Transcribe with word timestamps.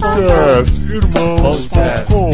Podcast 0.00 0.80
Irmãos.com 0.92 2.32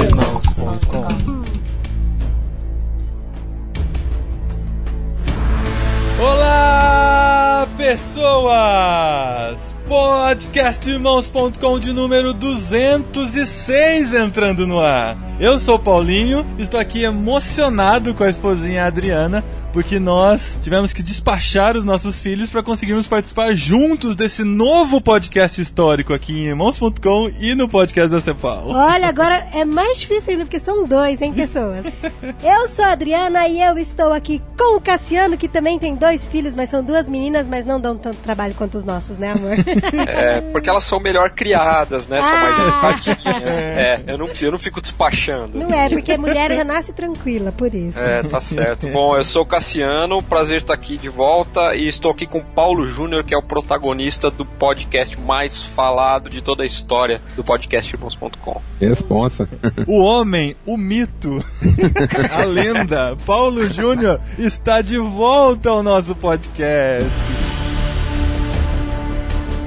Olá, 6.21 7.69
pessoas! 7.77 9.75
Podcastirmãos.com 9.87 11.79
de 11.79 11.93
número 11.93 12.33
206 12.33 14.15
entrando 14.15 14.67
no 14.67 14.81
ar. 14.81 15.17
Eu 15.39 15.59
sou 15.59 15.79
Paulinho, 15.79 16.45
estou 16.59 16.81
aqui 16.81 17.05
emocionado 17.05 18.15
com 18.15 18.25
a 18.25 18.29
esposinha 18.29 18.87
Adriana, 18.87 19.45
porque 19.73 19.99
nós 19.99 20.59
tivemos 20.63 20.93
que 20.93 21.03
despachar 21.03 21.77
os 21.77 21.85
nossos 21.85 22.21
filhos 22.21 22.51
para 22.51 22.63
conseguirmos 22.63 23.07
participar 23.07 23.55
juntos 23.55 24.15
desse 24.15 24.45
novo 24.45 25.01
podcast 25.01 25.61
histórico 25.61 26.13
aqui 26.13 26.33
em 26.41 26.47
irmãos.com 26.49 27.31
e 27.41 27.55
no 27.55 27.69
podcast 27.69 28.11
da 28.11 28.21
Cepal. 28.21 28.65
Olha, 28.69 29.09
agora 29.09 29.49
é 29.55 29.65
mais 29.65 29.99
difícil 30.01 30.33
ainda, 30.33 30.45
porque 30.45 30.61
são 30.61 30.85
dois, 30.85 31.21
hein, 31.23 31.33
pessoas? 31.33 31.85
Eu 32.43 32.69
sou 32.69 32.85
a 32.85 32.93
Adriana 32.93 33.47
e 33.49 33.61
eu 33.63 33.79
estou 33.79 34.13
aqui 34.13 34.41
com 34.59 34.77
o 34.77 34.81
Cassiano, 34.81 35.37
que 35.37 35.49
também 35.49 35.79
tem 35.79 35.95
dois 35.95 36.29
filhos, 36.29 36.55
mas 36.55 36.69
são 36.71 36.83
duas 36.85 37.09
meninas, 37.09 37.47
mas 37.49 37.65
não 37.65 37.81
dão 37.81 37.97
tanto 37.97 38.17
trabalho 38.19 38.55
quanto 38.55 38.77
os 38.79 38.85
nossos, 38.85 39.17
né, 39.19 39.33
amor? 39.33 39.53
É, 40.13 40.41
porque 40.53 40.69
elas 40.69 40.85
são 40.85 40.99
melhor 41.01 41.31
criadas, 41.31 42.09
né? 42.09 42.21
São 42.21 42.31
mais 42.31 42.59
Ah. 42.59 42.63
educadinhas. 42.63 43.57
É, 43.57 44.03
eu 44.07 44.19
não, 44.19 44.29
eu 44.41 44.53
não 44.53 44.59
fico 44.59 44.81
despachando. 44.81 45.59
Não 45.59 45.73
é, 45.73 45.89
porque 45.89 46.13
a 46.13 46.19
mulher 46.19 46.53
já 46.55 46.65
nasce 46.65 46.93
tranquila, 46.93 47.53
por 47.53 47.73
isso. 47.75 47.99
É, 47.99 48.23
tá 48.23 48.41
certo. 48.41 48.87
Bom, 48.89 49.17
eu 49.17 49.25
sou 49.25 49.43
o 49.43 49.47
Cassiano, 49.47 49.62
prazer 50.23 50.59
estar 50.59 50.75
aqui 50.75 50.99
de 50.99 51.09
volta 51.09 51.75
e 51.77 51.87
estou 51.87 52.11
aqui 52.11 52.27
com 52.27 52.39
o 52.39 52.45
Paulo 52.45 52.85
Júnior, 52.87 53.23
que 53.23 53.33
é 53.33 53.39
o 53.39 53.43
protagonista 53.43 54.31
do 54.31 54.45
podcast 54.45 55.21
mais 55.21 55.63
falado 55.63 56.29
de 56.29 56.43
toda 56.43 56.63
a 56.63 56.67
história 56.67 57.21
do 57.37 57.45
podcast 57.45 57.95
Irmãos.com. 57.95 58.61
Responsa. 58.81 59.49
O 59.87 60.01
homem, 60.01 60.57
o 60.67 60.77
mito, 60.77 61.37
a 62.33 62.45
lenda, 62.45 63.17
Paulo 63.25 63.69
Júnior 63.69 64.21
está 64.39 64.83
de 64.83 64.99
volta 64.99 65.71
ao 65.71 65.83
nosso 65.83 66.15
podcast. 66.17 67.52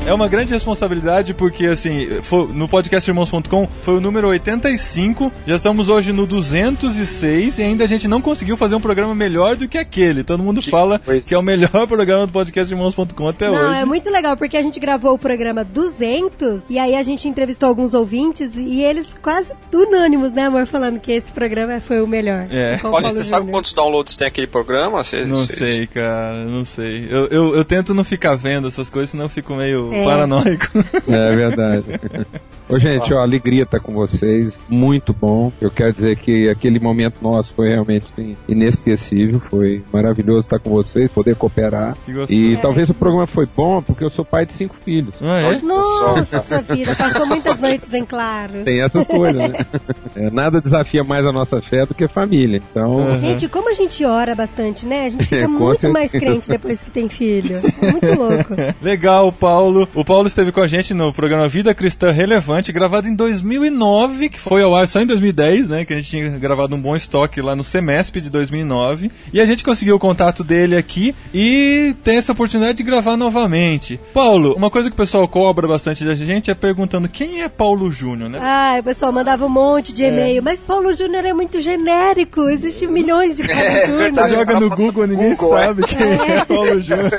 É 0.05 0.13
uma 0.13 0.27
grande 0.27 0.53
responsabilidade 0.53 1.33
porque, 1.33 1.65
assim, 1.65 2.07
foi- 2.21 2.47
no 2.53 2.67
podcast 2.69 3.09
irmãos.com 3.09 3.67
foi 3.81 3.95
o 3.95 3.99
número 3.99 4.27
85, 4.27 5.31
já 5.47 5.55
estamos 5.55 5.89
hoje 5.89 6.13
no 6.13 6.27
206 6.27 7.57
e 7.57 7.63
ainda 7.63 7.83
a 7.85 7.87
gente 7.87 8.07
não 8.07 8.21
conseguiu 8.21 8.55
fazer 8.55 8.75
um 8.75 8.79
programa 8.79 9.15
melhor 9.15 9.55
do 9.55 9.67
que 9.67 9.79
aquele. 9.79 10.23
Todo 10.23 10.43
mundo 10.43 10.61
fala 10.61 10.99
coisa. 10.99 11.27
que 11.27 11.33
é 11.33 11.37
o 11.37 11.41
melhor 11.41 11.69
programa 11.89 12.27
do 12.27 12.31
podcast 12.31 12.71
irmãos.com 12.71 13.27
até 13.27 13.49
Não, 13.49 13.69
hoje. 13.71 13.79
é 13.79 13.85
muito 13.85 14.07
legal, 14.11 14.37
porque 14.37 14.55
a 14.55 14.61
gente 14.61 14.79
gravou 14.79 15.15
o 15.15 15.17
programa 15.17 15.63
200 15.63 16.63
e 16.69 16.77
aí 16.77 16.93
a 16.95 17.01
gente 17.01 17.27
entrevistou 17.27 17.67
alguns 17.67 17.95
ouvintes 17.95 18.51
e 18.55 18.83
eles 18.83 19.07
quase 19.23 19.53
unânimos, 19.73 20.31
né, 20.31 20.43
amor, 20.43 20.67
falando 20.67 20.99
que 20.99 21.11
esse 21.13 21.31
programa 21.31 21.79
foi 21.81 21.99
o 22.03 22.05
melhor. 22.07 22.45
É. 22.51 22.77
Com 22.77 22.89
o 22.89 22.91
Paulinho, 22.91 23.01
Paulo 23.09 23.13
você 23.15 23.23
sabe 23.23 23.49
quantos 23.49 23.73
downloads 23.73 24.15
tem 24.15 24.27
aquele 24.27 24.45
programa? 24.45 25.03
Você- 25.03 25.25
Não 25.25 25.37
você- 25.47 25.67
sei, 25.67 25.87
cara, 25.87 26.45
não 26.45 26.63
sei. 26.63 27.07
Eu, 27.09 27.25
eu, 27.29 27.55
eu 27.55 27.65
tento 27.65 27.91
não 27.95 28.03
ficar 28.03 28.35
vendo 28.35 28.67
essas 28.67 28.87
coisas, 28.87 29.09
senão 29.09 29.25
eu 29.25 29.29
fico 29.29 29.55
meio 29.55 29.94
É. 29.95 30.05
paranoico. 30.05 30.67
É 31.07 31.35
verdade. 31.35 31.85
Ô, 32.67 32.79
gente, 32.79 33.13
ó, 33.13 33.19
alegria 33.19 33.61
estar 33.63 33.79
com 33.79 33.93
vocês. 33.93 34.61
Muito 34.67 35.13
bom. 35.13 35.51
Eu 35.61 35.69
quero 35.69 35.93
dizer 35.93 36.15
que 36.17 36.49
aquele 36.49 36.79
momento 36.79 37.17
nosso 37.21 37.53
foi 37.53 37.67
realmente 37.69 38.05
assim, 38.11 38.35
inesquecível. 38.47 39.39
Foi 39.51 39.83
maravilhoso 39.93 40.39
estar 40.41 40.57
com 40.59 40.71
vocês, 40.71 41.09
poder 41.11 41.35
cooperar. 41.35 41.95
E 42.27 42.57
talvez 42.57 42.89
o 42.89 42.93
programa 42.95 43.27
foi 43.27 43.47
bom 43.55 43.83
porque 43.83 44.03
eu 44.03 44.09
sou 44.09 44.25
pai 44.25 44.47
de 44.47 44.53
cinco 44.53 44.75
filhos. 44.83 45.13
Ah, 45.21 45.53
é? 45.53 45.61
Nossa 45.61 46.61
vida, 46.61 46.95
passou 46.95 47.25
muitas 47.27 47.59
noites 47.59 47.93
em 47.93 48.03
claro. 48.03 48.63
Tem 48.63 48.81
essas 48.83 49.05
coisas, 49.05 49.35
né? 49.35 49.53
É, 50.15 50.31
nada 50.31 50.59
desafia 50.59 51.03
mais 51.03 51.25
a 51.27 51.31
nossa 51.31 51.61
fé 51.61 51.85
do 51.85 51.93
que 51.93 52.07
família. 52.07 52.61
Então, 52.71 53.15
Gente, 53.17 53.47
como 53.47 53.69
a 53.69 53.73
gente 53.73 54.03
ora 54.05 54.33
bastante, 54.33 54.87
né? 54.87 55.05
A 55.05 55.09
gente 55.09 55.25
fica 55.25 55.43
É, 55.45 55.47
muito 55.47 55.89
mais 55.91 56.09
certeza. 56.09 56.31
crente 56.31 56.49
depois 56.49 56.81
que 56.81 56.89
tem 56.89 57.07
filho. 57.09 57.61
É 57.81 57.91
muito 57.91 58.07
louco. 58.19 58.55
Legal, 58.81 59.31
Paulo. 59.31 59.84
O 59.93 60.03
Paulo 60.03 60.27
esteve 60.27 60.51
com 60.51 60.61
a 60.61 60.67
gente 60.67 60.93
no 60.93 61.13
programa 61.13 61.47
Vida 61.47 61.73
Cristã 61.73 62.11
Relevante, 62.11 62.71
gravado 62.71 63.07
em 63.07 63.15
2009, 63.15 64.29
que 64.29 64.39
foi 64.39 64.61
ao 64.61 64.75
ar 64.75 64.87
só 64.87 65.01
em 65.01 65.05
2010, 65.05 65.67
né? 65.69 65.85
Que 65.85 65.93
a 65.93 65.95
gente 65.97 66.09
tinha 66.09 66.29
gravado 66.37 66.75
um 66.75 66.81
bom 66.81 66.95
estoque 66.95 67.41
lá 67.41 67.55
no 67.55 67.63
Semesp 67.63 68.15
de 68.19 68.29
2009. 68.29 69.11
E 69.33 69.39
a 69.41 69.45
gente 69.45 69.63
conseguiu 69.63 69.95
o 69.95 69.99
contato 69.99 70.43
dele 70.43 70.75
aqui 70.77 71.13
e 71.33 71.95
tem 72.03 72.17
essa 72.17 72.31
oportunidade 72.31 72.77
de 72.77 72.83
gravar 72.83 73.17
novamente. 73.17 73.99
Paulo, 74.13 74.53
uma 74.55 74.69
coisa 74.69 74.89
que 74.89 74.93
o 74.93 74.97
pessoal 74.97 75.27
cobra 75.27 75.67
bastante 75.67 76.03
da 76.05 76.15
gente 76.15 76.49
é 76.49 76.55
perguntando 76.55 77.09
quem 77.09 77.41
é 77.41 77.49
Paulo 77.49 77.91
Júnior, 77.91 78.29
né? 78.29 78.39
Ai, 78.41 78.79
o 78.79 78.83
pessoal 78.83 79.11
mandava 79.11 79.45
um 79.45 79.49
monte 79.49 79.93
de 79.93 80.03
e-mail, 80.05 80.41
mas 80.41 80.61
Paulo 80.61 80.93
Júnior 80.93 81.25
é 81.25 81.33
muito 81.33 81.59
genérico, 81.59 82.47
existem 82.49 82.87
milhões 82.87 83.35
de 83.35 83.43
Paulo 83.47 83.61
Você 83.69 83.87
Júnior. 83.87 84.27
joga 84.29 84.59
no 84.59 84.69
Google, 84.69 85.07
ninguém 85.07 85.35
Google, 85.35 85.57
é. 85.57 85.65
sabe 85.65 85.83
quem 85.83 85.97
é 85.97 86.45
Paulo 86.45 86.81
Júnior. 86.81 87.11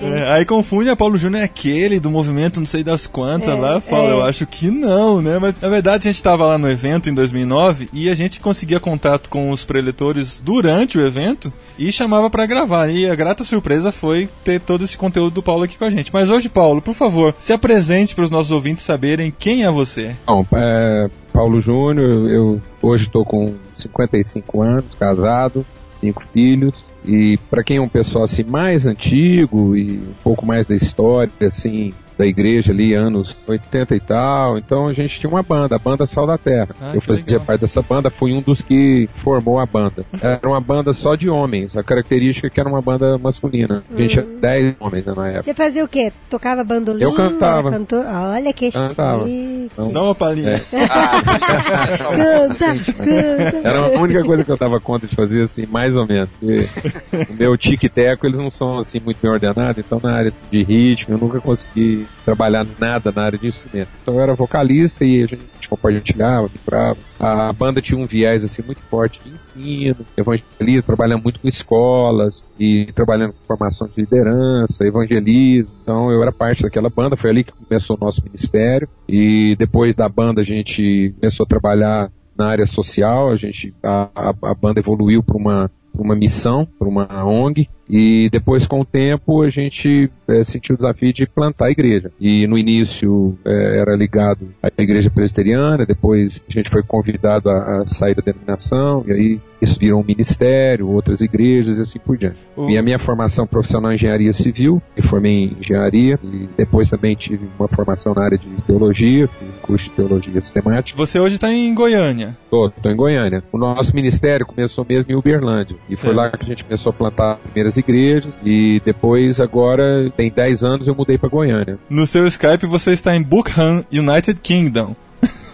É, 0.00 0.32
aí 0.32 0.44
confunde 0.44 0.90
a 0.90 0.96
Paulo 0.96 1.07
Júnior 1.16 1.40
é 1.42 1.44
aquele 1.44 1.98
do 2.00 2.10
movimento 2.10 2.60
não 2.60 2.66
sei 2.66 2.82
das 2.84 3.06
quantas 3.06 3.48
É, 3.48 3.54
lá, 3.54 3.80
fala, 3.80 4.08
é. 4.08 4.12
eu 4.12 4.22
acho 4.22 4.46
que 4.46 4.70
não, 4.70 5.22
né? 5.22 5.38
Mas 5.38 5.58
na 5.60 5.68
verdade 5.68 6.08
a 6.08 6.12
gente 6.12 6.22
tava 6.22 6.44
lá 6.44 6.58
no 6.58 6.68
evento 6.70 7.08
em 7.08 7.14
2009 7.14 7.88
e 7.92 8.10
a 8.10 8.14
gente 8.14 8.40
conseguia 8.40 8.78
contato 8.80 9.30
com 9.30 9.50
os 9.50 9.64
preletores 9.64 10.40
durante 10.44 10.98
o 10.98 11.06
evento 11.06 11.52
e 11.78 11.90
chamava 11.92 12.28
pra 12.28 12.44
gravar. 12.46 12.88
E 12.88 13.08
a 13.08 13.14
grata 13.14 13.44
surpresa 13.44 13.92
foi 13.92 14.28
ter 14.44 14.60
todo 14.60 14.84
esse 14.84 14.98
conteúdo 14.98 15.34
do 15.34 15.42
Paulo 15.42 15.62
aqui 15.62 15.78
com 15.78 15.84
a 15.84 15.90
gente. 15.90 16.12
Mas 16.12 16.28
hoje, 16.30 16.48
Paulo, 16.48 16.82
por 16.82 16.94
favor, 16.94 17.34
se 17.38 17.52
apresente 17.52 18.14
para 18.14 18.24
os 18.24 18.30
nossos 18.30 18.50
ouvintes 18.52 18.84
saberem 18.84 19.32
quem 19.38 19.64
é 19.64 19.70
você. 19.70 20.16
bom, 20.26 20.44
é, 20.54 21.08
Paulo 21.32 21.60
Júnior, 21.60 22.28
eu 22.28 22.60
hoje 22.82 23.06
estou 23.06 23.24
com 23.24 23.54
55 23.76 24.62
anos, 24.62 24.94
casado, 24.98 25.64
cinco 26.00 26.22
filhos. 26.32 26.74
E 27.04 27.38
para 27.50 27.62
quem 27.62 27.78
é 27.78 27.80
um 27.80 27.88
pessoal 27.88 28.24
assim 28.24 28.44
mais 28.44 28.86
antigo 28.86 29.76
e 29.76 29.98
um 29.98 30.14
pouco 30.22 30.44
mais 30.44 30.66
da 30.66 30.74
história, 30.74 31.30
assim, 31.40 31.94
da 32.18 32.26
igreja 32.26 32.72
ali, 32.72 32.94
anos 32.94 33.36
80 33.46 33.94
e 33.94 34.00
tal, 34.00 34.58
então 34.58 34.86
a 34.86 34.92
gente 34.92 35.20
tinha 35.20 35.30
uma 35.30 35.42
banda, 35.42 35.76
a 35.76 35.78
banda 35.78 36.04
Sal 36.04 36.26
da 36.26 36.36
Terra. 36.36 36.68
Ah, 36.80 36.90
eu 36.92 37.00
fazia 37.00 37.24
legal. 37.24 37.40
parte 37.46 37.60
dessa 37.60 37.80
banda, 37.80 38.10
fui 38.10 38.32
um 38.32 38.42
dos 38.42 38.60
que 38.60 39.08
formou 39.14 39.60
a 39.60 39.64
banda. 39.64 40.04
Era 40.20 40.48
uma 40.48 40.60
banda 40.60 40.92
só 40.92 41.14
de 41.14 41.30
homens, 41.30 41.76
a 41.76 41.82
característica 41.82 42.48
é 42.48 42.50
que 42.50 42.58
era 42.58 42.68
uma 42.68 42.82
banda 42.82 43.16
masculina. 43.16 43.84
A 43.94 44.00
gente 44.00 44.10
tinha 44.10 44.24
10 44.24 44.76
homens 44.80 45.06
né, 45.06 45.12
na 45.16 45.28
época. 45.28 45.42
Você 45.44 45.54
fazia 45.54 45.84
o 45.84 45.88
quê? 45.88 46.12
Tocava 46.28 46.64
bandolim? 46.64 47.02
Eu 47.02 47.14
cantava. 47.14 47.70
Cantor? 47.70 48.04
Olha 48.04 48.52
que 48.52 48.72
Cantava. 48.72 49.24
chique. 49.24 49.47
Então, 49.72 49.92
Dá 49.92 50.02
uma 50.02 50.14
palhinha. 50.14 50.60
Ah, 50.90 51.88
essa- 51.90 52.08
Canta, 52.08 52.92
canta. 52.92 53.68
Era 53.68 53.80
a 53.80 54.00
única 54.00 54.22
coisa 54.24 54.44
que 54.44 54.50
eu 54.50 54.56
dava 54.56 54.80
conta 54.80 55.06
de 55.06 55.14
fazer, 55.14 55.42
assim, 55.42 55.66
mais 55.66 55.96
ou 55.96 56.06
menos. 56.06 56.28
Porque 56.38 57.32
o 57.32 57.34
meu 57.34 57.56
tic-teco, 57.56 58.26
eles 58.26 58.38
não 58.38 58.50
são, 58.50 58.78
assim, 58.78 58.98
muito 59.00 59.18
bem 59.20 59.30
ordenados, 59.30 59.78
então 59.78 60.00
na 60.02 60.14
área 60.16 60.28
assim, 60.30 60.44
de 60.50 60.62
ritmo, 60.62 61.14
eu 61.14 61.18
nunca 61.18 61.40
consegui 61.40 62.06
trabalhar 62.24 62.66
nada 62.78 63.12
na 63.14 63.24
área 63.24 63.38
de 63.38 63.46
instrumento. 63.48 63.88
Então 64.02 64.14
eu 64.14 64.20
era 64.22 64.34
vocalista 64.34 65.04
e 65.04 65.22
a 65.22 65.26
gente 65.26 65.40
compartilhava, 65.68 66.48
vibrava. 66.48 66.98
A 67.18 67.52
banda 67.52 67.82
tinha 67.82 67.98
um 67.98 68.06
viés, 68.06 68.44
assim, 68.44 68.62
muito 68.62 68.80
forte 68.82 69.20
de 69.24 69.30
ensino, 69.30 70.06
evangelismo, 70.16 70.82
trabalhando 70.82 71.22
muito 71.22 71.40
com 71.40 71.48
escolas 71.48 72.44
e 72.58 72.90
trabalhando 72.94 73.32
com 73.32 73.46
formação 73.46 73.88
de 73.88 74.00
liderança, 74.00 74.86
evangelismo. 74.86 75.70
Então 75.82 76.10
eu 76.10 76.22
era 76.22 76.32
parte 76.32 76.62
daquela 76.62 76.88
banda, 76.88 77.16
foi 77.16 77.30
ali 77.30 77.44
que 77.44 77.52
começou 77.52 77.96
o 77.96 78.04
nosso 78.04 78.22
ministério. 78.24 78.88
E 79.08 79.56
depois 79.58 79.94
da 79.94 80.08
banda 80.08 80.40
a 80.40 80.44
gente 80.44 81.14
começou 81.18 81.44
a 81.44 81.48
trabalhar 81.48 82.10
na 82.36 82.48
área 82.48 82.66
social, 82.66 83.30
a 83.30 83.36
gente 83.36 83.74
a, 83.82 84.08
a, 84.14 84.34
a 84.50 84.54
banda 84.54 84.80
evoluiu 84.80 85.22
para 85.22 85.36
uma 85.36 85.70
uma 85.98 86.14
missão, 86.14 86.64
para 86.78 86.88
uma 86.88 87.24
ONG 87.24 87.68
e 87.88 88.28
depois 88.30 88.66
com 88.66 88.80
o 88.80 88.84
tempo 88.84 89.42
a 89.42 89.48
gente 89.48 90.10
eh, 90.28 90.44
sentiu 90.44 90.74
o 90.74 90.78
desafio 90.78 91.12
de 91.12 91.26
plantar 91.26 91.66
a 91.66 91.70
igreja 91.70 92.10
e 92.20 92.46
no 92.46 92.58
início 92.58 93.36
eh, 93.44 93.80
era 93.80 93.96
ligado 93.96 94.48
à 94.62 94.68
igreja 94.82 95.10
presbiteriana, 95.10 95.86
depois 95.86 96.42
a 96.48 96.52
gente 96.52 96.70
foi 96.70 96.82
convidado 96.82 97.48
a, 97.50 97.82
a 97.82 97.86
sair 97.86 98.14
da 98.14 98.22
denominação 98.22 99.04
e 99.06 99.12
aí 99.12 99.40
isso 99.60 99.76
virou 99.80 100.00
um 100.00 100.04
ministério, 100.04 100.88
outras 100.88 101.20
igrejas 101.20 101.78
e 101.78 101.80
assim 101.80 101.98
por 101.98 102.16
diante. 102.16 102.36
O- 102.56 102.70
E 102.70 102.78
a 102.78 102.82
minha 102.82 102.98
formação 102.98 103.44
profissional 103.46 103.90
em 103.90 103.96
engenharia 103.96 104.32
civil, 104.32 104.80
me 104.96 105.02
formei 105.02 105.32
em 105.32 105.56
engenharia 105.58 106.18
e 106.22 106.48
depois 106.56 106.88
também 106.88 107.16
tive 107.16 107.48
uma 107.58 107.66
formação 107.66 108.14
na 108.14 108.22
área 108.24 108.38
de 108.38 108.46
teologia, 108.62 109.28
curso 109.62 109.90
de 109.90 109.96
teologia 109.96 110.40
sistemática. 110.40 110.96
Você 110.96 111.18
hoje 111.18 111.34
está 111.34 111.52
em 111.52 111.74
Goiânia. 111.74 112.36
Tô, 112.50 112.70
tô 112.70 112.88
em 112.88 112.94
Goiânia. 112.96 113.42
O 113.52 113.58
nosso 113.58 113.92
ministério 113.96 114.46
começou 114.46 114.86
mesmo 114.88 115.10
em 115.10 115.16
Uberlândia. 115.16 115.76
E 115.90 115.96
foi 115.96 116.10
Certo. 116.14 116.16
lá 116.16 116.30
que 116.30 116.44
a 116.44 116.46
gente 116.46 116.62
começou 116.64 116.90
a 116.90 116.92
plantar 116.92 117.32
as 117.32 117.40
primeiras 117.40 117.77
igrejas. 117.78 118.42
E 118.44 118.82
depois, 118.84 119.40
agora, 119.40 120.10
tem 120.16 120.30
10 120.30 120.62
anos, 120.64 120.88
eu 120.88 120.94
mudei 120.94 121.16
pra 121.16 121.28
Goiânia. 121.28 121.78
No 121.88 122.06
seu 122.06 122.26
Skype 122.26 122.66
você 122.66 122.92
está 122.92 123.14
em 123.16 123.22
Buchan, 123.22 123.84
United 123.92 124.38
Kingdom. 124.42 124.94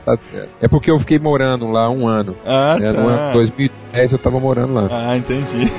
Tá 0.05 0.17
certo. 0.21 0.49
É 0.61 0.67
porque 0.67 0.89
eu 0.91 0.99
fiquei 0.99 1.19
morando 1.19 1.69
lá 1.69 1.89
um 1.89 2.07
ano. 2.07 2.35
Ah, 2.45 2.77
É, 2.81 2.93
tá. 2.93 3.01
No 3.01 3.07
ano 3.07 3.33
2010 3.33 4.11
eu 4.11 4.17
tava 4.19 4.39
morando 4.39 4.73
lá. 4.73 4.87
Ah, 4.91 5.17
entendi. 5.17 5.71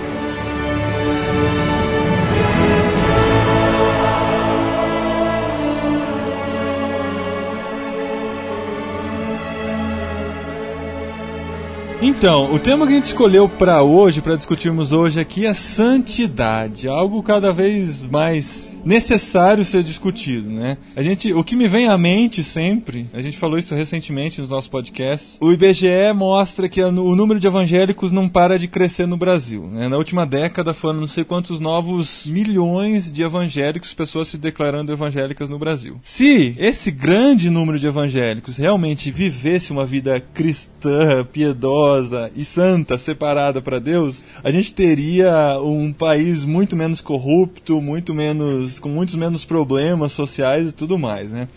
Então, 12.03 12.51
o 12.55 12.59
tema 12.59 12.87
que 12.87 12.93
a 12.95 12.97
gente 12.97 13.05
escolheu 13.05 13.47
para 13.47 13.83
hoje, 13.83 14.23
para 14.23 14.35
discutirmos 14.35 14.91
hoje 14.91 15.21
aqui 15.21 15.45
é 15.45 15.53
santidade, 15.53 16.89
algo 16.89 17.23
cada 17.23 17.53
vez 17.53 18.07
mais 18.07 18.75
necessário 18.83 19.63
ser 19.67 19.83
discutido, 19.83 20.49
né? 20.49 20.79
A 20.97 21.03
gente, 21.03 21.31
o 21.35 21.45
que 21.45 21.55
me 21.55 21.69
vem 21.69 21.89
à 21.89 21.99
mente 21.99 22.43
sempre, 22.43 23.07
a 23.13 23.21
gente 23.21 23.37
falou 23.37 23.59
isso 23.59 23.75
recentemente 23.75 24.41
nos 24.41 24.49
nossos 24.49 24.71
podcasts, 24.71 25.37
o 25.43 25.53
IBGE 25.53 26.15
mostra 26.15 26.71
que 26.71 26.83
o 26.83 26.91
número 26.91 27.39
de 27.39 27.47
evangélicos 27.47 28.13
não 28.13 28.31
para 28.31 28.59
de 28.59 28.67
crescer 28.67 29.07
no 29.07 29.19
Brasil. 29.19 29.69
Né? 29.71 29.87
Na 29.87 29.99
última 29.99 30.25
década 30.25 30.73
foram 30.73 31.01
não 31.01 31.09
sei 31.09 31.23
quantos 31.23 31.61
novos 31.61 32.27
milhões 32.27 33.13
de 33.13 33.23
evangélicos, 33.23 33.93
pessoas 33.93 34.29
se 34.29 34.39
declarando 34.39 34.91
evangélicas 34.91 35.51
no 35.51 35.59
Brasil. 35.59 35.99
Se 36.01 36.57
esse 36.59 36.91
grande 36.91 37.51
número 37.51 37.79
de 37.79 37.87
evangélicos 37.87 38.57
realmente 38.57 39.11
vivesse 39.11 39.71
uma 39.71 39.85
vida 39.85 40.19
cristã, 40.19 41.23
piedosa, 41.31 41.90
piedosa 41.91 42.31
e 42.37 42.45
santa, 42.45 42.97
separada 42.97 43.61
para 43.61 43.81
Deus, 43.81 44.23
a 44.45 44.51
gente 44.51 44.73
teria 44.73 45.61
um 45.61 45.93
país 45.93 46.45
muito 46.45 46.77
menos 46.77 47.01
corrupto, 47.01 47.81
muito 47.81 48.15
menos 48.15 48.79
com 48.79 48.89
muitos 48.89 49.17
menos 49.17 49.45
problemas 49.45 50.13
sociais 50.13 50.71
e 50.71 50.73
tudo 50.73 50.99
mais, 50.99 51.33
né? 51.33 51.49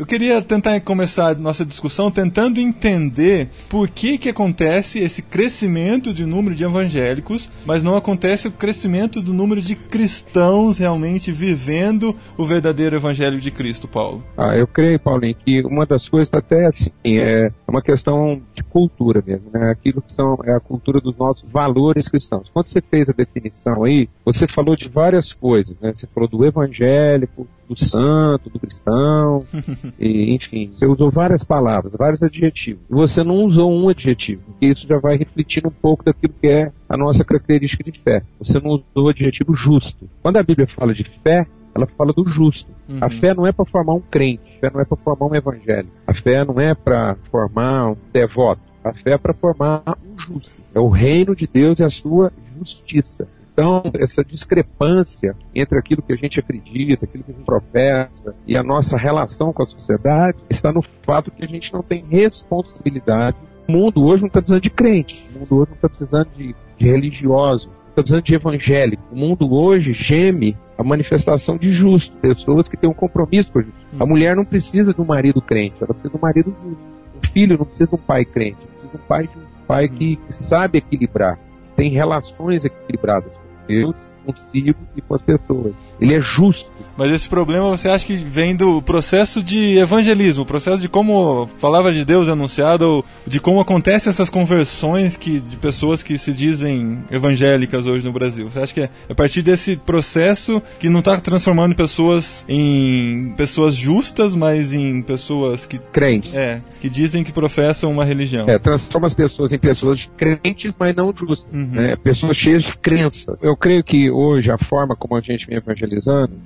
Eu 0.00 0.06
queria 0.06 0.40
tentar 0.40 0.80
começar 0.80 1.36
nossa 1.36 1.62
discussão 1.62 2.10
tentando 2.10 2.58
entender 2.58 3.50
por 3.68 3.86
que 3.86 4.16
que 4.16 4.30
acontece 4.30 4.98
esse 4.98 5.20
crescimento 5.20 6.10
de 6.14 6.24
número 6.24 6.54
de 6.54 6.64
evangélicos, 6.64 7.50
mas 7.66 7.84
não 7.84 7.94
acontece 7.94 8.48
o 8.48 8.50
crescimento 8.50 9.20
do 9.20 9.34
número 9.34 9.60
de 9.60 9.76
cristãos 9.76 10.78
realmente 10.78 11.30
vivendo 11.30 12.16
o 12.38 12.46
verdadeiro 12.46 12.96
evangelho 12.96 13.38
de 13.38 13.50
Cristo, 13.50 13.86
Paulo. 13.86 14.24
Ah, 14.38 14.56
eu 14.56 14.66
creio, 14.66 14.98
Paulinho, 14.98 15.34
que 15.34 15.60
uma 15.66 15.84
das 15.84 16.08
coisas 16.08 16.32
até 16.32 16.64
assim 16.64 16.90
é 17.04 17.52
uma 17.68 17.82
questão 17.82 18.40
de 18.54 18.62
cultura 18.62 19.22
mesmo, 19.26 19.50
né? 19.52 19.70
Aquilo 19.70 20.00
que 20.00 20.14
são 20.14 20.38
é 20.44 20.54
a 20.54 20.60
cultura 20.60 20.98
dos 20.98 21.14
nossos 21.18 21.46
valores 21.50 22.08
cristãos. 22.08 22.48
Quando 22.48 22.68
você 22.68 22.80
fez 22.80 23.10
a 23.10 23.12
definição 23.12 23.84
aí, 23.84 24.08
você 24.24 24.46
falou 24.48 24.74
de 24.74 24.88
várias 24.88 25.34
coisas, 25.34 25.78
né? 25.78 25.92
Você 25.94 26.06
falou 26.06 26.26
do 26.26 26.42
evangélico, 26.46 27.46
do 27.70 27.78
santo, 27.78 28.50
do 28.50 28.58
cristão, 28.58 29.44
e, 29.98 30.34
enfim, 30.34 30.70
você 30.72 30.84
usou 30.86 31.10
várias 31.10 31.44
palavras, 31.44 31.92
vários 31.96 32.22
adjetivos. 32.22 32.82
E 32.90 32.92
você 32.92 33.22
não 33.22 33.44
usou 33.44 33.72
um 33.72 33.88
adjetivo, 33.88 34.42
porque 34.44 34.66
isso 34.66 34.88
já 34.88 34.98
vai 34.98 35.16
refletir 35.16 35.64
um 35.64 35.70
pouco 35.70 36.04
daquilo 36.04 36.34
que 36.40 36.48
é 36.48 36.72
a 36.88 36.96
nossa 36.96 37.24
característica 37.24 37.84
de 37.84 37.98
fé. 38.00 38.22
Você 38.38 38.58
não 38.58 38.70
usou 38.70 39.06
o 39.06 39.08
adjetivo 39.08 39.54
justo. 39.54 40.10
Quando 40.20 40.36
a 40.36 40.42
Bíblia 40.42 40.66
fala 40.66 40.92
de 40.92 41.04
fé, 41.04 41.46
ela 41.72 41.86
fala 41.86 42.12
do 42.12 42.26
justo. 42.26 42.72
Uhum. 42.88 42.98
A 43.00 43.08
fé 43.08 43.32
não 43.32 43.46
é 43.46 43.52
para 43.52 43.64
formar 43.64 43.94
um 43.94 44.00
crente, 44.00 44.42
a 44.56 44.60
fé 44.60 44.70
não 44.74 44.80
é 44.80 44.84
para 44.84 44.96
formar 44.96 45.26
um 45.26 45.34
evangélico, 45.34 45.92
a 46.06 46.14
fé 46.14 46.44
não 46.44 46.60
é 46.60 46.74
para 46.74 47.16
formar 47.30 47.92
um 47.92 47.96
devoto, 48.12 48.62
a 48.82 48.92
fé 48.92 49.12
é 49.12 49.18
para 49.18 49.32
formar 49.32 49.82
um 50.04 50.18
justo. 50.18 50.60
É 50.74 50.80
o 50.80 50.88
reino 50.88 51.36
de 51.36 51.46
Deus 51.46 51.78
e 51.78 51.84
a 51.84 51.88
sua 51.88 52.32
justiça. 52.58 53.28
Então, 53.60 53.82
essa 53.98 54.24
discrepância 54.24 55.36
entre 55.54 55.78
aquilo 55.78 56.00
que 56.00 56.14
a 56.14 56.16
gente 56.16 56.40
acredita, 56.40 57.04
aquilo 57.04 57.22
que 57.22 57.30
a 57.30 57.34
gente 57.34 57.44
professa 57.44 58.34
e 58.46 58.56
a 58.56 58.62
nossa 58.62 58.96
relação 58.96 59.52
com 59.52 59.62
a 59.62 59.66
sociedade 59.66 60.38
está 60.48 60.72
no 60.72 60.80
fato 61.02 61.30
que 61.30 61.44
a 61.44 61.46
gente 61.46 61.70
não 61.70 61.82
tem 61.82 62.02
responsabilidade. 62.08 63.36
O 63.68 63.72
mundo 63.72 64.02
hoje 64.02 64.22
não 64.22 64.28
está 64.28 64.40
precisando 64.40 64.62
de 64.62 64.70
crente, 64.70 65.26
o 65.34 65.40
mundo 65.40 65.56
hoje 65.58 65.68
não 65.68 65.74
está 65.74 65.88
precisando 65.90 66.28
de, 66.34 66.56
de 66.78 66.88
religioso, 66.88 67.70
está 67.90 68.00
precisando 68.00 68.22
de 68.22 68.34
evangélico. 68.34 69.02
O 69.12 69.14
mundo 69.14 69.52
hoje 69.52 69.92
geme 69.92 70.56
a 70.78 70.82
manifestação 70.82 71.58
de 71.58 71.70
justo, 71.70 72.16
pessoas 72.16 72.66
que 72.66 72.78
têm 72.78 72.88
um 72.88 72.94
compromisso 72.94 73.52
com 73.52 73.58
a 73.58 73.62
justiça. 73.62 73.86
A 73.98 74.06
mulher 74.06 74.34
não 74.34 74.44
precisa 74.46 74.94
de 74.94 75.02
um 75.02 75.06
marido 75.06 75.42
crente, 75.42 75.76
ela 75.78 75.88
precisa 75.88 76.08
de 76.08 76.16
um 76.16 76.22
marido 76.22 76.56
justo. 76.64 76.82
Um 77.14 77.28
filho 77.30 77.58
não 77.58 77.66
precisa 77.66 77.90
de 77.90 77.94
um 77.94 77.98
pai 77.98 78.24
crente, 78.24 78.56
precisa 78.56 78.88
de 78.88 78.96
um 78.96 79.06
pai, 79.06 79.26
de 79.26 79.38
um 79.38 79.66
pai 79.66 79.86
que, 79.86 80.16
que 80.16 80.32
sabe 80.32 80.78
equilibrar 80.78 81.38
tem 81.80 81.90
relações 81.90 82.66
equilibradas 82.66 83.38
Deus, 83.70 83.96
consigo 84.24 84.80
e 84.96 85.00
com 85.00 85.14
as 85.14 85.22
pessoas. 85.22 85.74
Ele 86.00 86.14
é 86.14 86.20
justo. 86.20 86.70
Mas 86.96 87.10
esse 87.12 87.28
problema 87.28 87.68
você 87.70 87.88
acha 87.88 88.04
que 88.04 88.14
vem 88.14 88.54
do 88.54 88.82
processo 88.82 89.42
de 89.42 89.78
evangelismo, 89.78 90.42
o 90.42 90.46
processo 90.46 90.80
de 90.80 90.88
como 90.88 91.42
a 91.42 91.60
palavra 91.60 91.92
de 91.92 92.04
Deus 92.04 92.28
é 92.28 92.32
anunciada, 92.32 92.86
ou 92.86 93.04
de 93.26 93.40
como 93.40 93.60
acontecem 93.60 94.10
essas 94.10 94.28
conversões 94.28 95.16
que, 95.16 95.40
de 95.40 95.56
pessoas 95.56 96.02
que 96.02 96.18
se 96.18 96.32
dizem 96.32 96.98
evangélicas 97.10 97.86
hoje 97.86 98.04
no 98.04 98.12
Brasil. 98.12 98.50
Você 98.50 98.60
acha 98.60 98.74
que 98.74 98.80
é 98.82 98.90
a 99.08 99.14
partir 99.14 99.42
desse 99.42 99.76
processo 99.76 100.62
que 100.78 100.88
não 100.88 101.00
está 101.00 101.18
transformando 101.20 101.74
pessoas 101.74 102.44
em 102.48 103.32
pessoas 103.36 103.74
justas, 103.74 104.34
mas 104.34 104.74
em 104.74 105.02
pessoas 105.02 105.66
que. 105.66 105.78
Crentes. 105.78 106.32
É, 106.34 106.60
que 106.80 106.88
dizem 106.88 107.24
que 107.24 107.32
professam 107.32 107.90
uma 107.90 108.04
religião. 108.04 108.48
É, 108.48 108.58
transforma 108.58 109.06
as 109.06 109.14
pessoas 109.14 109.52
em 109.52 109.58
pessoas 109.58 110.10
crentes, 110.16 110.76
mas 110.78 110.94
não 110.94 111.14
justas. 111.16 111.48
Uhum. 111.52 111.70
Né? 111.70 111.96
Pessoas 111.96 112.36
cheias 112.36 112.62
de 112.62 112.76
crenças. 112.76 113.42
Eu 113.42 113.56
creio 113.56 113.82
que 113.82 114.10
hoje 114.10 114.50
a 114.50 114.58
forma 114.58 114.94
como 114.94 115.16
a 115.16 115.20
gente 115.20 115.46
vem 115.46 115.60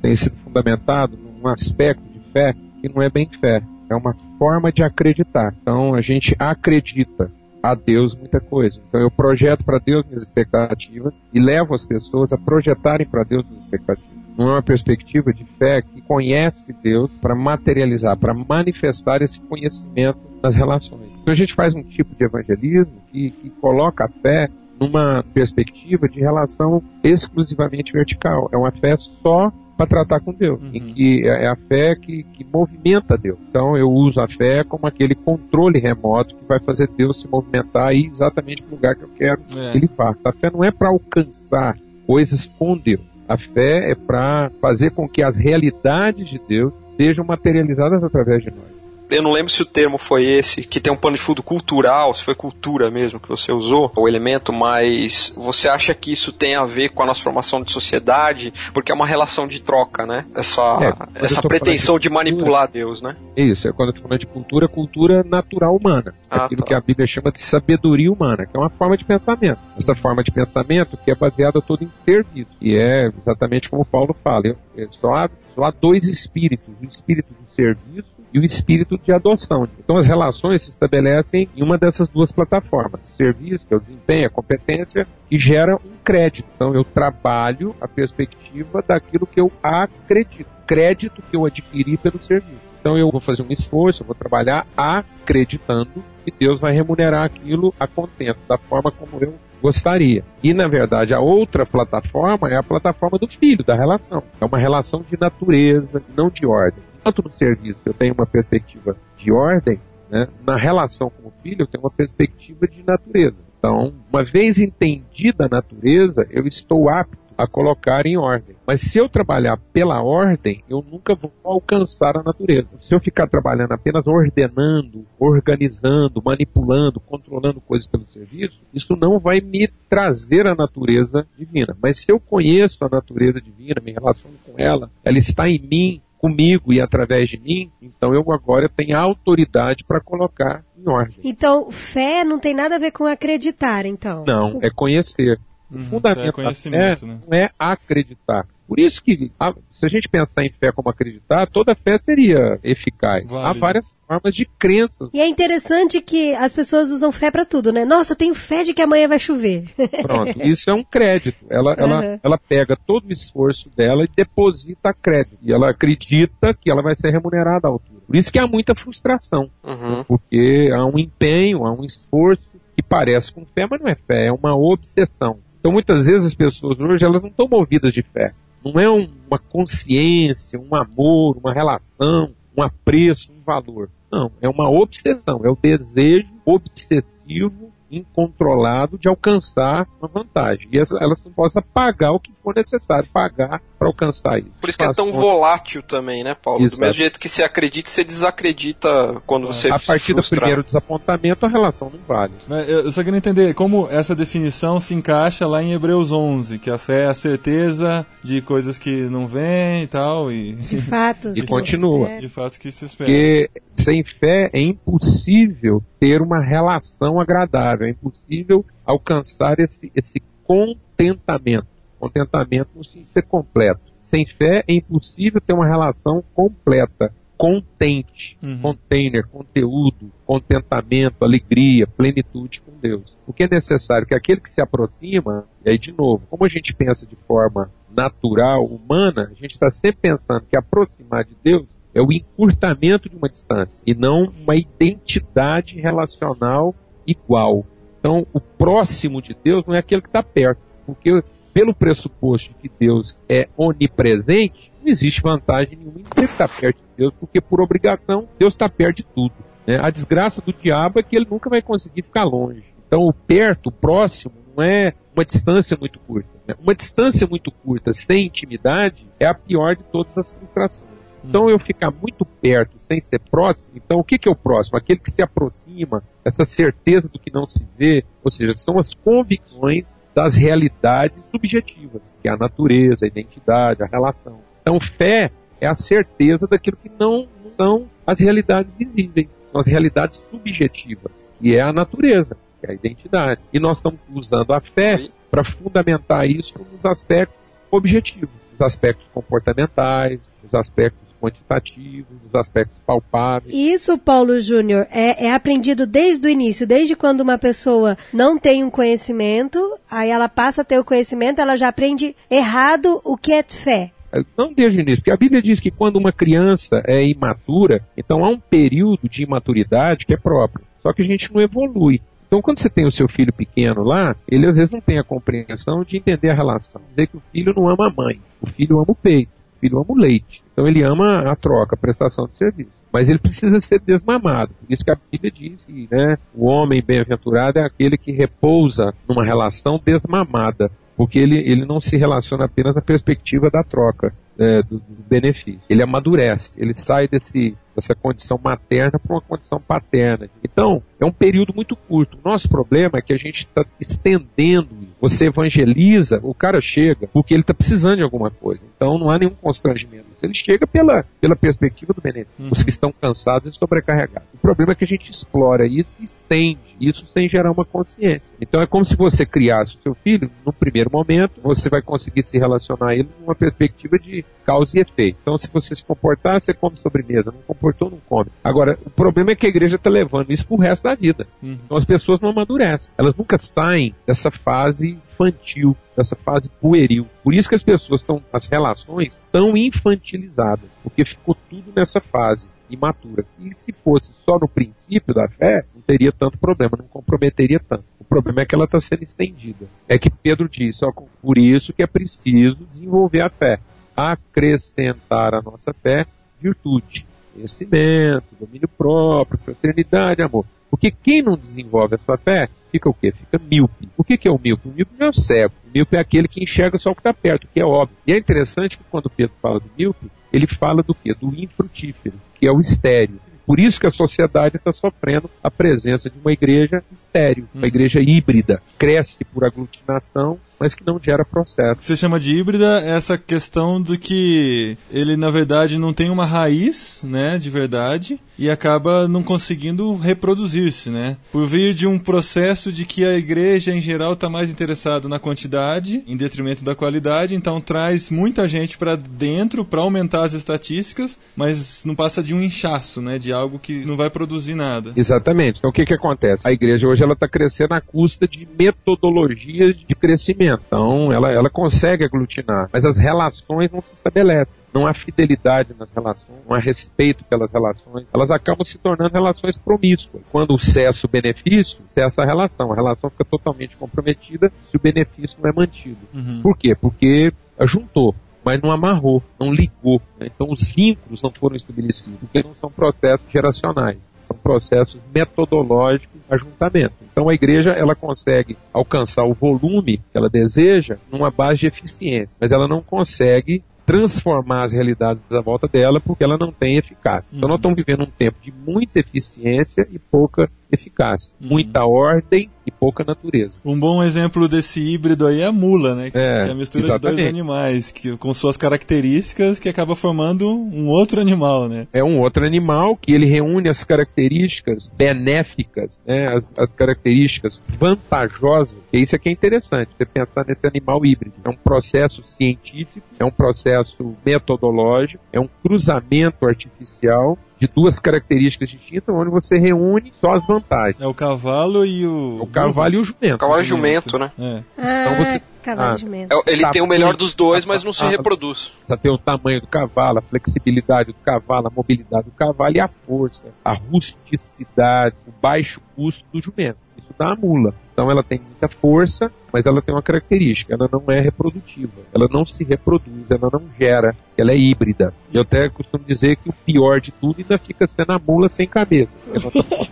tem 0.01 0.15
sido 0.15 0.37
fundamentado 0.45 1.17
num 1.17 1.49
aspecto 1.49 2.03
de 2.03 2.21
fé 2.33 2.55
que 2.81 2.89
não 2.89 3.03
é 3.03 3.11
bem 3.11 3.29
fé, 3.29 3.63
é 3.91 3.95
uma 3.95 4.15
forma 4.39 4.73
de 4.73 4.83
acreditar. 4.83 5.55
Então 5.61 5.95
a 5.95 6.01
gente 6.01 6.35
acredita 6.39 7.31
a 7.63 7.75
Deus 7.75 8.15
muita 8.15 8.41
coisa. 8.41 8.81
Então 8.89 9.01
eu 9.01 9.11
projeto 9.11 9.65
para 9.65 9.79
Deus 9.79 10.05
minhas 10.05 10.23
expectativas 10.23 11.15
e 11.33 11.41
levo 11.41 11.75
as 11.75 11.85
pessoas 11.85 12.33
a 12.33 12.37
projetarem 12.37 13.07
para 13.07 13.25
Deus 13.25 13.45
minhas 13.49 13.65
expectativas. 13.65 14.15
Não 14.37 14.49
é 14.49 14.53
uma 14.53 14.63
perspectiva 14.63 15.33
de 15.33 15.45
fé 15.59 15.81
que 15.81 16.03
conhece 16.03 16.75
Deus 16.83 17.11
para 17.21 17.35
materializar, 17.37 18.19
para 18.19 18.35
manifestar 18.35 19.23
esse 19.23 19.41
conhecimento 19.41 20.19
nas 20.43 20.57
relações. 20.57 21.09
Então 21.23 21.33
a 21.33 21.37
gente 21.37 21.55
faz 21.55 21.75
um 21.75 21.83
tipo 21.83 22.15
de 22.17 22.25
evangelismo 22.25 23.01
que, 23.11 23.31
que 23.31 23.51
coloca 23.51 24.05
a 24.05 24.09
fé 24.09 24.51
numa 24.81 25.25
perspectiva 25.35 26.09
de 26.09 26.21
relação 26.21 26.83
exclusivamente 27.03 27.93
vertical. 27.93 28.49
É 28.53 28.57
uma 28.57 28.71
fé 28.71 28.97
só 28.97 29.53
para 29.77 29.87
tratar 29.87 30.21
com 30.21 30.33
Deus, 30.33 30.61
uhum. 30.63 30.71
em 30.73 30.95
que 30.95 31.27
é, 31.27 31.45
é 31.45 31.49
a 31.49 31.57
fé 31.57 31.97
que, 31.97 32.23
que 32.23 32.45
movimenta 32.45 33.19
Deus. 33.19 33.39
Então 33.49 33.77
eu 33.77 33.91
uso 33.91 34.21
a 34.21 34.29
fé 34.29 34.63
como 34.63 34.87
aquele 34.87 35.15
controle 35.15 35.81
remoto 35.81 36.35
que 36.35 36.45
vai 36.45 36.61
fazer 36.61 36.89
Deus 36.97 37.21
se 37.21 37.29
movimentar 37.29 37.93
e 37.93 38.07
exatamente 38.07 38.63
no 38.63 38.71
lugar 38.71 38.95
que 38.95 39.03
eu 39.03 39.11
quero 39.17 39.43
é. 39.57 39.73
que 39.73 39.79
ele 39.79 39.91
vá. 39.97 40.15
A 40.25 40.33
fé 40.33 40.51
não 40.53 40.63
é 40.63 40.71
para 40.71 40.89
alcançar 40.89 41.77
coisas 42.07 42.47
com 42.59 42.77
Deus. 42.77 43.03
A 43.29 43.37
fé 43.37 43.91
é 43.91 43.95
para 43.95 44.51
fazer 44.61 44.91
com 44.91 45.09
que 45.09 45.23
as 45.23 45.37
realidades 45.37 46.29
de 46.29 46.39
Deus 46.47 46.75
sejam 46.89 47.25
materializadas 47.25 48.05
através 48.05 48.45
de 48.45 48.51
nós 48.51 48.84
eu 49.11 49.23
não 49.23 49.33
lembro 49.33 49.53
se 49.53 49.63
o 49.63 49.67
termo 49.67 49.99
foi 49.99 50.25
esse, 50.25 50.63
que 50.63 50.81
tem 50.81 50.93
um 50.93 50.97
pano 50.97 51.17
de 51.17 51.23
fundo 51.23 51.43
cultural, 51.43 52.15
se 52.15 52.25
foi 52.25 52.35
cultura 52.35 52.91
mesmo 52.91 53.21
que 53.21 53.29
você 53.29 53.53
usou, 53.53 53.91
o 53.97 54.09
elemento, 54.09 54.53
mas 54.53 55.33
você 55.37 55.69
acha 55.69 55.95
que 55.95 56.13
isso 56.13 56.33
tem 56.33 56.55
a 56.55 56.65
ver 56.65 56.91
com 56.91 57.03
a 57.03 57.07
nossa 57.07 57.23
formação 57.23 57.63
de 57.63 57.73
sociedade? 57.73 58.53
Porque 58.73 58.91
é 58.91 58.95
uma 58.95 59.07
relação 59.07 59.47
de 59.47 59.61
troca, 59.61 60.07
né? 60.07 60.25
Essa, 60.35 60.63
é, 60.81 61.25
essa 61.25 61.43
pretensão 61.43 61.99
de, 61.99 62.09
de, 62.09 62.11
manipular 62.11 62.69
Deus, 62.69 63.03
né? 63.03 63.17
Isso, 63.37 63.69
é 63.69 63.73
quando 63.73 63.91
eu 63.91 63.95
tô 63.95 64.03
falando 64.03 64.21
de 64.21 64.27
cultura, 64.27 64.69
cultura 64.69 65.23
natural 65.23 65.77
humana. 65.77 66.15
Ah, 66.31 66.47
aquilo 66.47 66.63
tá. 66.63 66.67
que 66.67 66.75
a 66.75 66.81
Bíblia 66.81 67.07
chama 67.07 67.31
de 67.31 67.41
sabedoria 67.41 68.11
humana, 68.11 68.47
que 68.47 68.57
é 68.57 68.61
uma 68.61 68.71
forma 68.71 68.97
de 68.97 69.05
pensamento. 69.05 69.59
Essa 69.77 69.95
forma 69.95 70.23
de 70.23 70.31
pensamento 70.31 70.97
que 70.97 71.11
é 71.11 71.15
baseada 71.15 71.61
toda 71.61 71.85
em 71.85 71.91
serviço. 71.91 72.51
E 72.61 72.77
é 72.77 73.11
exatamente 73.21 73.69
como 73.69 73.85
Paulo 73.85 74.17
fala. 74.25 74.47
Eu, 74.47 74.57
eu 74.77 74.89
só, 74.91 75.15
há, 75.15 75.31
só 75.55 75.65
há 75.65 75.71
dois 75.71 76.07
espíritos, 76.07 76.75
o 76.81 76.85
espírito 76.85 77.33
do 77.33 77.49
serviço 77.51 78.24
e 78.35 78.39
o 78.41 78.45
espírito 78.45 78.99
de 78.99 79.13
adoção. 79.13 79.69
Então 79.79 79.97
as 79.97 80.07
relações 80.07 80.63
se 80.63 80.71
estabelecem 80.71 81.49
em 81.57 81.63
uma 81.63 81.79
dessas 81.79 82.09
duas 82.09 82.33
plataformas, 82.33 83.07
serviço, 83.07 83.65
que 83.65 83.73
é 83.73 83.77
o 83.77 83.81
desempenho, 83.81 84.27
a 84.27 84.31
competência, 84.31 85.07
que 85.31 85.39
gera 85.39 85.77
um 85.77 85.97
crédito. 86.03 86.49
Então 86.57 86.75
eu 86.75 86.83
trabalho 86.83 87.77
a 87.81 87.87
perspectiva 87.87 88.83
daquilo 88.87 89.25
que 89.25 89.41
eu 89.41 89.53
acredito, 89.63 90.49
crédito 90.67 91.23
que 91.31 91.37
eu 91.37 91.47
adquiri 91.47 91.97
pelo 91.97 92.21
serviço. 92.21 92.75
Então 92.81 92.99
eu 92.99 93.09
vou 93.11 93.21
fazer 93.21 93.43
um 93.43 93.51
esforço, 93.51 94.03
eu 94.03 94.07
vou 94.07 94.17
trabalhar 94.17 94.67
acreditando 94.77 96.03
que 96.25 96.33
Deus 96.37 96.61
vai 96.61 96.73
remunerar 96.75 97.25
aquilo 97.25 97.73
a 97.79 97.87
contento, 97.87 98.41
da 98.49 98.59
forma 98.59 98.91
como 98.91 99.23
eu 99.23 99.35
gostaria. 99.63 100.25
E 100.43 100.53
na 100.53 100.67
verdade 100.67 101.15
a 101.15 101.21
outra 101.21 101.65
plataforma 101.65 102.51
é 102.51 102.57
a 102.57 102.63
plataforma 102.63 103.17
do 103.17 103.29
filho, 103.29 103.65
da 103.65 103.75
relação. 103.75 104.25
É 104.41 104.45
uma 104.45 104.59
relação 104.59 105.05
de 105.09 105.19
natureza, 105.19 106.03
não 106.17 106.29
de 106.29 106.45
ordem 106.45 106.83
tanto 107.05 107.23
no 107.23 107.33
serviço 107.33 107.81
eu 107.85 107.93
tenho 107.93 108.15
uma 108.15 108.27
perspectiva 108.27 108.97
de 109.17 109.31
ordem, 109.31 109.79
né, 110.11 110.27
na 110.47 110.57
relação 110.57 111.11
com 111.11 111.29
o 111.29 111.33
filho 111.43 111.63
eu 111.63 111.67
tenho 111.67 111.85
uma 111.85 111.91
perspectiva 111.91 112.67
de 112.67 112.83
natureza. 112.83 113.37
Então, 113.59 113.95
uma 114.13 114.23
vez 114.23 114.59
entendida 114.59 115.47
a 115.47 115.49
natureza, 115.49 116.27
eu 116.31 116.47
estou 116.47 116.91
apto 116.91 117.25
a 117.37 117.47
colocar 117.47 118.07
em 118.07 118.17
ordem. 118.17 118.55
Mas 118.67 118.81
se 118.81 118.99
eu 118.99 119.09
trabalhar 119.09 119.59
pela 119.73 120.03
ordem, 120.03 120.63
eu 120.69 120.85
nunca 120.89 121.15
vou 121.15 121.33
alcançar 121.43 122.17
a 122.17 122.23
natureza. 122.23 122.69
Se 122.81 122.95
eu 122.95 123.01
ficar 123.01 123.27
trabalhando 123.27 123.73
apenas 123.73 124.07
ordenando, 124.07 125.05
organizando, 125.19 126.23
manipulando, 126.25 127.01
controlando 127.01 127.61
coisas 127.61 127.87
pelo 127.87 128.07
serviço, 128.07 128.61
isso 128.73 128.97
não 128.97 129.19
vai 129.19 129.41
me 129.41 129.69
trazer 129.89 130.47
a 130.47 130.55
natureza 130.55 131.27
divina. 131.37 131.77
Mas 131.83 131.99
se 131.99 132.13
eu 132.13 132.21
conheço 132.21 132.85
a 132.85 132.89
natureza 132.89 133.41
divina, 133.41 133.81
me 133.83 133.93
relaciono 133.93 134.37
com 134.47 134.55
ela, 134.57 134.91
ela 135.05 135.19
está 135.19 135.49
em 135.49 135.59
mim, 135.59 136.01
comigo 136.25 136.73
e 136.73 136.81
através 136.81 137.29
de 137.29 137.39
mim, 137.39 137.71
então 137.83 138.15
eu 138.15 138.25
agora 138.33 138.67
tenho 138.67 138.97
autoridade 138.99 139.85
para 139.85 140.01
colocar 140.01 140.65
em 140.75 140.85
em 140.85 140.89
ordem. 140.89 141.19
Então, 141.23 141.71
fé 141.71 142.25
não 142.25 142.39
tem 142.39 142.55
nada 142.55 142.77
a 142.77 142.79
ver 142.79 142.93
com 142.93 143.05
acreditar, 143.05 143.85
então. 143.85 144.25
Não, 144.27 144.59
é 144.63 144.71
conhecer. 144.71 145.39
O 145.71 145.77
Uhum, 145.77 145.85
fundamento 145.87 146.21
é 146.21 146.27
da 146.27 146.33
conhecimento, 146.33 147.01
fé 147.01 147.07
né? 147.07 147.19
não 147.27 147.39
é 147.39 147.51
acreditar. 147.59 148.47
Por 148.67 148.79
isso 148.81 149.03
que, 149.05 149.31
se 149.71 149.85
a 149.85 149.89
gente 149.89 150.09
pensar 150.09 150.43
em 150.43 150.51
fé 150.51 150.73
como 150.73 150.89
acreditar, 150.89 151.47
toda 151.51 151.75
fé 151.75 151.99
seria 151.99 152.59
eficaz. 152.65 153.31
Há 153.31 153.37
Válido. 153.43 153.61
várias 153.61 153.99
formas 154.07 154.35
de 154.35 154.47
crenças. 154.59 155.11
E 155.13 155.21
é 155.21 155.29
interessante 155.29 156.01
que 156.01 156.35
as 156.35 156.55
pessoas 156.55 156.91
usam 156.91 157.13
fé 157.13 157.31
pra 157.31 157.45
tudo, 157.45 157.71
né? 157.73 157.85
Nossa, 157.85 158.13
eu 158.13 158.17
tenho 158.17 158.35
fé 158.35 158.63
de 158.63 158.73
que 158.73 158.81
amanhã 158.81 159.07
vai 159.07 159.19
chover. 159.19 159.65
Pronto, 160.03 160.41
isso 160.43 160.71
é 160.71 160.75
um 160.75 160.83
crédito. 160.83 161.45
Ela, 161.51 161.75
ela, 161.77 162.01
Uhum. 162.01 162.21
ela 162.23 162.39
pega 162.39 162.75
todo 162.75 163.07
o 163.07 163.13
esforço 163.13 163.69
dela 163.77 164.05
e 164.05 164.09
deposita 164.17 164.95
crédito. 164.95 165.37
E 165.43 165.53
ela 165.53 165.69
acredita 165.71 166.55
que 166.59 166.71
ela 166.71 166.83
vai 166.83 166.95
ser 166.97 167.11
remunerada 167.11 167.69
à 167.69 167.71
altura. 167.71 168.01
Por 168.07 168.17
isso 168.17 168.33
que 168.33 168.39
há 168.39 168.47
muita 168.47 168.75
frustração. 168.75 169.51
Uhum. 169.63 170.05
Porque 170.05 170.71
há 170.75 170.85
um 170.87 170.99
empenho, 170.99 171.67
há 171.67 171.73
um 171.73 171.85
esforço 171.85 172.51
que 172.75 172.83
parece 172.83 173.31
com 173.33 173.45
fé, 173.45 173.67
mas 173.71 173.81
não 173.81 173.89
é 173.89 173.95
fé, 173.95 174.27
é 174.29 174.33
uma 174.33 174.57
obsessão. 174.57 175.39
Então 175.65 175.73
muitas 175.73 176.05
vezes 176.05 176.27
as 176.27 176.35
pessoas 176.35 176.79
hoje 176.79 177.07
elas 177.07 177.23
não 177.23 177.31
estão 177.31 177.49
movidas 177.49 177.91
de 177.91 178.03
fé. 178.03 178.35
Não 178.63 178.79
é 178.79 178.91
um- 178.91 179.09
uma 179.27 179.39
consciência, 179.39 180.61
um 180.61 180.75
amor, 180.75 181.39
uma 181.39 181.55
relação, 181.55 182.33
um 182.55 182.63
apreço, 182.63 183.33
um 183.33 183.43
valor. 183.43 183.89
Não, 184.13 184.31
é 184.43 184.49
uma 184.49 184.69
obsessão, 184.69 185.41
é 185.43 185.49
o 185.49 185.57
desejo 185.57 186.29
obsessivo, 186.45 187.73
incontrolado 187.91 188.99
de 188.99 189.09
alcançar 189.09 189.89
uma 189.99 190.07
vantagem. 190.07 190.69
E 190.71 190.77
elas 190.77 191.25
não 191.25 191.33
possam 191.33 191.63
pagar 191.73 192.13
o 192.13 192.21
que 192.21 192.31
for 192.43 192.55
necessário 192.55 193.09
pagar 193.11 193.63
para 193.85 193.89
alcançar 193.89 194.39
isso. 194.39 194.51
Por 194.61 194.69
isso 194.69 194.79
que 194.79 194.85
é 194.85 194.93
tão 194.93 195.13
volátil 195.13 195.83
também, 195.83 196.25
né, 196.25 196.35
Paulo? 196.35 196.61
Do 196.61 196.65
Exato. 196.65 196.81
mesmo 196.81 196.95
jeito 196.95 197.21
que 197.21 197.29
você 197.29 197.43
acredita, 197.43 197.91
você 197.91 198.03
desacredita 198.03 198.89
quando 199.27 199.47
você 199.47 199.69
A 199.69 199.79
se 199.79 199.87
partir 199.87 200.15
do 200.15 200.23
primeiro 200.23 200.63
desapontamento, 200.63 201.45
a 201.45 201.49
relação 201.49 201.91
não 201.91 202.01
vale. 202.07 202.33
Mas 202.49 202.69
eu 202.69 202.91
só 202.91 203.05
queria 203.05 203.19
entender 203.19 203.55
como 203.55 203.87
essa 203.91 204.15
definição 204.15 204.81
se 204.81 204.95
encaixa 204.95 205.47
lá 205.47 205.63
em 205.63 205.73
Hebreus 205.73 206.11
11, 206.11 206.59
que 206.59 206.71
a 206.71 206.79
fé 206.79 207.05
é 207.05 207.07
a 207.07 207.15
certeza 207.15 208.07
de 208.23 208.41
coisas 208.41 208.79
que 208.79 208.91
não 209.11 209.27
vêm 209.27 209.83
e 209.83 209.87
tal, 209.87 210.33
e 210.33 210.53
De 210.53 210.81
fato. 210.81 211.33
E 211.35 211.43
continua. 211.43 212.09
É. 212.09 212.21
de 212.21 212.29
fatos 212.29 212.59
que 212.59 212.71
se 212.71 212.85
esperam. 212.85 213.13
Porque 213.13 213.51
sem 213.75 214.05
fé 214.05 214.51
é 214.53 214.61
impossível 214.61 215.83
ter 215.99 216.23
uma 216.23 216.43
relação 216.43 217.21
agradável, 217.21 217.87
é 217.87 217.91
impossível 217.91 218.65
alcançar 218.85 219.59
esse, 219.59 219.91
esse 219.95 220.23
contentamento. 220.45 221.74
Contentamento 222.09 222.71
no 222.77 222.85
ser 222.85 223.23
completo. 223.23 223.81
Sem 224.03 224.27
fé 224.27 224.63
é 224.69 224.75
impossível 224.75 225.41
ter 225.41 225.55
uma 225.55 225.67
relação 225.67 226.23
completa, 226.35 227.11
contente, 227.37 228.37
Uhum. 228.43 228.61
container, 228.61 229.27
conteúdo, 229.27 230.13
contentamento, 230.27 231.25
alegria, 231.25 231.87
plenitude 231.87 232.61
com 232.61 232.73
Deus. 232.81 233.17
O 233.27 233.33
que 233.33 233.45
é 233.45 233.49
necessário 233.49 234.07
que 234.07 234.15
aquele 234.15 234.41
que 234.41 234.51
se 234.51 234.61
aproxima, 234.61 235.47
e 235.65 235.71
aí 235.71 235.79
de 235.79 235.93
novo, 235.93 236.23
como 236.29 236.45
a 236.45 236.49
gente 236.49 236.75
pensa 236.75 237.07
de 237.07 237.17
forma 237.27 237.71
natural, 237.95 238.65
humana, 238.67 239.31
a 239.31 239.35
gente 239.35 239.53
está 239.53 239.71
sempre 239.71 240.01
pensando 240.03 240.45
que 240.49 240.57
aproximar 240.57 241.25
de 241.25 241.35
Deus 241.43 241.67
é 241.95 242.03
o 242.03 242.13
encurtamento 242.13 243.09
de 243.09 243.17
uma 243.17 243.29
distância 243.29 243.83
e 243.87 243.95
não 243.95 244.33
uma 244.43 244.57
identidade 244.57 245.81
relacional 245.81 246.75
igual. 247.07 247.65
Então, 247.99 248.27
o 248.33 248.41
próximo 248.41 249.23
de 249.23 249.35
Deus 249.43 249.65
não 249.67 249.75
é 249.75 249.79
aquele 249.79 250.03
que 250.03 250.09
está 250.09 250.23
perto, 250.23 250.61
porque 250.85 251.23
pelo 251.55 251.73
pressuposto 251.73 252.53
de 252.53 252.69
que 252.69 252.75
Deus 252.81 253.21
é 253.29 253.49
onipresente, 253.57 254.73
não 254.83 254.91
existe 254.91 255.23
vantagem 255.23 255.79
nenhuma 255.79 256.01
em 256.01 256.03
ter 256.03 256.27
que 256.27 256.33
estar 256.33 256.49
perto 256.49 256.77
de 256.77 256.97
Deus, 256.99 257.15
porque 257.19 257.41
por 257.41 257.63
obrigação 257.63 258.29
Deus 258.37 258.53
está 258.53 258.69
perto 258.69 258.97
de 258.99 259.05
tudo. 259.05 259.33
né? 259.65 259.79
A 259.81 259.89
desgraça 259.89 260.43
do 260.43 260.53
diabo 260.53 260.99
é 260.99 261.03
que 261.03 261.15
ele 261.15 261.27
nunca 261.31 261.49
vai 261.49 261.63
conseguir 261.63 262.03
ficar 262.03 262.25
longe. 262.25 262.65
Então, 262.87 263.03
o 263.03 263.13
perto, 263.13 263.69
o 263.69 263.73
próximo, 263.73 264.35
não 264.55 264.63
é 264.63 264.93
uma 265.15 265.25
distância 265.25 265.77
muito 265.81 265.99
curta. 266.01 266.29
né? 266.47 266.55
Uma 266.61 266.75
distância 266.75 267.27
muito 267.27 267.53
curta, 267.53 267.93
sem 267.93 268.27
intimidade, 268.27 269.07
é 269.19 269.27
a 269.27 269.35
pior 269.35 269.77
de 269.77 269.85
todas 269.85 270.19
as 270.19 270.33
frustrações. 270.33 270.95
Então 271.27 271.49
eu 271.49 271.59
ficar 271.59 271.91
muito 271.91 272.27
perto 272.27 272.77
sem 272.81 273.01
ser 273.01 273.19
próximo, 273.19 273.73
então 273.75 273.99
o 273.99 274.05
que, 274.05 274.19
que 274.19 274.29
é 274.29 274.31
o 274.31 274.37
próximo? 274.37 274.77
Aquele 274.77 275.01
que 275.01 275.11
se 275.11 275.23
aproxima, 275.23 276.03
essa 276.23 276.45
certeza 276.45 277.09
do 277.09 277.19
que 277.19 277.33
não 277.33 277.49
se 277.49 277.67
vê, 277.79 278.05
ou 278.23 278.31
seja, 278.31 278.53
são 278.59 278.79
as 278.79 278.93
convicções 278.93 279.97
das 280.15 280.37
realidades 280.37 281.25
subjetivas, 281.27 282.15
que 282.23 282.29
é 282.29 282.33
a 282.33 282.37
natureza, 282.37 283.05
a 283.05 283.09
identidade, 283.09 283.83
a 283.83 283.87
relação. 283.87 284.39
Então 284.63 284.79
fé 284.81 285.31
é 285.61 285.67
a 285.67 285.75
certeza 285.75 286.47
daquilo 286.47 286.77
que 286.77 286.91
não 286.99 287.27
são 287.57 287.89
as 288.07 288.21
realidades 288.21 288.75
visíveis, 288.75 289.29
são 289.51 289.61
as 289.61 289.67
realidades 289.67 290.21
subjetivas, 290.21 291.29
que 291.41 291.55
é 291.55 291.61
a 291.61 291.73
natureza, 291.73 292.37
que 292.61 292.67
é 292.67 292.71
a 292.71 292.75
identidade. 292.75 293.41
E 293.53 293.59
nós 293.59 293.79
estamos 293.79 294.01
usando 294.13 294.53
a 294.53 294.61
fé 294.61 295.09
para 295.31 295.45
fundamentar 295.45 296.29
isso 296.29 296.55
nos 296.59 296.85
aspectos 296.85 297.37
objetivos, 297.71 298.31
nos 298.53 298.61
aspectos 298.61 299.07
comportamentais, 299.13 300.21
nos 300.43 300.55
aspectos 300.55 301.14
quantitativos, 301.25 302.07
nos 302.23 302.35
aspectos 302.35 302.77
palpáveis. 302.87 303.55
Isso, 303.55 303.97
Paulo 303.97 304.41
Júnior, 304.41 304.87
é, 304.91 305.27
é 305.27 305.35
aprendido 305.35 305.87
desde 305.87 306.27
o 306.27 306.31
início, 306.31 306.67
desde 306.67 306.95
quando 306.95 307.21
uma 307.21 307.39
pessoa 307.39 307.97
não 308.13 308.39
tem 308.39 308.63
um 308.63 308.71
conhecimento, 308.71 309.59
aí 309.91 310.11
ela 310.11 310.29
passa 310.29 310.61
a 310.61 310.65
ter 310.65 310.79
o 310.79 310.85
conhecimento, 310.85 311.41
ela 311.41 311.57
já 311.57 311.69
aprende 311.69 312.15
errado 312.31 313.01
o 313.05 313.17
que 313.17 313.33
é 313.33 313.43
fé. 313.43 313.91
Não 314.39 314.53
desde 314.53 314.79
o 314.79 314.83
início, 314.83 315.01
porque 315.01 315.11
a 315.11 315.17
Bíblia 315.17 315.43
diz 315.43 315.59
que 315.59 315.71
quando 315.71 315.97
uma 315.97 316.13
criança 316.13 316.83
é 316.87 317.05
imatura, 317.05 317.83
então 317.97 318.25
há 318.25 318.29
um 318.29 318.39
período 318.39 319.09
de 319.09 319.25
imaturidade 319.25 320.07
que 320.07 320.15
é 320.15 320.17
próprio. 320.17 320.65
Só 320.83 320.93
que 320.93 321.03
a 321.03 321.07
gente 321.07 321.33
não 321.35 321.41
evolui. 321.41 322.01
Então, 322.27 322.43
quando 322.43 322.59
você 322.59 322.69
tem 322.69 322.85
o 322.85 322.91
seu 322.91 323.09
filho 323.09 323.33
pequeno 323.33 323.83
lá, 323.83 324.17
ele 324.29 324.47
às 324.47 324.57
vezes 324.57 324.71
não 324.71 324.81
tem 324.81 324.99
a 324.99 325.05
compreensão 325.05 325.85
de 325.85 325.97
entender 325.97 326.31
a 326.31 326.35
relação. 326.35 326.83
Dizer 326.91 327.07
que 327.07 327.17
o 327.17 327.23
filho 327.33 327.55
não 327.57 327.69
ama 327.69 327.89
a 327.89 327.93
mãe, 327.93 328.21
o 328.41 328.47
filho 328.47 328.79
ama 328.79 328.87
o 328.89 328.95
peito, 328.95 329.31
filho 329.65 329.79
ama 329.79 329.87
o 329.89 329.97
leite. 329.99 330.43
Então, 330.53 330.69
ele 330.69 330.83
ama 330.83 331.31
a 331.31 331.35
troca, 331.35 331.75
a 331.75 331.79
prestação 331.79 332.27
de 332.27 332.37
serviço. 332.37 332.71
Mas 332.93 333.09
ele 333.09 333.19
precisa 333.19 333.59
ser 333.59 333.81
desmamado. 333.81 334.53
Por 334.61 334.73
isso 334.73 334.85
que 334.85 334.91
a 334.91 334.99
Bíblia 335.11 335.33
diz 335.33 335.65
que 335.65 335.89
né, 335.91 336.19
o 336.35 336.47
homem 336.47 336.83
bem-aventurado 336.83 337.59
é 337.59 337.65
aquele 337.65 337.97
que 337.97 338.13
repousa 338.13 338.93
numa 339.09 339.25
relação 339.25 339.81
desmamada. 339.85 340.71
Porque 340.97 341.19
ele, 341.19 341.39
ele 341.39 341.65
não 341.65 341.81
se 341.81 341.97
relaciona 341.97 342.45
apenas 342.45 342.75
na 342.75 342.81
perspectiva 342.81 343.51
da 343.51 343.65
troca, 343.65 344.15
é, 344.39 344.63
do, 344.63 344.77
do 344.79 345.03
benefício. 345.09 345.61
Ele 345.69 345.83
amadurece, 345.83 346.53
ele 346.57 346.73
sai 346.73 347.09
desse, 347.09 347.57
dessa 347.75 347.95
condição 347.95 348.39
materna 348.43 348.99
para 348.99 349.15
uma 349.15 349.21
condição 349.21 349.61
paterna. 349.61 350.29
Então, 350.43 350.83
é 351.01 351.05
um 351.05 351.13
período 351.13 351.53
muito 351.55 351.77
curto. 351.77 352.19
O 352.23 352.29
nosso 352.29 352.49
problema 352.49 352.99
é 352.99 353.03
que 353.03 353.13
a 353.13 353.17
gente 353.17 353.41
está 353.41 353.65
estendendo. 353.81 354.69
Você 355.01 355.29
evangeliza, 355.29 356.21
o 356.23 356.35
cara 356.35 356.61
chega 356.61 357.09
porque 357.13 357.35
ele 357.35 357.43
está 357.43 357.55
precisando 357.55 357.97
de 357.97 358.03
alguma 358.03 358.31
coisa. 358.31 358.63
Então, 358.77 358.99
não 358.99 359.11
há 359.11 359.19
nenhum 359.19 359.35
constrangimento. 359.35 360.07
Ele 360.23 360.35
chega 360.35 360.67
pela, 360.67 361.05
pela 361.21 361.37
perspectiva 361.37 361.93
do 361.93 362.01
benefício. 362.01 362.33
Uhum. 362.39 362.49
Os 362.51 362.63
que 362.63 362.71
estão 362.71 362.93
cansados 362.93 363.55
e 363.55 363.59
sobrecarregados. 363.59 364.29
O 364.33 364.39
problema 364.39 364.73
é 364.73 364.75
que 364.75 364.85
a 364.85 364.89
gente 364.89 365.11
explora 365.11 365.67
isso 365.67 365.95
e 366.01 366.05
estende 366.05 366.59
isso 366.81 367.07
sem 367.07 367.29
gerar 367.29 367.53
uma 367.53 367.65
consciência. 367.65 368.31
Então, 368.41 368.61
é 368.61 368.67
como 368.67 368.85
se 368.85 368.97
você 368.97 369.27
criasse 369.27 369.77
o 369.77 369.83
seu 369.83 369.95
filho, 369.95 370.31
no 370.45 370.53
primeiro 370.53 370.91
momento, 370.91 371.41
você 371.43 371.69
vai 371.69 371.83
conseguir 371.83 372.23
se 372.23 372.39
relacionar 372.39 372.91
a 372.91 372.95
ele 372.95 373.09
numa 373.21 373.35
perspectiva 373.35 373.99
de 373.99 374.25
causa 374.45 374.79
e 374.79 374.83
efeito. 374.83 375.19
Então, 375.21 375.39
se 375.39 375.49
você 375.53 375.75
se 375.75 375.85
comportar, 375.85 376.41
você 376.41 376.53
come 376.53 376.77
sobremesa. 376.77 377.33
Não 377.33 377.43
comportou, 377.65 377.91
não 377.91 377.99
come. 378.07 378.31
Agora, 378.43 378.79
o 378.85 378.91
problema 378.91 379.31
é 379.31 379.35
que 379.35 379.47
a 379.47 379.49
igreja 379.49 379.77
está 379.77 379.89
levando 379.89 380.31
isso 380.31 380.47
pro 380.47 380.57
resto 380.57 380.85
da 380.85 380.95
vida. 380.95 381.27
Uhum. 381.43 381.59
Então, 381.65 381.77
as 381.77 381.85
pessoas 381.85 382.21
não 382.21 382.31
amadurecem. 382.31 382.93
Elas 382.99 383.15
nunca 383.15 383.39
saem 383.39 383.95
dessa 384.07 384.31
fase 384.31 384.91
infantil, 384.91 385.77
dessa 385.97 386.15
fase 386.17 386.51
pueril. 386.61 387.07
Por 387.23 387.33
isso 387.33 387.49
que 387.49 387.55
as 387.55 387.63
pessoas 387.63 388.01
estão, 388.01 388.23
as 388.33 388.47
relações 388.47 389.19
tão 389.33 389.57
infantilizadas, 389.57 390.69
porque 390.83 391.05
ficou 391.05 391.37
tudo 391.49 391.73
nessa 391.75 392.01
fase 392.01 392.49
imatura. 392.69 393.25
E 393.41 393.53
se 393.53 393.73
fosse 393.73 394.13
só 394.25 394.39
no 394.39 394.49
princípio 394.49 395.15
da 395.15 395.29
fé, 395.29 395.65
não 395.75 395.83
teria 395.83 396.13
tanto 396.13 396.39
problema, 396.39 396.77
não 396.79 396.87
comprometeria 396.87 397.61
tanto. 397.61 397.85
O 397.99 398.05
problema 398.05 398.43
é 398.43 398.47
que 398.47 398.55
ela 398.55 398.65
está 398.65 398.79
sendo 398.79 399.03
estendida. 399.03 399.67
É 399.89 399.99
que 399.99 400.11
Pedro 400.11 400.49
diz, 400.49 400.83
ó, 400.83 400.93
por 401.23 401.39
isso 401.39 401.73
que 401.73 401.83
é 401.83 401.87
preciso 401.87 402.65
desenvolver 402.67 403.21
a 403.21 403.31
fé. 403.31 403.59
Acrescentar 403.97 405.35
à 405.35 405.41
nossa 405.41 405.73
fé 405.73 406.05
virtude, 406.45 407.07
conhecimento, 407.35 408.25
domínio 408.41 408.69
próprio, 408.69 409.39
fraternidade, 409.45 410.23
amor. 410.23 410.45
Porque 410.71 410.91
quem 410.91 411.23
não 411.23 411.37
desenvolve 411.37 411.95
a 411.95 411.99
sua 411.99 412.17
fé, 412.17 412.49
fica 412.73 412.89
o 412.89 412.95
quê? 412.95 413.13
Fica 413.13 413.39
míope. 413.39 413.89
O 413.97 414.03
que, 414.03 414.17
que 414.17 414.27
é 414.27 414.31
o 414.31 414.41
míope? 414.43 414.69
O 414.69 414.73
míope 414.73 414.93
não 414.99 415.07
é 415.07 415.11
o 415.11 415.13
cego. 415.13 415.55
O 415.69 415.73
míope 415.73 415.97
é 415.97 416.01
aquele 416.01 416.27
que 416.27 416.43
enxerga 416.43 416.77
só 416.79 416.91
o 416.91 416.95
que 416.95 417.01
está 417.01 417.15
perto, 417.15 417.47
que 417.53 417.61
é 417.61 417.65
óbvio. 417.65 417.97
E 418.07 418.13
é 418.13 418.19
interessante 418.19 418.77
que 418.77 418.85
quando 418.91 419.09
Pedro 419.11 419.35
fala 419.41 419.61
do 419.61 419.71
míope, 419.79 420.11
ele 420.33 420.47
fala 420.47 420.83
do 420.83 420.95
quê? 420.95 421.15
Do 421.15 421.33
infrutífero, 421.35 422.17
que 422.35 422.47
é 422.47 422.51
o 422.51 422.59
estéreo. 422.59 423.21
Por 423.47 423.61
isso 423.61 423.79
que 423.79 423.87
a 423.87 423.91
sociedade 423.91 424.57
está 424.57 424.73
sofrendo 424.73 425.29
a 425.43 425.51
presença 425.51 426.09
de 426.09 426.19
uma 426.19 426.33
igreja 426.33 426.83
estéreo, 426.93 427.47
uma 427.55 427.63
Uhum. 427.63 427.69
igreja 427.69 428.01
híbrida. 428.01 428.61
Cresce 428.79 429.23
por 429.25 429.45
aglutinação 429.45 430.39
mas 430.59 430.75
que 430.75 430.87
não 430.87 431.01
gera 431.03 431.25
processo. 431.25 431.83
Você 431.83 431.97
chama 431.97 432.21
de 432.21 432.37
híbrida 432.37 432.81
essa 432.81 433.17
questão 433.19 433.81
do 433.81 433.99
que 433.99 434.77
ele, 434.91 435.17
na 435.17 435.31
verdade, 435.31 435.79
não 435.79 435.93
tem 435.93 436.11
uma 436.11 436.25
raiz, 436.25 437.03
né, 437.05 437.39
de 437.39 437.51
verdade, 437.51 438.19
e 438.39 438.51
acaba 438.51 439.07
não 439.07 439.23
conseguindo 439.23 439.95
reproduzir-se, 439.95 440.91
né? 440.91 441.17
Por 441.31 441.47
vir 441.47 441.73
de 441.73 441.87
um 441.87 441.99
processo 441.99 442.73
de 442.73 442.85
que 442.85 443.05
a 443.05 443.17
igreja, 443.17 443.73
em 443.73 443.81
geral, 443.81 444.15
está 444.15 444.29
mais 444.29 444.51
interessada 444.51 445.09
na 445.09 445.19
quantidade, 445.19 446.03
em 446.07 446.17
detrimento 446.17 446.65
da 446.65 446.75
qualidade, 446.75 447.35
então 447.35 447.61
traz 447.61 448.11
muita 448.11 448.49
gente 448.49 448.77
para 448.77 448.97
dentro 448.97 449.65
para 449.65 449.81
aumentar 449.81 450.25
as 450.25 450.33
estatísticas, 450.33 451.19
mas 451.37 451.85
não 451.85 451.95
passa 451.95 452.23
de 452.23 452.35
um 452.35 452.43
inchaço, 452.43 453.01
né, 453.01 453.19
de 453.19 453.33
algo 453.33 453.59
que 453.59 453.85
não 453.85 453.97
vai 453.97 454.11
produzir 454.11 454.55
nada. 454.55 454.93
Exatamente. 454.97 455.59
Então 455.59 455.71
o 455.71 455.73
que 455.73 455.85
que 455.85 455.95
acontece? 455.95 456.49
A 456.49 456.53
igreja 456.53 456.89
hoje 456.89 457.03
ela 457.03 457.15
está 457.15 457.29
crescendo 457.29 457.73
à 457.73 457.81
custa 457.81 458.27
de 458.27 458.47
metodologias 458.59 459.77
de 459.77 459.95
crescimento. 459.95 460.44
Então 460.47 461.13
ela, 461.13 461.31
ela 461.31 461.51
consegue 461.51 462.05
aglutinar, 462.05 462.69
mas 462.73 462.85
as 462.85 462.99
relações 462.99 463.71
não 463.71 463.81
se 463.83 463.95
estabelecem. 463.95 464.59
Não 464.73 464.87
há 464.87 464.95
fidelidade 464.95 465.75
nas 465.79 465.93
relações, 465.93 466.39
não 466.49 466.57
há 466.57 466.59
respeito 466.59 467.25
pelas 467.25 467.53
relações. 467.53 468.07
Elas 468.13 468.31
acabam 468.31 468.65
se 468.65 468.79
tornando 468.79 469.13
relações 469.13 469.57
promíscuas. 469.57 470.29
Quando 470.31 470.59
cessa 470.59 471.07
o 471.07 471.11
benefício, 471.11 471.81
cessa 471.87 472.23
a 472.23 472.27
relação. 472.27 472.73
A 472.73 472.75
relação 472.75 473.11
fica 473.11 473.25
totalmente 473.25 473.77
comprometida 473.77 474.53
se 474.67 474.77
o 474.77 474.81
benefício 474.81 475.39
não 475.43 475.51
é 475.51 475.53
mantido. 475.53 475.99
Uhum. 476.13 476.41
Por 476.43 476.57
quê? 476.57 476.75
Porque 476.75 477.33
juntou 477.63 478.15
mas 478.45 478.61
não 478.61 478.71
amarrou, 478.71 479.23
não 479.39 479.53
ligou. 479.53 480.01
né? 480.19 480.29
Então 480.35 480.49
os 480.51 480.71
vínculos 480.71 481.23
não 481.23 481.31
foram 481.31 481.57
estabelecidos, 481.57 482.19
porque 482.21 482.43
não 482.43 482.55
são 482.55 482.71
processos 482.71 483.27
geracionais, 483.33 483.99
são 484.23 484.37
processos 484.37 485.01
metodológicos 485.15 486.15
de 486.15 486.35
ajuntamento. 486.35 486.95
Então 487.11 487.29
a 487.29 487.35
igreja 487.35 487.73
ela 487.73 487.95
consegue 487.95 488.57
alcançar 488.73 489.25
o 489.25 489.35
volume 489.35 489.99
que 489.99 490.19
ela 490.19 490.29
deseja 490.29 490.97
numa 491.11 491.31
base 491.31 491.61
de 491.61 491.67
eficiência, 491.67 492.37
mas 492.41 492.53
ela 492.53 492.69
não 492.69 492.83
consegue 492.83 493.63
transformar 493.87 494.63
as 494.65 494.73
realidades 494.73 495.23
à 495.31 495.41
volta 495.41 495.69
dela 495.69 496.01
porque 496.01 496.25
ela 496.25 496.39
não 496.39 496.51
tem 496.51 496.77
eficácia. 496.77 497.37
Então 497.37 497.49
nós 497.49 497.59
estamos 497.59 497.77
vivendo 497.77 498.03
um 498.05 498.11
tempo 498.11 498.39
de 498.41 498.51
muita 498.51 499.01
eficiência 499.01 499.87
e 499.91 499.99
pouca 499.99 500.51
eficácia, 500.71 501.33
muita 501.41 501.85
ordem 501.85 502.51
e 502.67 502.71
pouca 502.71 503.05
natureza. 503.05 503.59
Um 503.65 503.79
bom 503.79 504.03
exemplo 504.03 504.49
desse 504.49 504.81
híbrido 504.81 505.27
aí 505.27 505.41
é 505.41 505.47
a 505.47 505.53
mula, 505.53 505.95
né? 505.95 506.11
Que 506.11 506.19
É, 506.19 506.49
é 506.49 506.51
a 506.51 506.55
mistura 506.55 506.83
de 506.83 506.91
exatamente. 506.91 507.17
dois 507.17 507.29
animais, 507.29 507.91
que, 507.91 508.17
com 508.17 508.33
suas 508.33 508.57
características, 508.57 509.59
que 509.59 509.69
acaba 509.69 509.95
formando 509.95 510.49
um 510.51 510.89
outro 510.89 511.21
animal, 511.21 511.69
né? 511.69 511.87
é 511.93 512.03
um 512.03 512.19
outro 512.21 512.45
animal 512.47 512.97
que 512.97 513.13
ele 513.13 513.27
reúne 513.27 513.69
as 513.69 513.85
características 513.85 514.89
benéficas, 514.97 516.01
né, 516.07 516.27
as, 516.35 516.47
as 516.59 516.73
características 516.73 517.63
vantajosas. 517.79 518.79
E 518.93 519.01
isso 519.01 519.15
aqui 519.15 519.29
é 519.29 519.33
interessante, 519.33 519.91
você 519.97 520.05
pensar 520.05 520.45
nesse 520.47 520.67
animal 520.67 521.05
híbrido. 521.05 521.35
É 521.45 521.49
um 521.49 521.57
processo 521.57 522.23
científico, 522.23 523.07
é 523.19 523.25
um 523.25 523.31
processo 523.31 524.15
metodológico, 524.25 525.23
é 525.33 525.39
um 525.41 525.49
cruzamento 525.63 526.47
artificial 526.47 527.39
de 527.67 527.73
duas 527.75 527.99
características 527.99 528.69
distintas, 528.71 529.15
onde 529.15 529.31
você 529.31 529.59
reúne 529.59 530.13
só 530.15 530.33
as 530.33 530.47
vantagens. 530.47 531.01
É 531.01 531.07
o 531.07 531.15
cavalo 531.15 531.85
e 531.85 532.07
o. 532.07 532.43
O 532.43 532.47
cavalo 532.47 532.95
e 532.95 532.99
o 532.99 533.05
jumento. 533.05 533.39
Cavalo 533.39 533.61
e 533.61 533.65
jumento, 533.65 534.19
né? 534.19 534.31
É. 534.39 534.63
Ah, 534.79 535.03
Então 535.13 535.25
você- 535.25 535.43
cavalo 535.63 535.93
ah. 535.93 535.97
de. 535.97 536.07
É- 536.15 536.29
Ele 536.53 536.63
Tá 536.63 536.71
tem 536.71 536.83
o 536.83 536.87
melhor 536.87 537.17
dos 537.17 537.35
dois, 537.35 537.65
mas 537.65 537.83
não 537.83 537.93
se 537.93 538.05
Ah, 538.05 538.09
reproduz. 538.09 538.73
Precisa 538.77 538.97
ter 538.99 539.09
o 539.11 539.17
tamanho 539.19 539.61
do 539.61 539.67
cavalo, 539.67 540.19
a 540.19 540.23
flexibilidade 540.23 541.13
do 541.13 541.19
cavalo, 541.25 541.67
a 541.69 541.71
mobilidade 541.71 542.25
do 542.27 542.33
cavalo 542.33 542.77
e 542.77 542.81
a 542.81 542.89
força, 543.07 543.49
a 543.65 543.73
rusticidade, 543.73 545.17
o 545.27 545.33
baixo 545.41 545.81
custo 545.97 546.25
do 546.33 546.41
jumento. 546.41 546.79
Isso 546.97 547.15
dá 547.19 547.33
a 547.33 547.37
mula. 547.37 547.75
Então 547.93 548.11
ela 548.11 548.25
tem 548.25 548.41
muita 548.41 548.69
força, 548.69 549.31
mas 549.53 549.67
ela 549.67 549.81
tem 549.81 549.95
uma 549.95 550.03
característica, 550.03 550.75
ela 550.75 550.89
não 550.93 551.03
é 551.09 551.21
reprodutiva. 551.21 552.03
Ela 552.13 552.27
não 552.29 552.45
se 552.45 552.65
reproduz, 552.65 553.31
ela 553.31 553.49
não 553.53 553.63
gera, 553.79 554.17
ela 554.37 554.51
é 554.51 554.57
híbrida. 554.57 555.15
Eu 555.33 555.43
até 555.43 555.69
costumo 555.69 556.05
dizer 556.05 556.37
que 556.37 556.49
o 556.49 556.53
pior 556.53 557.01
de 557.01 557.13
tudo 557.13 557.37
ainda 557.39 557.57
fica 557.57 557.87
sendo 557.87 558.13
a 558.13 558.19
mula 558.19 558.49
sem 558.49 558.67
cabeça. 558.67 559.17
Nós 559.29 559.45
estamos 559.55 559.91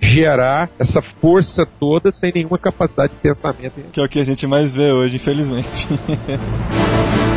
gerar 0.00 0.68
essa 0.78 1.00
força 1.00 1.64
toda 1.78 2.10
sem 2.10 2.32
nenhuma 2.34 2.58
capacidade 2.58 3.12
de 3.12 3.20
pensamento. 3.20 3.74
Que 3.92 4.00
é 4.00 4.04
o 4.04 4.08
que 4.08 4.18
a 4.18 4.24
gente 4.24 4.46
mais 4.46 4.74
vê 4.74 4.90
hoje, 4.90 5.16
infelizmente. 5.16 5.86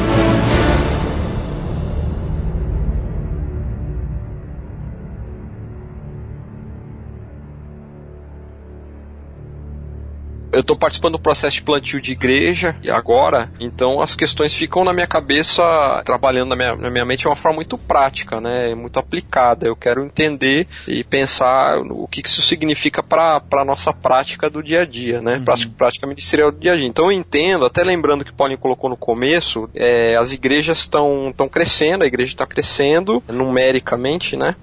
Eu 10.52 10.60
estou 10.62 10.76
participando 10.76 11.14
do 11.14 11.20
processo 11.20 11.56
de 11.56 11.62
plantio 11.64 12.02
de 12.02 12.12
igreja 12.12 12.76
e 12.84 12.90
agora, 12.92 13.52
então 13.60 14.02
as 14.02 14.16
questões 14.16 14.54
ficam 14.54 14.84
na 14.84 14.94
minha 14.94 15.08
cabeça, 15.08 15.64
trabalhando 16.06 16.50
na 16.50 16.56
minha, 16.56 16.76
na 16.76 16.90
minha 16.90 17.06
mente 17.06 17.22
de 17.22 17.28
uma 17.28 17.36
forma 17.36 17.56
muito 17.58 17.78
prática, 17.78 18.42
né? 18.42 18.74
Muito 18.76 19.00
aplicada. 19.00 19.66
Eu 19.68 19.76
quero 19.76 20.04
entender 20.04 20.68
e 20.88 21.04
pensar 21.04 21.84
no- 21.84 22.04
o 22.04 22.08
que 22.08 22.22
que 22.22 22.28
isso 22.30 22.42
significa 22.42 23.02
para 23.02 23.42
a 23.52 23.66
nossa 23.66 23.94
prática 23.94 24.50
do 24.50 24.62
dia 24.62 24.82
a 24.82 24.86
dia, 24.86 25.22
né? 25.22 25.42
Prá- 25.44 25.56
Prática 25.78 26.06
ministerial 26.06 26.52
do 26.52 26.60
dia 26.60 26.74
a 26.74 26.76
dia. 26.76 26.86
Então 26.88 27.06
eu 27.06 27.12
entendo, 27.12 27.66
até 27.66 27.84
lembrando 27.84 28.26
que 28.26 28.32
o 28.32 28.34
Paulinho 28.34 28.60
colocou 28.60 28.90
no 28.90 28.98
começo, 28.98 29.70
é, 29.74 30.16
as 30.18 30.32
igrejas 30.32 30.80
estão 30.80 31.34
crescendo, 31.50 32.04
a 32.04 32.08
igreja 32.08 32.34
está 32.34 32.46
crescendo 32.46 33.24
numericamente, 33.28 34.36
né? 34.36 34.56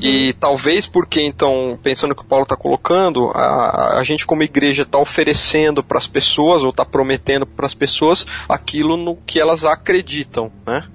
E 0.00 0.32
talvez 0.34 0.86
porque, 0.86 1.20
então, 1.22 1.78
pensando 1.82 2.10
no 2.10 2.14
que 2.16 2.22
o 2.22 2.26
Paulo 2.26 2.44
está 2.44 2.56
colocando, 2.56 3.30
a, 3.34 3.98
a 3.98 4.04
gente 4.04 4.24
como 4.26 4.42
igreja 4.42 4.82
está 4.82 4.98
oferecendo 4.98 5.31
para 5.82 5.98
as 5.98 6.06
pessoas, 6.06 6.62
ou 6.62 6.70
está 6.70 6.84
prometendo 6.84 7.46
para 7.46 7.66
as 7.66 7.74
pessoas, 7.74 8.26
aquilo 8.48 8.96
no 8.96 9.16
que 9.16 9.38
elas 9.38 9.64
acreditam, 9.64 10.50
né? 10.66 10.88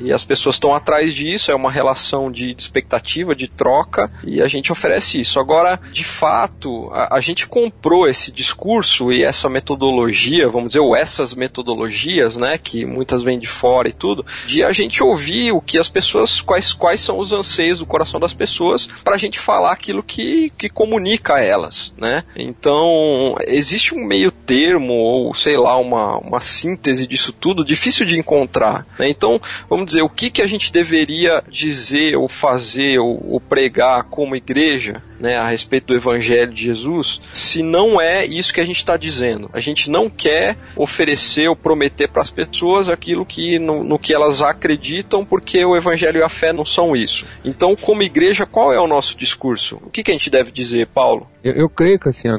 E 0.00 0.12
as 0.12 0.24
pessoas 0.24 0.56
estão 0.56 0.74
atrás 0.74 1.14
disso, 1.14 1.50
é 1.50 1.54
uma 1.54 1.70
relação 1.70 2.30
de, 2.30 2.54
de 2.54 2.62
expectativa, 2.62 3.34
de 3.34 3.48
troca, 3.48 4.10
e 4.24 4.40
a 4.40 4.46
gente 4.46 4.72
oferece 4.72 5.20
isso. 5.20 5.38
Agora, 5.38 5.78
de 5.92 6.04
fato, 6.04 6.90
a, 6.92 7.16
a 7.16 7.20
gente 7.20 7.46
comprou 7.46 8.08
esse 8.08 8.30
discurso 8.30 9.12
e 9.12 9.22
essa 9.22 9.48
metodologia, 9.48 10.48
vamos 10.48 10.68
dizer, 10.68 10.80
ou 10.80 10.96
essas 10.96 11.34
metodologias, 11.34 12.36
né, 12.36 12.58
que 12.58 12.84
muitas 12.84 13.22
vêm 13.22 13.38
de 13.38 13.46
fora 13.46 13.88
e 13.88 13.92
tudo, 13.92 14.24
de 14.46 14.62
a 14.62 14.72
gente 14.72 15.02
ouvir 15.02 15.52
o 15.52 15.60
que 15.60 15.78
as 15.78 15.88
pessoas, 15.88 16.40
quais, 16.40 16.72
quais 16.72 17.00
são 17.00 17.18
os 17.18 17.32
anseios 17.32 17.78
do 17.78 17.86
coração 17.86 18.18
das 18.18 18.34
pessoas, 18.34 18.88
para 19.04 19.14
a 19.14 19.18
gente 19.18 19.38
falar 19.38 19.72
aquilo 19.72 20.02
que, 20.02 20.50
que 20.56 20.68
comunica 20.68 21.34
a 21.34 21.40
elas, 21.40 21.94
né? 21.96 22.24
Então, 22.36 23.34
existe 23.46 23.79
um 23.94 24.04
meio 24.04 24.30
termo, 24.30 24.92
ou 24.92 25.34
sei 25.34 25.56
lá, 25.56 25.76
uma, 25.78 26.18
uma 26.18 26.40
síntese 26.40 27.06
disso 27.06 27.32
tudo, 27.32 27.64
difícil 27.64 28.04
de 28.04 28.18
encontrar, 28.18 28.86
né? 28.98 29.08
Então, 29.08 29.40
vamos 29.68 29.86
dizer, 29.86 30.02
o 30.02 30.08
que, 30.08 30.30
que 30.30 30.42
a 30.42 30.46
gente 30.46 30.72
deveria 30.72 31.42
dizer, 31.48 32.16
ou 32.16 32.28
fazer, 32.28 32.98
ou, 32.98 33.32
ou 33.32 33.40
pregar 33.40 34.04
como 34.04 34.36
igreja, 34.36 35.02
né, 35.20 35.36
a 35.36 35.48
respeito 35.48 35.88
do 35.88 35.94
Evangelho 35.94 36.52
de 36.52 36.64
Jesus, 36.64 37.20
se 37.34 37.62
não 37.62 38.00
é 38.00 38.24
isso 38.24 38.52
que 38.52 38.60
a 38.60 38.64
gente 38.64 38.78
está 38.78 38.96
dizendo. 38.96 39.50
A 39.52 39.60
gente 39.60 39.90
não 39.90 40.08
quer 40.08 40.56
oferecer 40.74 41.48
ou 41.48 41.54
prometer 41.54 42.08
para 42.08 42.22
as 42.22 42.30
pessoas 42.30 42.88
aquilo 42.88 43.26
que 43.26 43.58
no, 43.58 43.84
no 43.84 43.98
que 43.98 44.14
elas 44.14 44.40
acreditam, 44.40 45.24
porque 45.24 45.64
o 45.64 45.76
Evangelho 45.76 46.18
e 46.20 46.22
a 46.22 46.28
fé 46.28 46.52
não 46.52 46.64
são 46.64 46.96
isso. 46.96 47.26
Então, 47.44 47.76
como 47.76 48.02
igreja, 48.02 48.46
qual 48.46 48.72
é 48.72 48.80
o 48.80 48.86
nosso 48.86 49.16
discurso? 49.16 49.80
O 49.84 49.90
que, 49.90 50.02
que 50.02 50.10
a 50.10 50.14
gente 50.14 50.30
deve 50.30 50.50
dizer, 50.50 50.86
Paulo? 50.88 51.28
Eu, 51.44 51.52
eu 51.52 51.68
creio 51.68 51.98
que, 51.98 52.08
assim, 52.08 52.28
a, 52.28 52.38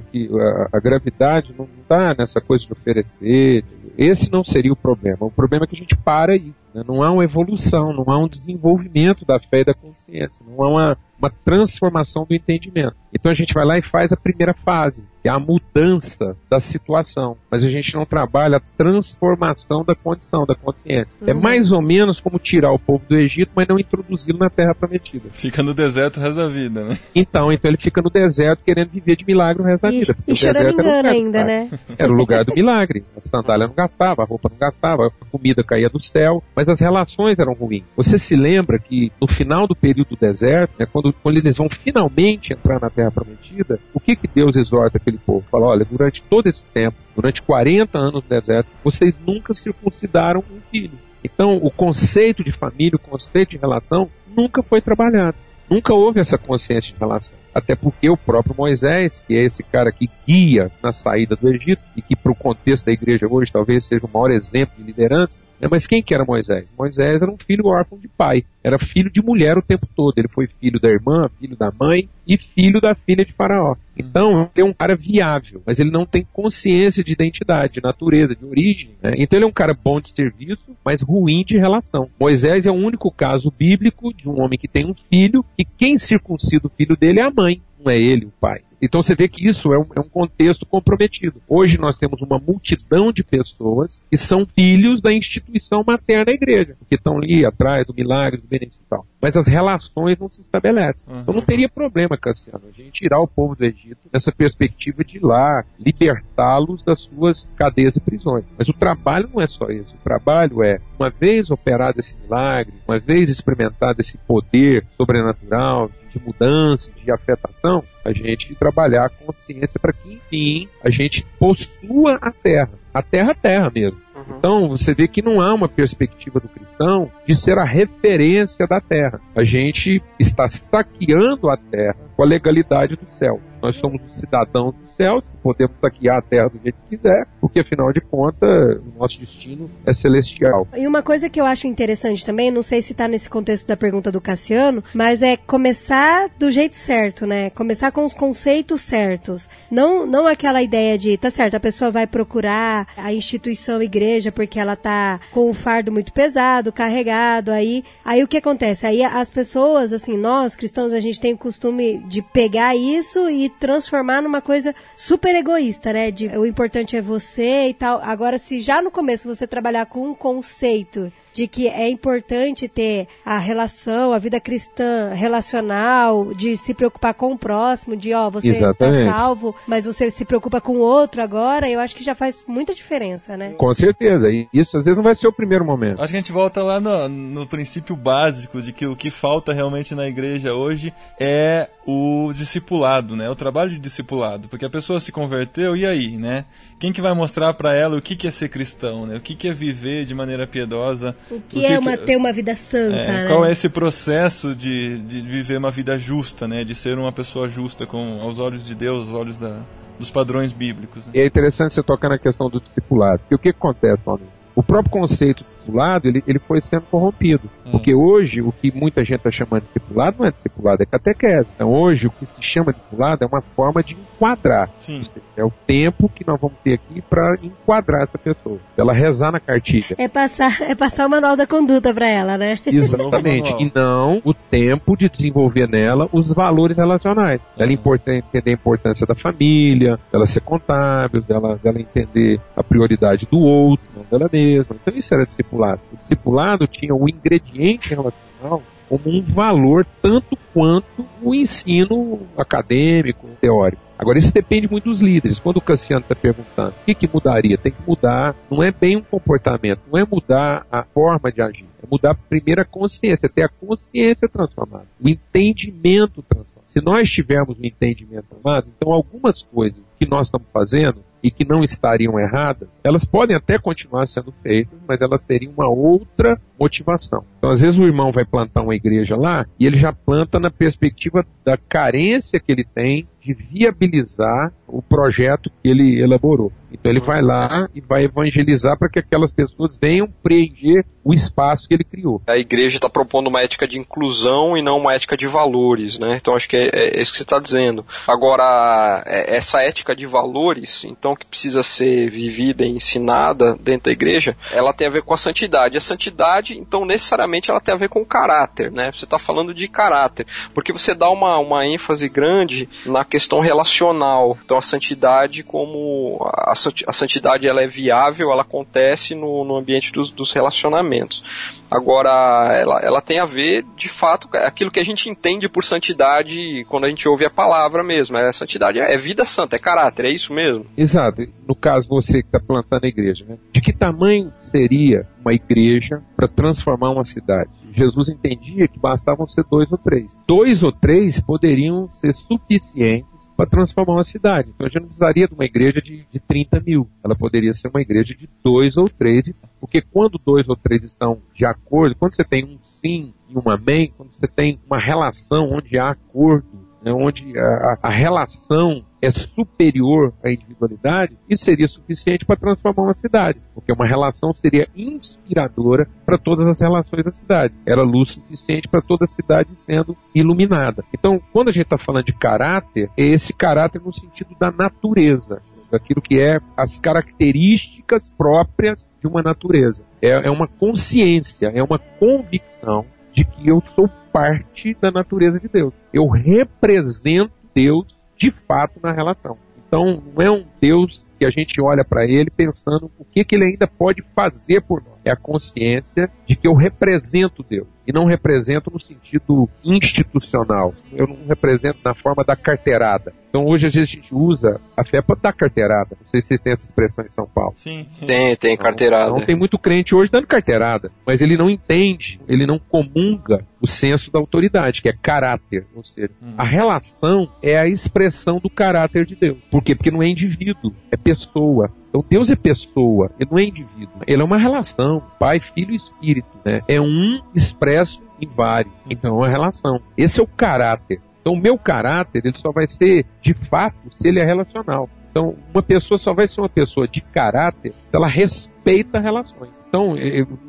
a 0.73 0.79
gravidade 0.79 1.53
não 1.57 1.67
está 1.91 2.15
nessa 2.17 2.39
coisa 2.39 2.65
de 2.65 2.71
oferecer. 2.71 3.63
Esse 3.97 4.31
não 4.31 4.43
seria 4.43 4.71
o 4.71 4.75
problema. 4.75 5.17
O 5.21 5.31
problema 5.31 5.65
é 5.65 5.67
que 5.67 5.75
a 5.75 5.79
gente 5.79 5.95
para 5.95 6.33
aí. 6.33 6.53
né? 6.73 6.83
Não 6.87 7.03
há 7.03 7.11
uma 7.11 7.23
evolução, 7.23 7.93
não 7.93 8.05
há 8.09 8.17
um 8.17 8.27
desenvolvimento 8.27 9.25
da 9.25 9.39
fé 9.39 9.61
e 9.61 9.65
da 9.65 9.73
consciência, 9.73 10.41
não 10.47 10.63
há 10.63 10.69
uma, 10.69 10.97
uma 11.19 11.29
transformação 11.43 12.25
do 12.25 12.33
entendimento. 12.33 12.95
Então 13.13 13.29
a 13.29 13.35
gente 13.35 13.53
vai 13.53 13.65
lá 13.65 13.77
e 13.77 13.81
faz 13.81 14.13
a 14.13 14.17
primeira 14.17 14.53
fase, 14.53 15.05
é 15.23 15.29
a 15.29 15.39
mudança 15.39 16.35
da 16.49 16.59
situação. 16.59 17.37
Mas 17.49 17.63
a 17.63 17.69
gente 17.69 17.93
não 17.95 18.05
trabalha 18.05 18.57
a 18.57 18.61
transformação 18.77 19.83
da 19.83 19.95
condição, 19.95 20.45
da 20.45 20.55
consciência. 20.55 21.07
É 21.25 21.33
mais 21.33 21.71
ou 21.71 21.81
menos 21.81 22.19
como 22.19 22.39
tirar 22.39 22.71
o 22.71 22.79
povo 22.79 23.03
do 23.07 23.15
Egito, 23.17 23.51
mas 23.55 23.67
não 23.67 23.79
introduzi-lo 23.79 24.37
na 24.37 24.49
Terra 24.49 24.73
Prometida. 24.73 25.29
Fica 25.31 25.61
no 25.61 25.73
deserto 25.73 26.17
o 26.17 26.19
resto 26.21 26.35
da 26.37 26.47
vida, 26.47 26.83
né? 26.85 26.97
Então, 27.15 27.51
então 27.51 27.69
ele 27.69 27.77
fica 27.77 28.01
no 28.01 28.09
deserto 28.09 28.61
querendo 28.65 28.89
viver 28.89 29.15
de 29.15 29.25
milagre 29.25 29.61
o 29.61 29.65
resto 29.65 29.83
da 29.83 29.89
E, 29.91 29.99
vida. 29.99 30.15
e 30.27 30.31
o 30.31 30.33
deserto 30.35 30.57
era 30.57 30.69
o 30.69 30.73
choramingando 30.73 30.91
lugar 30.91 31.03
do 31.03 31.07
ainda, 31.09 31.43
milagre. 31.43 31.69
né? 31.71 31.79
Era 31.97 32.11
o 32.11 32.15
lugar 32.15 32.45
do 32.45 32.53
milagre. 32.53 33.05
A 33.15 33.21
sandália 33.21 33.67
não 33.67 33.73
gastava, 33.73 34.21
a 34.21 34.25
roupa 34.25 34.49
não 34.49 34.57
gastava, 34.57 35.07
a 35.07 35.25
comida 35.31 35.63
caía 35.63 35.89
do 35.89 36.01
céu, 36.03 36.43
mas 36.55 36.69
as 36.69 36.79
relações 36.79 37.39
eram 37.39 37.53
ruins. 37.53 37.83
Você 37.95 38.17
se 38.17 38.35
lembra 38.35 38.77
que 38.79 39.11
no 39.19 39.27
final 39.27 39.67
do 39.67 39.75
período 39.75 40.09
do 40.09 40.15
deserto, 40.17 40.73
né, 40.79 40.85
quando, 40.91 41.13
quando 41.23 41.37
eles 41.37 41.57
vão 41.57 41.69
finalmente 41.69 42.53
entrar 42.53 42.79
na 42.79 42.89
Terra 42.89 43.11
Prometida, 43.11 43.79
o 43.93 43.99
que, 43.99 44.15
que 44.15 44.27
Deus 44.27 44.55
exorta 44.55 44.99
aquele 45.11 45.17
povo? 45.17 45.45
Fala, 45.51 45.67
olha, 45.67 45.85
durante 45.85 46.23
todo 46.23 46.47
esse 46.47 46.63
tempo, 46.65 46.97
durante 47.15 47.41
40 47.41 47.97
anos 47.97 48.13
no 48.13 48.21
deserto, 48.21 48.67
vocês 48.83 49.15
nunca 49.25 49.53
circuncidaram 49.53 50.43
um 50.51 50.59
filho. 50.71 50.97
Então, 51.23 51.57
o 51.57 51.69
conceito 51.69 52.43
de 52.43 52.51
família, 52.51 52.95
o 52.95 52.99
conceito 52.99 53.51
de 53.51 53.57
relação, 53.57 54.09
nunca 54.35 54.63
foi 54.63 54.81
trabalhado. 54.81 55.37
Nunca 55.69 55.93
houve 55.93 56.19
essa 56.19 56.37
consciência 56.37 56.93
de 56.93 56.99
relação. 56.99 57.37
Até 57.53 57.75
porque 57.75 58.09
o 58.09 58.17
próprio 58.17 58.55
Moisés, 58.57 59.19
que 59.19 59.35
é 59.35 59.43
esse 59.43 59.63
cara 59.63 59.91
que 59.91 60.09
guia 60.25 60.71
na 60.81 60.91
saída 60.91 61.35
do 61.35 61.49
Egito 61.49 61.81
e 61.95 62.01
que 62.01 62.15
para 62.15 62.31
o 62.31 62.35
contexto 62.35 62.85
da 62.85 62.91
igreja 62.91 63.27
hoje 63.29 63.51
talvez 63.51 63.85
seja 63.85 64.05
o 64.05 64.09
maior 64.11 64.31
exemplo 64.31 64.75
de 64.77 64.83
liderança, 64.83 65.39
né? 65.59 65.67
mas 65.69 65.85
quem 65.85 66.01
que 66.01 66.13
era 66.13 66.25
Moisés? 66.25 66.73
Moisés 66.77 67.21
era 67.21 67.31
um 67.31 67.37
filho 67.37 67.67
órfão 67.67 67.97
de 67.99 68.07
pai, 68.07 68.43
era 68.63 68.77
filho 68.79 69.11
de 69.11 69.21
mulher 69.21 69.57
o 69.57 69.61
tempo 69.61 69.87
todo. 69.95 70.17
Ele 70.17 70.27
foi 70.27 70.47
filho 70.47 70.79
da 70.79 70.89
irmã, 70.89 71.29
filho 71.39 71.55
da 71.55 71.71
mãe 71.71 72.07
e 72.27 72.37
filho 72.37 72.79
da 72.79 72.95
filha 72.95 73.25
de 73.25 73.33
Faraó. 73.33 73.75
Então, 73.97 74.49
ele 74.55 74.65
é 74.65 74.69
um 74.69 74.73
cara 74.73 74.95
viável, 74.95 75.61
mas 75.65 75.79
ele 75.79 75.91
não 75.91 76.05
tem 76.05 76.25
consciência 76.31 77.03
de 77.03 77.11
identidade, 77.11 77.73
de 77.73 77.81
natureza, 77.81 78.35
de 78.35 78.45
origem. 78.45 78.91
Né? 79.01 79.13
Então, 79.17 79.37
ele 79.37 79.45
é 79.45 79.47
um 79.47 79.53
cara 79.53 79.73
bom 79.73 79.99
de 79.99 80.09
serviço, 80.09 80.75
mas 80.83 81.01
ruim 81.01 81.43
de 81.43 81.57
relação. 81.57 82.09
Moisés 82.19 82.65
é 82.65 82.71
o 82.71 82.75
único 82.75 83.11
caso 83.11 83.51
bíblico 83.51 84.13
de 84.13 84.29
um 84.29 84.41
homem 84.41 84.57
que 84.57 84.67
tem 84.67 84.85
um 84.85 84.93
filho, 84.93 85.43
e 85.57 85.65
quem 85.65 85.97
circuncida 85.97 86.67
o 86.67 86.71
filho 86.71 86.95
dele 86.95 87.19
é 87.19 87.23
a 87.23 87.31
mãe, 87.31 87.40
não 87.83 87.91
é 87.91 87.99
ele 87.99 88.25
o 88.25 88.31
pai. 88.39 88.61
Então 88.81 89.01
você 89.01 89.15
vê 89.15 89.27
que 89.27 89.47
isso 89.47 89.71
é 89.71 89.77
um, 89.77 89.85
é 89.95 89.99
um, 89.99 90.09
contexto 90.09 90.65
comprometido. 90.65 91.39
Hoje 91.47 91.79
nós 91.79 91.99
temos 91.99 92.21
uma 92.21 92.39
multidão 92.39 93.11
de 93.11 93.23
pessoas 93.23 94.01
que 94.09 94.17
são 94.17 94.45
filhos 94.45 95.01
da 95.01 95.13
instituição 95.13 95.83
materna 95.85 96.31
igreja, 96.31 96.75
que 96.89 96.95
estão 96.95 97.17
ali 97.17 97.45
atrás 97.45 97.85
do 97.85 97.93
milagre, 97.93 98.41
do 98.41 98.47
benefício 98.47 98.81
e 98.83 98.89
tal. 98.89 99.05
Mas 99.21 99.37
as 99.37 99.45
relações 99.45 100.17
não 100.17 100.31
se 100.31 100.41
estabelecem. 100.41 101.03
Uhum. 101.07 101.19
Então 101.19 101.33
não 101.35 101.43
teria 101.43 101.69
problema, 101.69 102.17
Cassiano, 102.17 102.63
a 102.67 102.71
gente 102.71 102.91
tirar 102.91 103.19
o 103.19 103.27
povo 103.27 103.55
do 103.55 103.63
Egito 103.63 103.99
nessa 104.11 104.31
perspectiva 104.31 105.03
de 105.03 105.17
ir 105.17 105.23
lá 105.23 105.63
libertá-los 105.79 106.81
das 106.81 107.01
suas 107.01 107.51
cadeias 107.55 107.95
e 107.95 108.01
prisões. 108.01 108.45
Mas 108.57 108.67
o 108.67 108.73
trabalho 108.73 109.29
não 109.31 109.41
é 109.41 109.45
só 109.45 109.69
isso. 109.69 109.95
O 109.95 110.03
trabalho 110.03 110.63
é, 110.63 110.79
uma 110.97 111.11
vez 111.11 111.51
operado 111.51 111.99
esse 111.99 112.17
milagre, 112.17 112.73
uma 112.87 112.99
vez 112.99 113.29
experimentado 113.29 113.99
esse 113.99 114.17
poder 114.17 114.85
sobrenatural, 114.97 115.91
de 116.11 116.23
mudança, 116.23 116.91
de 116.99 117.11
afetação, 117.11 117.83
a 118.03 118.11
gente 118.11 118.53
trabalhar 118.55 119.05
a 119.05 119.09
consciência 119.09 119.79
para 119.79 119.93
que, 119.93 120.13
enfim, 120.13 120.69
a 120.83 120.89
gente 120.89 121.25
possua 121.39 122.17
a 122.21 122.31
terra. 122.31 122.71
A 122.93 123.01
terra, 123.01 123.31
a 123.31 123.35
terra 123.35 123.71
mesmo. 123.73 123.99
Uhum. 124.15 124.37
Então, 124.37 124.69
você 124.69 124.93
vê 124.93 125.07
que 125.07 125.21
não 125.21 125.39
há 125.39 125.53
uma 125.53 125.69
perspectiva 125.69 126.39
do 126.39 126.49
cristão 126.49 127.09
de 127.25 127.33
ser 127.33 127.57
a 127.57 127.63
referência 127.63 128.67
da 128.67 128.81
terra. 128.81 129.19
A 129.35 129.43
gente 129.43 130.01
está 130.19 130.47
saqueando 130.47 131.49
a 131.49 131.57
terra 131.57 131.95
com 132.15 132.23
a 132.23 132.27
legalidade 132.27 132.95
do 132.95 133.09
céu. 133.09 133.39
Nós 133.61 133.77
somos 133.77 134.01
os 134.05 134.15
cidadãos 134.15 134.75
dos 134.75 134.90
céus, 135.01 135.23
podemos 135.41 135.77
saquear 135.79 136.19
a 136.19 136.21
terra 136.21 136.49
do 136.49 136.59
jeito 136.61 136.77
que 136.87 136.97
quiser, 136.97 137.27
porque 137.39 137.59
afinal 137.59 137.91
de 137.91 137.99
contas, 137.99 138.77
o 138.77 138.99
nosso 138.99 139.19
destino 139.19 139.69
é 139.85 139.91
celestial. 139.91 140.67
E 140.77 140.85
uma 140.85 141.01
coisa 141.01 141.29
que 141.29 141.41
eu 141.41 141.45
acho 141.45 141.65
interessante 141.65 142.23
também, 142.23 142.51
não 142.51 142.61
sei 142.61 142.81
se 142.81 142.91
está 142.91 143.07
nesse 143.07 143.29
contexto 143.29 143.67
da 143.67 143.75
pergunta 143.75 144.11
do 144.11 144.21
Cassiano, 144.21 144.83
mas 144.93 145.23
é 145.23 145.35
começar 145.35 146.29
do 146.37 146.51
jeito 146.51 146.75
certo, 146.75 147.25
né? 147.25 147.49
Começar 147.49 147.91
com 147.91 148.05
os 148.05 148.13
conceitos 148.13 148.81
certos. 148.81 149.49
Não, 149.71 150.05
não 150.05 150.27
aquela 150.27 150.61
ideia 150.61 150.97
de, 150.97 151.17
tá 151.17 151.29
certo, 151.29 151.55
a 151.55 151.59
pessoa 151.59 151.89
vai 151.89 152.05
procurar 152.05 152.87
a 152.95 153.11
instituição 153.11 153.81
igreja 153.81 154.31
porque 154.31 154.59
ela 154.59 154.75
tá 154.75 155.19
com 155.31 155.49
o 155.49 155.53
fardo 155.53 155.91
muito 155.91 156.13
pesado, 156.13 156.71
carregado, 156.71 157.51
aí, 157.51 157.83
aí 158.05 158.23
o 158.23 158.27
que 158.27 158.37
acontece? 158.37 158.85
Aí 158.85 159.03
as 159.03 159.31
pessoas, 159.31 159.93
assim, 159.93 160.15
nós 160.15 160.55
cristãos, 160.55 160.93
a 160.93 160.99
gente 160.99 161.19
tem 161.19 161.33
o 161.33 161.37
costume 161.37 161.97
de 162.07 162.21
pegar 162.21 162.75
isso 162.75 163.29
e 163.29 163.49
transformar 163.49 164.21
numa 164.21 164.41
coisa 164.41 164.75
super 164.95 165.35
egoísta, 165.35 165.93
né? 165.93 166.11
De 166.11 166.27
o 166.27 166.45
importante 166.45 166.95
é 166.95 167.01
você 167.01 167.67
e 167.69 167.73
tal. 167.73 167.99
Agora, 168.03 168.37
se 168.37 168.59
já 168.59 168.81
no 168.81 168.91
começo 168.91 169.27
você 169.27 169.47
trabalhar 169.47 169.85
com 169.85 170.09
um 170.09 170.13
conceito 170.13 171.11
de 171.33 171.47
que 171.47 171.67
é 171.67 171.89
importante 171.89 172.67
ter 172.67 173.07
a 173.25 173.37
relação, 173.37 174.13
a 174.13 174.19
vida 174.19 174.39
cristã 174.39 175.13
relacional, 175.13 176.33
de 176.33 176.57
se 176.57 176.73
preocupar 176.73 177.13
com 177.13 177.33
o 177.33 177.37
próximo, 177.37 177.95
de 177.95 178.13
ó, 178.13 178.29
você 178.29 178.49
está 178.49 178.73
salvo, 179.05 179.55
mas 179.67 179.85
você 179.85 180.09
se 180.11 180.25
preocupa 180.25 180.59
com 180.59 180.77
o 180.77 180.79
outro 180.79 181.21
agora, 181.21 181.69
eu 181.69 181.79
acho 181.79 181.95
que 181.95 182.03
já 182.03 182.15
faz 182.15 182.43
muita 182.47 182.73
diferença, 182.73 183.37
né? 183.37 183.53
Com 183.57 183.73
certeza. 183.73 184.29
E 184.29 184.47
isso 184.53 184.77
às 184.77 184.85
vezes 184.85 184.97
não 184.97 185.03
vai 185.03 185.15
ser 185.15 185.27
o 185.27 185.33
primeiro 185.33 185.65
momento. 185.65 186.01
Acho 186.01 186.11
que 186.11 186.17
a 186.17 186.21
gente 186.21 186.31
volta 186.31 186.63
lá 186.63 186.79
no, 186.79 187.07
no 187.07 187.47
princípio 187.47 187.95
básico 187.95 188.61
de 188.61 188.71
que 188.71 188.85
o 188.85 188.95
que 188.95 189.09
falta 189.09 189.53
realmente 189.53 189.95
na 189.95 190.07
igreja 190.07 190.53
hoje 190.53 190.93
é 191.19 191.69
o 191.85 192.31
discipulado, 192.33 193.15
né? 193.15 193.29
O 193.29 193.35
trabalho 193.35 193.71
de 193.71 193.79
discipulado, 193.79 194.47
porque 194.47 194.65
a 194.65 194.69
pessoa 194.69 194.99
se 194.99 195.11
converteu 195.11 195.75
e 195.75 195.85
aí, 195.85 196.17
né? 196.17 196.45
Quem 196.79 196.91
que 196.91 197.01
vai 197.01 197.13
mostrar 197.13 197.53
para 197.53 197.75
ela 197.75 197.97
o 197.97 198.01
que 198.01 198.15
que 198.15 198.27
é 198.27 198.31
ser 198.31 198.49
cristão, 198.49 199.05
né? 199.05 199.17
O 199.17 199.21
que 199.21 199.35
que 199.35 199.47
é 199.47 199.53
viver 199.53 200.05
de 200.05 200.13
maneira 200.13 200.47
piedosa? 200.47 201.15
O 201.29 201.35
que, 201.35 201.35
o 201.35 201.41
que 201.61 201.65
é 201.65 201.79
uma, 201.79 201.97
que... 201.97 202.05
ter 202.05 202.17
uma 202.17 202.31
vida 202.31 202.55
santa, 202.55 202.95
é, 202.95 203.07
né? 203.07 203.27
Qual 203.27 203.45
é 203.45 203.51
esse 203.51 203.69
processo 203.69 204.55
de, 204.55 204.97
de 204.99 205.21
viver 205.21 205.57
uma 205.57 205.71
vida 205.71 205.97
justa, 205.97 206.47
né? 206.47 206.63
De 206.63 206.75
ser 206.75 206.97
uma 206.97 207.11
pessoa 207.11 207.47
justa 207.47 207.85
com 207.85 208.21
aos 208.21 208.39
olhos 208.39 208.65
de 208.65 208.75
Deus, 208.75 209.07
aos 209.07 209.15
olhos 209.15 209.37
da, 209.37 209.61
dos 209.97 210.11
padrões 210.11 210.51
bíblicos. 210.51 211.05
Né? 211.07 211.13
E 211.15 211.19
é 211.19 211.25
interessante 211.25 211.73
você 211.73 211.83
tocar 211.83 212.09
na 212.09 212.19
questão 212.19 212.49
do 212.49 212.59
discipulado. 212.59 213.19
Porque 213.19 213.35
o 213.35 213.39
que 213.39 213.49
acontece, 213.49 214.01
homem? 214.05 214.27
O 214.55 214.63
próprio 214.63 214.91
conceito 214.91 215.45
discipulado, 215.61 216.07
ele, 216.07 216.23
ele 216.27 216.39
foi 216.39 216.61
sendo 216.61 216.83
corrompido. 216.83 217.49
Hum. 217.65 217.71
Porque 217.71 217.93
hoje, 217.93 218.41
o 218.41 218.51
que 218.51 218.71
muita 218.75 219.03
gente 219.03 219.17
está 219.17 219.31
chamando 219.31 219.61
de 219.61 219.67
discipulado 219.67 220.17
não 220.19 220.25
é 220.25 220.31
discipulado, 220.31 220.83
é 220.83 220.85
catequese. 220.85 221.47
Então 221.55 221.71
hoje, 221.71 222.07
o 222.07 222.11
que 222.11 222.25
se 222.25 222.41
chama 222.41 222.73
de 222.73 222.79
discipulado 222.79 223.23
é 223.23 223.27
uma 223.27 223.41
forma 223.55 223.83
de 223.83 223.93
enquadrar. 223.93 224.69
Sim. 224.79 225.01
É 225.35 225.43
o 225.43 225.51
tempo 225.65 226.09
que 226.09 226.25
nós 226.27 226.39
vamos 226.39 226.57
ter 226.63 226.73
aqui 226.73 227.01
para 227.01 227.35
enquadrar 227.41 228.03
essa 228.03 228.17
pessoa. 228.17 228.59
Ela 228.75 228.93
rezar 228.93 229.31
na 229.31 229.39
cartilha. 229.39 229.95
É 229.97 230.07
passar, 230.07 230.61
é 230.61 230.75
passar 230.75 231.07
o 231.07 231.09
manual 231.09 231.35
da 231.35 231.47
conduta 231.47 231.93
para 231.93 232.07
ela, 232.07 232.37
né? 232.37 232.59
Exatamente. 232.65 233.51
e 233.59 233.71
não 233.73 234.21
o 234.23 234.33
tempo 234.33 234.97
de 234.97 235.09
desenvolver 235.09 235.67
nela 235.67 236.09
os 236.11 236.33
valores 236.33 236.77
relacionais. 236.77 237.39
Ela 237.57 237.71
entender 237.71 238.49
a 238.49 238.53
importância 238.53 239.05
da 239.05 239.15
família, 239.15 239.99
dela 240.11 240.25
ser 240.25 240.41
contábil, 240.41 241.21
dela, 241.21 241.59
dela 241.61 241.79
entender 241.79 242.39
a 242.55 242.63
prioridade 242.63 243.27
do 243.29 243.39
outro, 243.39 243.85
não 243.95 244.05
dela 244.09 244.29
mesma. 244.31 244.75
Então 244.81 244.93
isso 244.95 245.13
era 245.13 245.25
discipulado 245.25 245.50
discipulado. 245.51 245.81
O 245.91 245.97
discipulado 245.97 246.67
tinha 246.67 246.95
o 246.95 247.09
ingrediente 247.09 247.89
relacional 247.89 248.63
como 248.87 249.09
um 249.09 249.21
valor 249.21 249.85
tanto 250.01 250.37
quanto 250.53 251.05
o 251.21 251.33
ensino 251.33 252.19
acadêmico, 252.37 253.27
teórico. 253.39 253.81
Agora, 253.97 254.17
isso 254.17 254.33
depende 254.33 254.69
muito 254.69 254.85
dos 254.85 254.99
líderes. 254.99 255.39
Quando 255.39 255.57
o 255.57 255.61
Cassiano 255.61 256.01
está 256.01 256.15
perguntando 256.15 256.71
o 256.71 256.85
que, 256.85 256.95
que 256.95 257.07
mudaria, 257.07 257.57
tem 257.57 257.71
que 257.71 257.81
mudar, 257.87 258.35
não 258.49 258.61
é 258.61 258.71
bem 258.71 258.97
um 258.97 259.01
comportamento, 259.01 259.79
não 259.89 259.97
é 259.97 260.03
mudar 260.03 260.65
a 260.71 260.83
forma 260.83 261.31
de 261.31 261.41
agir, 261.41 261.67
é 261.81 261.87
mudar 261.89 262.15
primeiro 262.15 262.61
a 262.61 262.65
consciência, 262.65 263.29
ter 263.29 263.43
a 263.43 263.49
consciência 263.49 264.27
transformada, 264.27 264.87
o 264.99 265.07
entendimento 265.07 266.21
transformado. 266.23 266.65
Se 266.65 266.81
nós 266.81 267.09
tivermos 267.09 267.57
um 267.59 267.63
entendimento 267.63 268.25
transformado, 268.27 268.67
então 268.75 268.91
algumas 268.91 269.43
coisas 269.43 269.81
que 269.99 270.05
nós 270.05 270.27
estamos 270.27 270.47
fazendo 270.51 271.01
e 271.23 271.29
que 271.29 271.45
não 271.45 271.63
estariam 271.63 272.19
erradas, 272.19 272.67
elas 272.83 273.05
podem 273.05 273.35
até 273.35 273.57
continuar 273.57 274.05
sendo 274.05 274.33
feitas, 274.43 274.79
mas 274.87 275.01
elas 275.01 275.23
teriam 275.23 275.53
uma 275.55 275.69
outra 275.69 276.39
motivação. 276.59 277.23
Então, 277.37 277.49
às 277.49 277.61
vezes 277.61 277.79
o 277.79 277.85
irmão 277.85 278.11
vai 278.11 278.25
plantar 278.25 278.61
uma 278.61 278.75
igreja 278.75 279.15
lá 279.15 279.45
e 279.59 279.65
ele 279.65 279.77
já 279.77 279.91
planta 279.93 280.39
na 280.39 280.49
perspectiva 280.49 281.25
da 281.45 281.57
carência 281.57 282.39
que 282.39 282.51
ele 282.51 282.63
tem 282.63 283.07
de 283.21 283.33
viabilizar 283.33 284.51
o 284.67 284.81
projeto 284.81 285.49
que 285.61 285.69
ele 285.69 286.01
elaborou. 286.01 286.51
Então 286.71 286.91
ele 286.91 287.01
vai 287.01 287.21
lá 287.21 287.67
e 287.75 287.81
vai 287.81 288.05
evangelizar 288.05 288.77
para 288.77 288.89
que 288.89 288.99
aquelas 288.99 289.31
pessoas 289.31 289.77
venham 289.77 290.07
preencher 290.23 290.85
o 291.03 291.13
espaço 291.13 291.67
que 291.67 291.73
ele 291.73 291.83
criou. 291.83 292.21
A 292.27 292.37
igreja 292.37 292.77
está 292.77 292.89
propondo 292.89 293.27
uma 293.27 293.41
ética 293.41 293.67
de 293.67 293.77
inclusão 293.77 294.55
e 294.55 294.61
não 294.61 294.77
uma 294.77 294.93
ética 294.93 295.17
de 295.17 295.27
valores, 295.27 295.99
né? 295.99 296.17
Então 296.19 296.35
acho 296.35 296.47
que 296.47 296.55
é, 296.55 296.69
é 296.73 297.01
isso 297.01 297.11
que 297.11 297.17
você 297.17 297.23
está 297.23 297.39
dizendo. 297.39 297.85
Agora, 298.07 299.03
é, 299.05 299.35
essa 299.35 299.61
ética 299.61 299.95
de 299.95 300.05
valores, 300.05 300.85
então 300.85 301.15
que 301.15 301.25
precisa 301.25 301.63
ser 301.63 302.09
vivida 302.09 302.63
e 302.63 302.69
ensinada 302.69 303.55
dentro 303.59 303.85
da 303.85 303.91
igreja, 303.91 304.37
ela 304.51 304.73
tem 304.73 304.87
a 304.87 304.91
ver 304.91 305.03
com 305.03 305.13
a 305.13 305.17
santidade. 305.17 305.77
A 305.77 305.81
santidade, 305.81 306.57
então 306.57 306.85
necessariamente 306.85 307.51
ela 307.51 307.59
tem 307.59 307.73
a 307.73 307.77
ver 307.77 307.89
com 307.89 308.01
o 308.01 308.05
caráter, 308.05 308.71
né? 308.71 308.91
Você 308.91 309.05
está 309.05 309.19
falando 309.19 309.53
de 309.53 309.67
caráter, 309.67 310.25
porque 310.53 310.71
você 310.71 310.93
dá 310.93 311.09
uma, 311.09 311.37
uma 311.39 311.65
ênfase 311.65 312.07
grande 312.07 312.69
na 312.85 313.03
questão 313.11 313.41
relacional. 313.41 314.37
Então 314.43 314.57
a 314.57 314.61
santidade 314.61 315.43
como 315.43 316.17
a, 316.23 316.93
santidade 316.93 317.45
ela 317.45 317.61
é 317.61 317.67
viável, 317.67 318.31
ela 318.31 318.41
acontece 318.41 319.13
no, 319.13 319.43
no 319.43 319.57
ambiente 319.57 319.91
dos, 319.91 320.09
dos 320.09 320.31
relacionamentos. 320.31 321.21
Agora, 321.69 322.49
ela, 322.53 322.79
ela 322.81 323.01
tem 323.01 323.19
a 323.19 323.25
ver, 323.25 323.65
de 323.77 323.87
fato, 323.87 324.27
aquilo 324.33 324.71
que 324.71 324.79
a 324.79 324.83
gente 324.83 325.09
entende 325.09 325.47
por 325.47 325.63
santidade 325.63 326.65
quando 326.67 326.85
a 326.85 326.89
gente 326.89 327.07
ouve 327.07 327.25
a 327.25 327.29
palavra 327.29 327.83
mesmo. 327.83 328.17
É, 328.17 328.31
santidade 328.31 328.79
é, 328.79 328.93
é 328.93 328.97
vida 328.97 329.25
santa, 329.25 329.55
é 329.55 329.59
caráter, 329.59 330.05
é 330.05 330.09
isso 330.09 330.33
mesmo? 330.33 330.65
Exato. 330.77 331.21
No 331.47 331.55
caso, 331.55 331.87
você 331.87 332.21
que 332.21 332.27
está 332.27 332.39
plantando 332.39 332.85
a 332.85 332.87
igreja, 332.87 333.25
né? 333.27 333.37
de 333.51 333.61
que 333.61 333.73
tamanho 333.73 334.33
seria 334.39 335.07
uma 335.19 335.33
igreja 335.33 336.01
para 336.15 336.27
transformar 336.27 336.91
uma 336.91 337.03
cidade? 337.03 337.49
Jesus 337.73 338.09
entendia 338.09 338.67
que 338.67 338.79
bastavam 338.79 339.27
ser 339.27 339.45
dois 339.49 339.71
ou 339.71 339.77
três. 339.77 340.21
Dois 340.27 340.63
ou 340.63 340.71
três 340.71 341.19
poderiam 341.19 341.91
ser 341.93 342.13
suficientes 342.13 343.11
para 343.35 343.49
transformar 343.49 343.93
uma 343.93 344.03
cidade. 344.03 344.51
Então 344.53 344.67
a 344.67 344.69
gente 344.69 344.81
não 344.81 344.87
precisaria 344.87 345.27
de 345.27 345.33
uma 345.33 345.45
igreja 345.45 345.81
de, 345.81 346.05
de 346.11 346.19
30 346.19 346.59
mil. 346.59 346.87
Ela 347.03 347.15
poderia 347.15 347.53
ser 347.53 347.69
uma 347.69 347.81
igreja 347.81 348.13
de 348.13 348.29
dois 348.43 348.77
ou 348.77 348.87
três, 348.87 349.33
porque 349.59 349.81
quando 349.81 350.21
dois 350.23 350.47
ou 350.47 350.55
três 350.55 350.83
estão 350.83 351.19
de 351.33 351.45
acordo, 351.45 351.95
quando 351.95 352.15
você 352.15 352.23
tem 352.23 352.45
um 352.45 352.59
sim 352.61 353.13
e 353.27 353.35
um 353.35 353.49
amém, 353.49 353.91
quando 353.97 354.11
você 354.11 354.27
tem 354.27 354.59
uma 354.67 354.77
relação 354.77 355.47
onde 355.51 355.79
há 355.79 355.91
acordo, 355.91 356.45
né, 356.81 356.91
onde 356.91 357.37
a, 357.37 357.77
a 357.81 357.89
relação 357.89 358.83
é 359.01 359.09
superior 359.09 360.13
à 360.23 360.31
individualidade, 360.31 361.17
isso 361.29 361.43
seria 361.43 361.67
suficiente 361.67 362.25
para 362.25 362.35
transformar 362.35 362.83
uma 362.83 362.93
cidade, 362.93 363.41
porque 363.53 363.73
uma 363.73 363.87
relação 363.87 364.33
seria 364.33 364.67
inspiradora 364.75 365.87
para 366.05 366.17
todas 366.17 366.47
as 366.47 366.61
relações 366.61 367.03
da 367.03 367.11
cidade. 367.11 367.53
Era 367.65 367.81
luz 367.81 368.11
suficiente 368.11 368.67
para 368.67 368.81
toda 368.81 369.05
a 369.05 369.07
cidade 369.07 369.55
sendo 369.55 369.97
iluminada. 370.13 370.83
Então, 370.93 371.19
quando 371.33 371.47
a 371.47 371.51
gente 371.51 371.63
está 371.63 371.77
falando 371.77 372.05
de 372.05 372.13
caráter, 372.13 372.89
é 372.97 373.03
esse 373.03 373.33
caráter 373.33 373.81
no 373.81 373.93
sentido 373.93 374.35
da 374.39 374.51
natureza, 374.51 375.41
daquilo 375.71 376.01
que 376.01 376.19
é 376.19 376.39
as 376.55 376.77
características 376.77 378.11
próprias 378.11 378.87
de 378.99 379.07
uma 379.07 379.23
natureza. 379.23 379.83
É, 380.01 380.09
é 380.09 380.29
uma 380.29 380.47
consciência, 380.47 381.47
é 381.47 381.63
uma 381.63 381.79
convicção 381.79 382.85
de 383.13 383.25
que 383.25 383.47
eu 383.47 383.61
sou 383.63 383.89
parte 384.11 384.75
da 384.79 384.91
natureza 384.91 385.39
de 385.39 385.47
Deus. 385.47 385.73
Eu 385.93 386.07
represento 386.07 387.31
Deus 387.53 387.85
de 388.15 388.31
fato 388.31 388.79
na 388.81 388.91
relação. 388.91 389.37
Então, 389.67 390.03
não 390.13 390.21
é 390.21 390.29
um 390.29 390.45
Deus 390.59 391.05
que 391.17 391.25
a 391.25 391.29
gente 391.29 391.61
olha 391.61 391.83
para 391.83 392.05
ele 392.05 392.29
pensando 392.29 392.91
o 392.99 393.05
que, 393.05 393.23
que 393.23 393.35
ele 393.35 393.45
ainda 393.45 393.67
pode 393.67 394.03
fazer 394.15 394.61
por 394.61 394.83
nós. 394.83 394.90
É 395.03 395.11
a 395.11 395.15
consciência 395.15 396.09
de 396.27 396.35
que 396.35 396.47
eu 396.47 396.53
represento 396.53 397.43
Deus. 397.47 397.67
E 397.87 397.91
não 397.91 398.05
represento 398.05 398.69
no 398.71 398.79
sentido 398.79 399.49
institucional. 399.63 400.73
Eu 400.93 401.07
não 401.07 401.17
represento 401.27 401.79
na 401.83 401.93
forma 401.95 402.23
da 402.23 402.35
carteirada. 402.35 403.11
Então 403.29 403.45
hoje 403.45 403.67
às 403.67 403.73
vezes 403.73 403.89
a 403.89 403.93
gente 403.93 404.13
usa 404.13 404.61
a 404.77 404.83
fé 404.83 405.01
para 405.01 405.17
dar 405.19 405.33
carteirada. 405.33 405.97
Não 405.99 406.07
sei 406.07 406.21
se 406.21 406.27
vocês 406.29 406.41
têm 406.41 406.53
essa 406.53 406.65
expressão 406.65 407.03
em 407.05 407.09
São 407.09 407.25
Paulo. 407.25 407.53
Sim. 407.55 407.87
Tem, 408.05 408.35
tem 408.35 408.55
carteirada. 408.57 409.09
Então, 409.11 409.25
tem 409.25 409.35
muito 409.35 409.57
crente 409.57 409.95
hoje 409.95 410.11
dando 410.11 410.27
carteirada, 410.27 410.91
mas 411.05 411.21
ele 411.21 411.35
não 411.37 411.49
entende, 411.49 412.19
ele 412.27 412.45
não 412.45 412.59
comunga 412.59 413.45
o 413.59 413.67
senso 413.67 414.11
da 414.11 414.19
autoridade, 414.19 414.81
que 414.81 414.89
é 414.89 414.93
caráter. 414.93 415.65
Ou 415.75 415.83
seja, 415.83 416.11
Hum. 416.21 416.33
a 416.37 416.43
relação 416.45 417.29
é 417.41 417.57
a 417.57 417.67
expressão 417.67 418.39
do 418.39 418.49
caráter 418.49 419.05
de 419.05 419.15
Deus. 419.15 419.37
Por 419.49 419.63
quê? 419.63 419.75
Porque 419.75 419.91
não 419.91 420.03
é 420.03 420.07
indivíduo, 420.07 420.73
é 420.91 420.97
pessoa. 420.97 421.71
Então 421.91 422.03
Deus 422.09 422.31
é 422.31 422.37
pessoa, 422.37 423.11
ele 423.19 423.29
não 423.29 423.37
é 423.37 423.43
indivíduo. 423.43 424.01
Ele 424.07 424.21
é 424.21 424.25
uma 424.25 424.37
relação, 424.37 425.03
pai, 425.19 425.41
filho 425.41 425.73
e 425.73 425.75
espírito. 425.75 426.29
Né? 426.43 426.61
É 426.67 426.79
um 426.79 427.21
expresso 427.35 428.01
em 428.19 428.27
vários. 428.27 428.73
Então 428.89 429.11
é 429.11 429.17
uma 429.17 429.29
relação. 429.29 429.81
Esse 429.97 430.21
é 430.21 430.23
o 430.23 430.27
caráter. 430.27 431.01
Então 431.19 431.33
o 431.33 431.39
meu 431.39 431.57
caráter 431.57 432.25
ele 432.25 432.37
só 432.37 432.51
vai 432.51 432.65
ser 432.65 433.05
de 433.21 433.33
fato 433.33 433.75
se 433.91 434.07
ele 434.07 434.21
é 434.21 434.25
relacional. 434.25 434.89
Então 435.11 435.35
uma 435.53 435.61
pessoa 435.61 435.97
só 435.97 436.13
vai 436.13 436.27
ser 436.27 436.39
uma 436.39 436.49
pessoa 436.49 436.87
de 436.87 437.01
caráter 437.01 437.73
se 437.87 437.95
ela 437.95 438.07
respeita 438.07 438.97
relações. 438.97 439.51
Então 439.67 439.95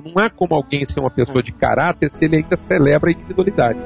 não 0.04 0.22
há 0.22 0.30
como 0.30 0.54
alguém 0.54 0.84
ser 0.84 1.00
uma 1.00 1.10
pessoa 1.10 1.42
de 1.42 1.50
caráter 1.50 2.08
se 2.08 2.24
ele 2.24 2.36
ainda 2.36 2.54
celebra 2.54 3.10
a 3.10 3.12
individualidade. 3.12 3.80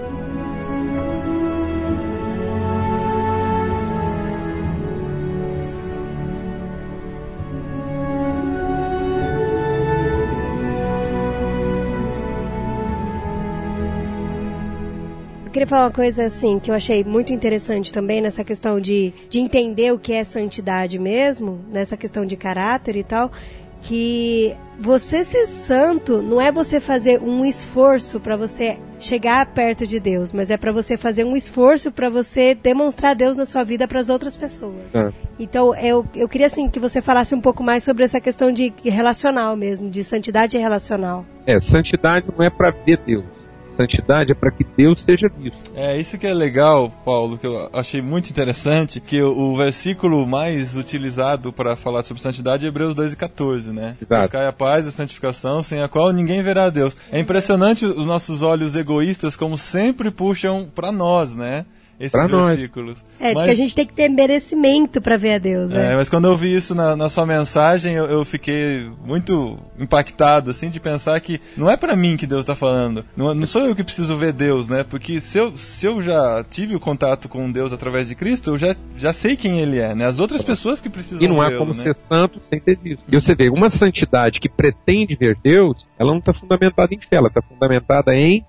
Queria 15.57 15.67
falar 15.67 15.85
uma 15.85 15.91
coisa 15.91 16.27
assim 16.27 16.59
que 16.59 16.71
eu 16.71 16.75
achei 16.75 17.03
muito 17.03 17.33
interessante 17.33 17.91
também 17.91 18.21
nessa 18.21 18.45
questão 18.45 18.79
de, 18.79 19.15
de 19.31 19.41
entender 19.41 19.91
o 19.91 19.99
que 19.99 20.13
é 20.13 20.23
santidade 20.23 20.99
mesmo, 20.99 21.65
nessa 21.73 21.97
questão 21.97 22.27
de 22.27 22.37
caráter 22.37 22.95
e 22.95 23.03
tal, 23.03 23.33
que 23.81 24.55
você 24.79 25.25
ser 25.25 25.47
santo 25.47 26.21
não 26.21 26.39
é 26.39 26.53
você 26.53 26.79
fazer 26.79 27.23
um 27.23 27.43
esforço 27.43 28.21
para 28.21 28.37
você 28.37 28.79
chegar 29.01 29.47
perto 29.47 29.87
de 29.87 29.99
Deus, 29.99 30.31
mas 30.31 30.51
é 30.51 30.59
para 30.59 30.73
você 30.73 30.95
fazer 30.99 31.25
um 31.25 31.35
esforço 31.35 31.91
para 31.91 32.11
você 32.11 32.55
demonstrar 32.55 33.15
Deus 33.15 33.39
na 33.39 33.47
sua 33.47 33.65
vida 33.65 33.89
para 33.89 34.01
as 34.01 34.11
outras 34.11 34.37
pessoas. 34.37 34.75
É. 34.93 35.11
Então, 35.39 35.75
eu, 35.77 36.05
eu 36.15 36.29
queria 36.29 36.49
assim 36.49 36.69
que 36.69 36.79
você 36.79 37.01
falasse 37.01 37.35
um 37.35 37.41
pouco 37.41 37.63
mais 37.63 37.83
sobre 37.83 38.05
essa 38.05 38.21
questão 38.21 38.53
de 38.53 38.75
relacional 38.85 39.57
mesmo, 39.57 39.89
de 39.89 40.05
santidade 40.05 40.59
relacional. 40.59 41.25
É, 41.47 41.59
santidade 41.59 42.27
não 42.37 42.45
é 42.45 42.51
para 42.51 42.71
ver 42.71 42.99
Deus. 42.99 43.36
Santidade 43.77 44.33
é 44.33 44.35
para 44.35 44.51
que 44.51 44.65
Deus 44.77 45.03
seja 45.03 45.29
visto. 45.29 45.71
É, 45.75 45.99
isso 45.99 46.17
que 46.17 46.27
é 46.27 46.33
legal, 46.33 46.91
Paulo, 47.05 47.37
que 47.37 47.47
eu 47.47 47.69
achei 47.73 48.01
muito 48.01 48.31
interessante, 48.31 49.01
que 49.01 49.23
o, 49.23 49.55
versículo 49.57 50.27
mais 50.27 50.77
utilizado 50.77 51.53
para 51.53 51.77
falar 51.77 52.03
sobre 52.03 52.23
santidade 52.23 52.65
é 52.65 52.69
Hebreus 52.69 52.95
2 52.95 53.13
e 53.13 53.17
14, 53.17 53.73
né? 53.73 53.97
Exato. 54.01 54.23
Buscai 54.23 54.47
a 54.47 54.53
paz 54.53 54.87
e 54.87 54.89
a 54.89 54.93
santificação, 54.93 55.63
sem 55.63 55.83
a 55.83 55.89
qual 55.89 56.13
ninguém 56.13 56.43
verá 56.43 56.65
a 56.65 56.71
Deus. 56.71 56.97
É 57.13 57.19
impressionante 57.19 57.85
os 57.85 58.07
nossos 58.07 58.43
olhos 58.43 58.75
egoístas 58.75 59.37
como 59.37 59.59
sempre 59.59 60.11
puxam 60.11 60.69
para 60.75 60.91
nós, 60.91 61.35
né? 61.35 61.67
Esses 61.99 62.13
Pra 62.13 62.29
nós. 62.29 62.49
versículos. 62.49 63.05
É, 63.19 63.29
de 63.29 63.35
Mas- 63.35 63.43
que 63.45 63.51
a 63.51 63.55
gente 63.55 63.75
tem 63.75 63.87
que 63.87 63.95
ter 63.95 64.09
merecimento 64.09 65.01
para 65.01 65.17
ver 65.17 65.35
a 65.35 65.39
Deus, 65.39 65.71
né? 65.71 65.93
É, 65.93 65.97
mas 65.97 66.09
quando 66.11 66.27
eu 66.27 66.37
vi 66.37 66.55
isso 66.55 66.75
na, 66.75 66.95
na 66.95 67.09
sua 67.09 67.25
mensagem, 67.25 67.95
eu, 67.95 68.05
eu 68.07 68.25
fiquei 68.25 68.89
muito 69.05 69.59
impactado, 69.79 70.51
assim, 70.51 70.69
de 70.69 70.79
pensar 70.79 71.19
que 71.21 71.41
não 71.57 71.71
é 71.71 71.77
pra 71.77 71.97
mim 71.97 72.17
que 72.17 72.27
Deus 72.27 72.45
tá 72.45 72.55
falando. 72.55 73.05
Não, 73.17 73.35
não 73.35 73.47
sou 73.47 73.63
eu 73.63 73.75
que 73.75 73.83
preciso 73.85 74.15
ver 74.17 74.33
Deus, 74.33 74.69
né? 74.69 74.85
Porque 74.85 75.21
se 75.21 75.39
eu, 75.39 75.57
se 75.57 75.87
eu 75.87 76.03
já 76.03 76.45
tive 76.51 76.75
o 76.77 76.81
contato 76.81 77.29
com 77.29 77.51
Deus 77.51 77.73
através 77.73 78.09
de 78.09 78.15
Cristo, 78.15 78.51
eu 78.51 78.57
já, 78.59 78.75
já 78.97 79.13
sei 79.13 79.37
quem 79.37 79.61
Ele 79.61 79.79
é, 79.79 79.95
né? 79.95 80.05
As 80.07 80.21
outras 80.21 80.43
pessoas 80.43 80.81
que 80.81 80.89
precisam 80.91 81.25
E 81.25 81.29
não 81.29 81.41
há 81.41 81.51
como 81.57 81.69
né? 81.71 81.75
ser 81.75 81.95
santo 81.95 82.41
sem 82.45 82.61
ter 82.61 82.77
visto. 82.77 83.03
E 83.11 83.19
você 83.19 83.35
vê, 83.35 83.49
uma 83.49 83.71
santidade 83.71 84.39
que 84.41 84.49
pretende 84.49 85.17
ver 85.17 85.37
Deus, 85.43 85.89
ela 85.99 86.11
não 86.11 86.19
está 86.19 86.33
fundamentada 86.35 86.93
em 86.95 86.99
fé, 86.99 87.17
ela 87.17 87.29
está 87.29 87.41
fundamentada 87.41 88.15
em 88.15 88.45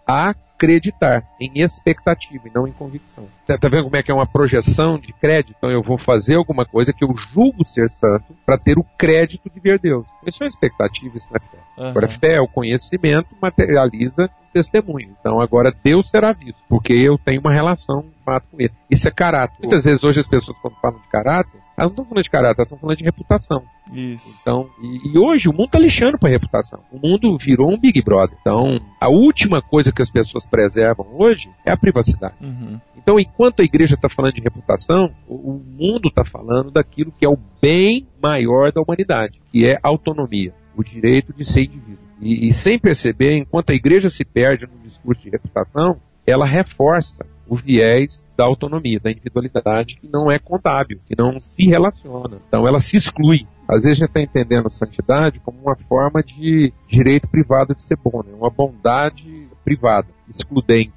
acreditar, 0.57 1.23
em 1.39 1.61
expectativa 1.61 2.47
e 2.47 2.51
não 2.53 2.67
em 2.67 2.71
convicção. 2.71 3.25
Tá, 3.45 3.57
tá 3.57 3.69
vendo 3.69 3.83
como 3.83 3.95
é 3.95 4.01
que 4.01 4.11
é 4.11 4.13
uma 4.13 4.25
projeção 4.25 4.97
de 4.97 5.13
crédito? 5.13 5.55
Então 5.57 5.71
eu 5.71 5.83
vou 5.83 5.97
fazer 5.97 6.35
alguma 6.35 6.65
coisa 6.65 6.91
que 6.91 7.03
eu 7.03 7.15
julgo 7.31 7.63
ser 7.63 7.89
santo 7.91 8.35
para 8.45 8.57
ter 8.57 8.77
o 8.77 8.85
crédito 8.97 9.49
de 9.49 9.59
ver 9.59 9.79
Deus. 9.79 10.05
Isso 10.25 10.43
é 10.43 10.47
expectativa, 10.47 11.15
isso 11.15 11.27
não 11.29 11.37
é 11.37 11.39
fé. 11.39 11.57
Aham. 11.77 11.89
Agora, 11.91 12.07
fé 12.07 12.33
é 12.33 12.41
o 12.41 12.47
conhecimento, 12.47 13.35
materializa 13.39 14.25
o 14.25 14.53
testemunho. 14.53 15.15
Então, 15.19 15.39
agora 15.39 15.73
Deus 15.83 16.09
será 16.09 16.33
visto, 16.33 16.57
porque 16.67 16.93
eu 16.93 17.17
tenho 17.17 17.39
uma 17.39 17.53
relação 17.53 18.03
com 18.51 18.59
ele. 18.59 18.73
Isso 18.89 19.07
é 19.07 19.11
caráter. 19.11 19.57
Muitas 19.59 19.85
vezes 19.85 20.03
hoje 20.03 20.19
as 20.19 20.27
pessoas, 20.27 20.57
quando 20.61 20.75
falam 20.75 20.99
de 20.99 21.07
caráter, 21.07 21.59
elas 21.77 21.91
não 21.91 22.03
estão 22.03 22.05
falando 22.05 22.23
de 22.23 22.29
caráter, 22.29 22.59
elas 22.59 22.65
estão 22.65 22.77
falando 22.77 22.97
de 22.97 23.03
reputação. 23.03 23.63
Isso. 23.93 24.39
Então, 24.41 24.69
e, 24.81 25.13
e 25.13 25.17
hoje 25.17 25.47
o 25.47 25.53
mundo 25.53 25.67
está 25.67 25.79
lixando 25.79 26.17
para 26.17 26.29
reputação. 26.29 26.81
O 26.91 26.99
mundo 26.99 27.37
virou 27.37 27.71
um 27.71 27.79
Big 27.79 28.01
Brother. 28.01 28.37
Então, 28.41 28.79
a 28.99 29.09
última 29.09 29.61
coisa 29.61 29.91
que 29.91 30.01
as 30.01 30.09
pessoas 30.09 30.45
preservam 30.45 31.05
hoje 31.17 31.49
é 31.65 31.71
a 31.71 31.77
privacidade. 31.77 32.35
Uhum. 32.41 32.79
Então, 32.97 33.19
enquanto 33.19 33.61
a 33.61 33.63
igreja 33.63 33.95
está 33.95 34.09
falando 34.09 34.33
de 34.33 34.41
reputação, 34.41 35.13
o, 35.27 35.35
o 35.35 35.63
mundo 35.63 36.09
está 36.09 36.25
falando 36.25 36.71
daquilo 36.71 37.11
que 37.11 37.25
é 37.25 37.29
o 37.29 37.37
bem 37.61 38.07
maior 38.21 38.71
da 38.71 38.81
humanidade, 38.81 39.39
que 39.51 39.65
é 39.65 39.75
a 39.75 39.87
autonomia, 39.87 40.53
o 40.75 40.83
direito 40.83 41.31
de 41.31 41.45
ser 41.45 41.65
indivíduo. 41.65 42.07
E, 42.19 42.47
e 42.47 42.53
sem 42.53 42.79
perceber, 42.79 43.37
enquanto 43.37 43.69
a 43.69 43.75
igreja 43.75 44.09
se 44.09 44.25
perde 44.25 44.65
no 44.65 44.79
discurso 44.83 45.21
de 45.21 45.29
reputação, 45.29 46.01
ela 46.25 46.45
reforça 46.45 47.25
o 47.49 47.55
viés 47.55 48.23
da 48.37 48.45
autonomia, 48.45 48.99
da 48.99 49.11
individualidade, 49.11 49.97
que 49.97 50.07
não 50.07 50.29
é 50.29 50.37
contábil, 50.37 50.99
que 51.07 51.15
não 51.17 51.39
se 51.39 51.65
relaciona. 51.65 52.37
Então, 52.47 52.67
ela 52.67 52.79
se 52.79 52.97
exclui. 52.97 53.47
Às 53.67 53.83
vezes 53.83 54.01
a 54.01 54.05
gente 54.05 54.09
está 54.09 54.21
entendendo 54.21 54.69
santidade 54.69 55.39
como 55.39 55.59
uma 55.61 55.75
forma 55.75 56.21
de 56.23 56.71
direito 56.87 57.27
privado 57.27 57.75
de 57.75 57.83
ser 57.83 57.97
bom, 57.97 58.23
né? 58.25 58.33
uma 58.33 58.49
bondade 58.49 59.47
privada, 59.63 60.07
excludente. 60.29 60.93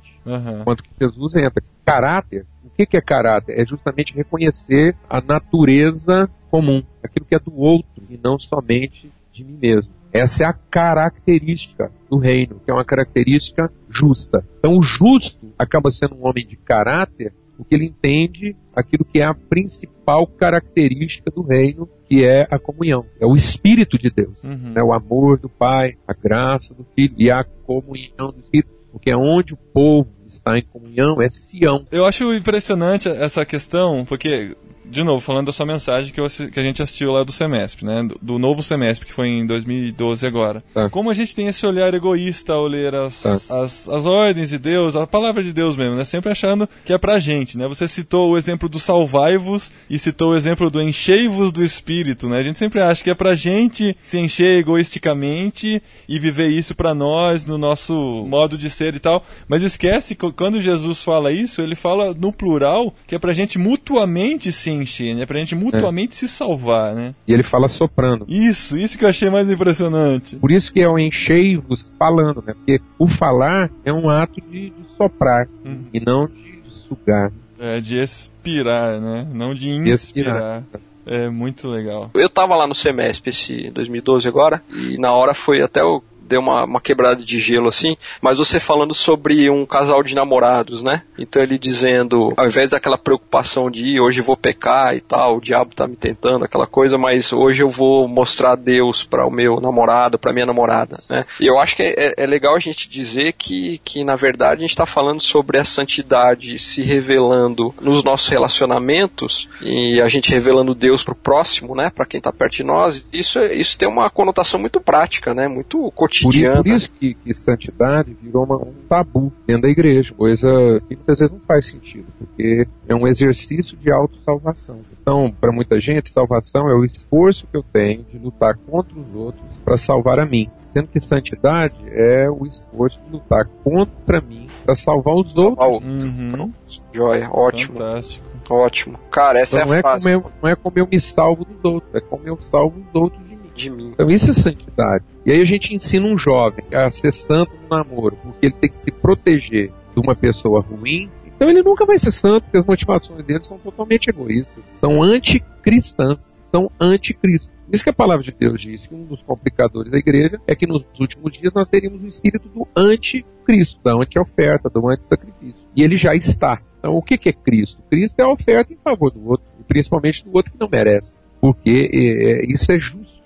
Enquanto 0.61 0.83
que 0.83 0.91
Jesus 1.01 1.37
entra. 1.37 1.63
Caráter, 1.85 2.47
o 2.65 2.71
que, 2.71 2.87
que 2.87 2.97
é 2.97 3.01
caráter? 3.01 3.59
É 3.59 3.65
justamente 3.65 4.15
reconhecer 4.15 4.95
a 5.09 5.21
natureza 5.21 6.31
comum, 6.51 6.83
aquilo 7.03 7.27
que 7.27 7.35
é 7.35 7.39
do 7.39 7.57
outro 7.57 8.05
e 8.09 8.19
não 8.23 8.39
somente 8.39 9.11
de 9.33 9.43
mim 9.43 9.59
mesmo. 9.61 9.93
Essa 10.12 10.44
é 10.44 10.46
a 10.46 10.53
característica 10.53 11.90
do 12.09 12.18
reino, 12.18 12.61
que 12.64 12.70
é 12.70 12.75
uma 12.75 12.85
característica 12.85 13.70
justa. 13.88 14.44
Então, 14.59 14.77
o 14.77 14.83
justo 14.83 15.53
acaba 15.59 15.90
sendo 15.90 16.16
um 16.16 16.27
homem 16.27 16.46
de 16.46 16.57
caráter 16.57 17.33
porque 17.61 17.75
ele 17.75 17.85
entende 17.85 18.57
aquilo 18.75 19.05
que 19.05 19.20
é 19.20 19.25
a 19.25 19.35
principal 19.35 20.27
característica 20.27 21.31
do 21.31 21.42
reino, 21.42 21.87
que 22.09 22.25
é 22.25 22.46
a 22.51 22.59
comunhão. 22.59 23.05
É 23.20 23.27
o 23.27 23.37
Espírito 23.37 23.99
de 23.99 24.09
Deus. 24.11 24.42
Uhum. 24.42 24.73
né? 24.73 24.83
O 24.83 24.94
amor 24.94 25.38
do 25.38 25.49
Pai, 25.49 25.94
a 26.09 26.14
graça 26.14 26.75
do 26.75 26.87
Filho 26.94 27.14
e 27.18 27.31
a 27.31 27.44
comunhão 27.44 28.33
do 28.33 28.40
Espírito. 28.40 28.70
Porque 28.90 29.14
onde 29.14 29.53
o 29.53 29.59
povo 29.59 30.09
está 30.27 30.59
em 30.59 30.64
comunhão 30.64 31.20
é 31.20 31.29
Sião. 31.29 31.85
Eu 31.92 32.07
acho 32.07 32.33
impressionante 32.33 33.11
essa 33.11 33.44
questão, 33.44 34.07
porque 34.07 34.57
de 34.90 35.03
novo, 35.05 35.20
falando 35.20 35.46
da 35.46 35.53
sua 35.53 35.64
mensagem 35.66 36.12
que, 36.12 36.20
eu, 36.20 36.26
que 36.53 36.59
a 36.59 36.62
gente 36.62 36.83
assistiu 36.83 37.12
lá 37.12 37.22
do 37.24 37.33
semestre, 37.33 37.85
né? 37.87 38.03
Do, 38.03 38.18
do 38.20 38.38
novo 38.38 38.62
semestre, 38.62 39.07
que 39.07 39.12
foi 39.12 39.29
em 39.29 39.46
2012 39.46 40.26
agora. 40.26 40.62
Tá. 40.74 40.90
Como 40.90 41.11
a 41.11 41.14
gente 41.14 41.35
tem 41.35 41.46
esse 41.46 41.64
olhar 41.66 41.92
egoísta 41.94 42.53
ao 42.53 42.66
ler 42.66 42.94
as, 42.94 43.22
Tá. 43.22 43.35
as, 43.61 43.88
as 43.88 44.07
ordens 44.07 44.50
de 44.50 44.59
Deus, 44.59 44.96
a 44.96 45.07
palavra 45.07 45.42
de 45.42 45.53
Deus 45.53 45.76
mesmo, 45.76 45.96
né? 45.96 46.05
Sempre 46.05 46.31
achando 46.33 46.68
que 46.85 46.92
é 46.92 46.98
pra 46.98 47.18
gente, 47.18 47.57
né? 47.57 47.66
Você 47.68 47.87
citou 47.87 48.31
o 48.33 48.37
exemplo 48.37 48.68
do 48.68 48.79
salvai-vos 48.79 49.72
e 49.88 49.98
citou 49.98 50.33
o 50.33 50.37
exemplo 50.37 50.70
do 50.70 50.81
enchei-vos 50.83 51.53
do 51.53 51.64
Espírito, 51.64 52.29
né? 52.29 52.38
A 52.38 52.42
gente 52.42 52.59
sempre 52.59 52.81
acha 52.81 53.03
que 53.05 53.11
é 53.11 53.14
pra 53.14 53.35
gente 53.35 53.96
se 54.03 54.18
encher 54.18 54.59
egoisticamente 54.59 55.83
e 56.09 56.18
viver 56.18 56.48
isso 56.48 56.74
pra 56.74 56.94
nós, 56.94 57.44
no 57.46 57.57
nosso 57.57 57.94
modo 58.29 58.59
de 58.59 58.68
ser 58.68 58.94
e 58.94 58.98
tal. 58.98 59.24
Mas 59.48 59.62
esquece 59.62 60.14
que 60.14 60.33
quando 60.33 60.61
Jesus 60.61 61.03
fala 61.03 61.33
isso, 61.33 61.62
ele 61.62 61.74
fala 61.74 62.14
no 62.14 62.33
plural 62.33 62.92
que 63.07 63.14
é 63.14 63.18
pra 63.18 63.33
gente 63.33 63.59
mutuamente 63.59 64.53
se 64.53 64.70
encher, 64.81 65.14
né? 65.14 65.27
Pra 65.27 65.38
gente 65.38 65.55
mutuamente 65.55 66.14
se 66.14 66.29
salvar, 66.29 66.95
né? 66.95 67.14
E 67.27 67.33
ele 67.33 67.43
fala 67.43 67.69
soprando. 67.69 68.25
Isso, 68.29 68.77
isso 68.79 68.97
que 68.99 69.05
eu 69.05 69.09
achei 69.09 69.29
mais 69.31 69.51
impressionante. 69.51 70.37
Por 70.37 70.51
isso 70.51 70.73
que 70.73 70.81
é 70.81 70.88
o 70.88 70.99
enchei-vos 70.99 71.90
falando, 71.99 72.43
né? 72.47 72.55
Porque 72.55 72.81
o 72.99 73.09
falar 73.09 73.71
é 73.85 73.93
um 73.93 74.09
ato 74.09 74.40
de, 74.51 74.71
de 74.71 74.90
soprar 74.97 75.47
Uhum. 75.64 75.85
e 75.93 76.01
não 76.01 76.21
de, 76.23 76.62
de 76.62 76.71
sugar. 76.71 77.31
É, 77.59 77.79
de 77.81 77.99
expirar, 77.99 79.01
né? 79.01 79.27
Não 79.33 79.55
de 79.55 79.66
De 79.83 79.90
inspirar. 79.90 80.62
expirar. 80.62 80.64
É 81.07 81.29
muito 81.29 81.66
legal. 81.69 82.11
Eu 82.14 82.29
tava 82.29 82.55
lá 82.55 82.66
no 82.66 82.75
semestre 82.75 83.31
esse 83.31 83.71
2012 83.71 84.29
agora, 84.29 84.62
e 84.71 84.97
na 84.99 85.12
hora 85.12 85.35
foi 85.35 85.61
até 85.61 85.83
o 85.83 86.03
deu 86.31 86.40
uma, 86.40 86.64
uma 86.64 86.81
quebrada 86.81 87.23
de 87.25 87.38
gelo 87.40 87.69
assim, 87.69 87.97
mas 88.23 88.38
você 88.38 88.59
falando 88.61 88.95
sobre 88.95 89.51
um 89.51 89.66
casal 89.66 90.03
de 90.03 90.14
namorados, 90.14 90.81
né? 90.83 91.03
Então 91.19 91.43
ele 91.43 91.59
dizendo, 91.59 92.33
ao 92.37 92.47
invés 92.47 92.71
daquela 92.71 92.97
preocupação 92.97 93.71
de 93.71 93.85
"Ih, 93.85 94.01
hoje 94.01 94.21
vou 94.21 94.37
pecar 94.37 94.95
e 94.95 95.01
tal, 95.01 95.37
o 95.37 95.40
diabo 95.40 95.75
tá 95.75 95.87
me 95.88 95.97
tentando, 95.97 96.45
aquela 96.45 96.66
coisa, 96.66 96.97
mas 96.97 97.33
hoje 97.33 97.62
eu 97.62 97.69
vou 97.69 98.07
mostrar 98.09 98.55
Deus 98.55 99.03
para 99.05 99.27
o 99.27 99.31
meu 99.31 99.61
namorado, 99.61 100.19
para 100.19 100.33
minha 100.33 100.47
namorada, 100.47 101.03
né? 101.11 101.27
E 101.40 101.47
eu 101.47 101.59
acho 101.59 101.75
que 101.77 101.83
é, 101.83 102.14
é 102.16 102.27
legal 102.27 102.55
a 102.55 102.61
gente 102.61 102.88
dizer 102.88 103.33
que, 103.33 103.81
que 103.85 104.05
na 104.05 104.14
verdade 104.16 104.61
a 104.61 104.62
gente 104.62 104.71
está 104.71 104.87
falando 104.87 105.21
sobre 105.21 105.59
a 105.59 105.64
santidade 105.64 106.59
se 106.59 106.83
revelando 106.83 107.75
nos 107.81 108.05
nossos 108.05 108.29
relacionamentos 108.29 109.49
e 109.61 110.01
a 110.01 110.07
gente 110.09 110.31
revelando 110.31 110.75
Deus 110.75 111.03
pro 111.03 111.14
próximo, 111.14 111.75
né? 111.75 111.90
Para 111.90 112.07
quem 112.07 112.21
tá 112.21 112.33
perto 112.33 112.53
de 112.55 112.64
nós. 112.64 113.05
Isso, 113.12 113.38
é- 113.38 113.55
isso 113.55 113.77
tem 113.77 113.88
uma 113.88 114.09
conotação 114.09 114.59
muito 114.61 114.81
prática, 114.81 115.35
né? 115.35 115.49
Muito 115.49 115.90
i- 116.20 116.20
cotidiana. 116.25 116.57
por 116.63 116.67
isso 116.69 116.91
que, 116.93 117.15
que 117.15 117.35
santidade 117.35 118.17
virou 118.23 118.45
uma- 118.45 118.57
um 118.57 118.73
tabu 118.89 119.33
dentro 119.47 119.63
da 119.63 119.69
igreja, 119.69 120.15
coisa 120.15 120.49
que 120.89 120.97
muitas 120.97 121.19
vezes 121.21 121.33
não 121.33 121.41
faz 121.41 121.67
sentido, 121.67 122.07
porque 122.19 122.67
é 122.89 122.95
um 122.95 123.07
exercício 123.07 123.77
de 123.77 123.91
autossalvação. 123.93 124.81
Então, 125.01 125.33
para 125.41 125.53
muita 125.53 125.81
gente, 125.81 126.11
salvação 126.11 126.69
é 126.69 126.75
o 126.75 126.85
esforço 126.85 127.47
que 127.51 127.57
eu 127.57 127.63
tenho 127.63 128.05
de 128.05 128.19
lutar 128.19 128.57
contra 128.69 128.99
os 128.99 129.15
outros 129.15 129.59
para 129.65 129.77
salvar 129.77 130.19
a 130.19 130.27
mim. 130.27 130.49
Sendo 130.67 130.87
que 130.87 131.01
santidade 131.01 131.75
é 131.89 132.31
o 132.31 132.47
esforço 132.47 133.01
de 133.05 133.11
lutar 133.11 133.45
contra 133.65 134.21
mim 134.21 134.49
para 134.65 134.75
salvar 134.75 135.15
os 135.17 135.33
Salvar 135.35 135.69
outros. 135.69 136.05
o- 136.05 136.07
Uhum. 136.07 136.53
Joia, 136.93 137.29
ótimo, 137.33 137.77
Fantástico. 137.79 138.25
ótimo. 138.49 138.99
Cara, 139.11 139.41
essa 139.41 139.57
Então, 139.59 139.67
não, 139.69 139.75
é 139.75 139.77
é 139.77 139.81
a 139.81 139.83
frase 139.83 140.05
como 140.05 140.15
eu, 140.27 140.33
não 140.43 140.49
é 140.49 140.55
como 140.55 140.79
eu 140.79 140.87
me 140.91 141.01
salvo 141.01 141.45
dos 141.45 141.65
outros, 141.65 141.93
é 141.95 142.01
como 142.01 142.23
eu 142.27 142.41
salvo 142.41 142.79
os 142.79 142.95
outros 142.95 143.21
de 143.61 143.70
mim. 143.70 143.90
Então 143.92 144.11
isso 144.11 144.31
é 144.31 144.33
santidade. 144.33 145.05
E 145.25 145.31
aí 145.31 145.40
a 145.40 145.44
gente 145.44 145.75
ensina 145.75 146.07
um 146.07 146.16
jovem 146.16 146.64
a 146.73 146.90
ser 146.90 147.12
santo 147.12 147.53
no 147.62 147.68
namoro, 147.68 148.16
porque 148.23 148.46
ele 148.46 148.55
tem 148.55 148.70
que 148.70 148.81
se 148.81 148.90
proteger 148.90 149.68
de 149.94 150.01
uma 150.01 150.14
pessoa 150.14 150.61
ruim. 150.61 151.11
Então 151.27 151.49
ele 151.49 151.62
nunca 151.62 151.85
vai 151.87 151.99
ser 151.99 152.11
santo, 152.11 152.44
porque 152.44 152.59
as 152.59 152.66
motivações 152.66 153.25
dele 153.25 153.42
são 153.42 153.59
totalmente 153.59 154.09
egoístas, 154.09 154.64
são 154.75 155.03
anticristãs, 155.03 156.38
são 156.44 156.70
anticristo. 156.81 157.49
Por 157.66 157.77
isso 157.77 157.85
que 157.85 157.90
a 157.90 157.94
palavra 157.94 158.25
de 158.25 158.33
Deus 158.33 158.61
diz 158.61 158.87
que 158.87 158.94
um 158.94 159.05
dos 159.05 159.23
complicadores 159.23 159.92
da 159.92 159.99
igreja 159.99 160.40
é 160.46 160.57
que 160.57 160.66
nos 160.66 160.85
últimos 160.99 161.33
dias 161.33 161.53
nós 161.55 161.70
teríamos 161.70 162.03
o 162.03 162.07
espírito 162.07 162.49
do 162.49 162.66
anticristo, 162.77 163.81
da 163.85 163.94
anti-oferta, 163.94 164.68
do 164.68 164.88
anti-sacrifício. 164.88 165.62
E 165.77 165.83
ele 165.83 165.96
já 165.96 166.14
está. 166.14 166.61
Então 166.79 166.96
o 166.96 167.03
que 167.03 167.29
é 167.29 167.33
Cristo? 167.33 167.81
Cristo 167.88 168.18
é 168.18 168.25
a 168.25 168.33
oferta 168.33 168.73
em 168.73 168.77
favor 168.77 169.12
do 169.12 169.25
outro, 169.25 169.46
principalmente 169.68 170.25
do 170.25 170.35
outro 170.35 170.51
que 170.53 170.59
não 170.59 170.68
merece 170.68 171.20
porque 171.40 171.90
é, 171.92 172.53
isso 172.53 172.70
é 172.70 172.79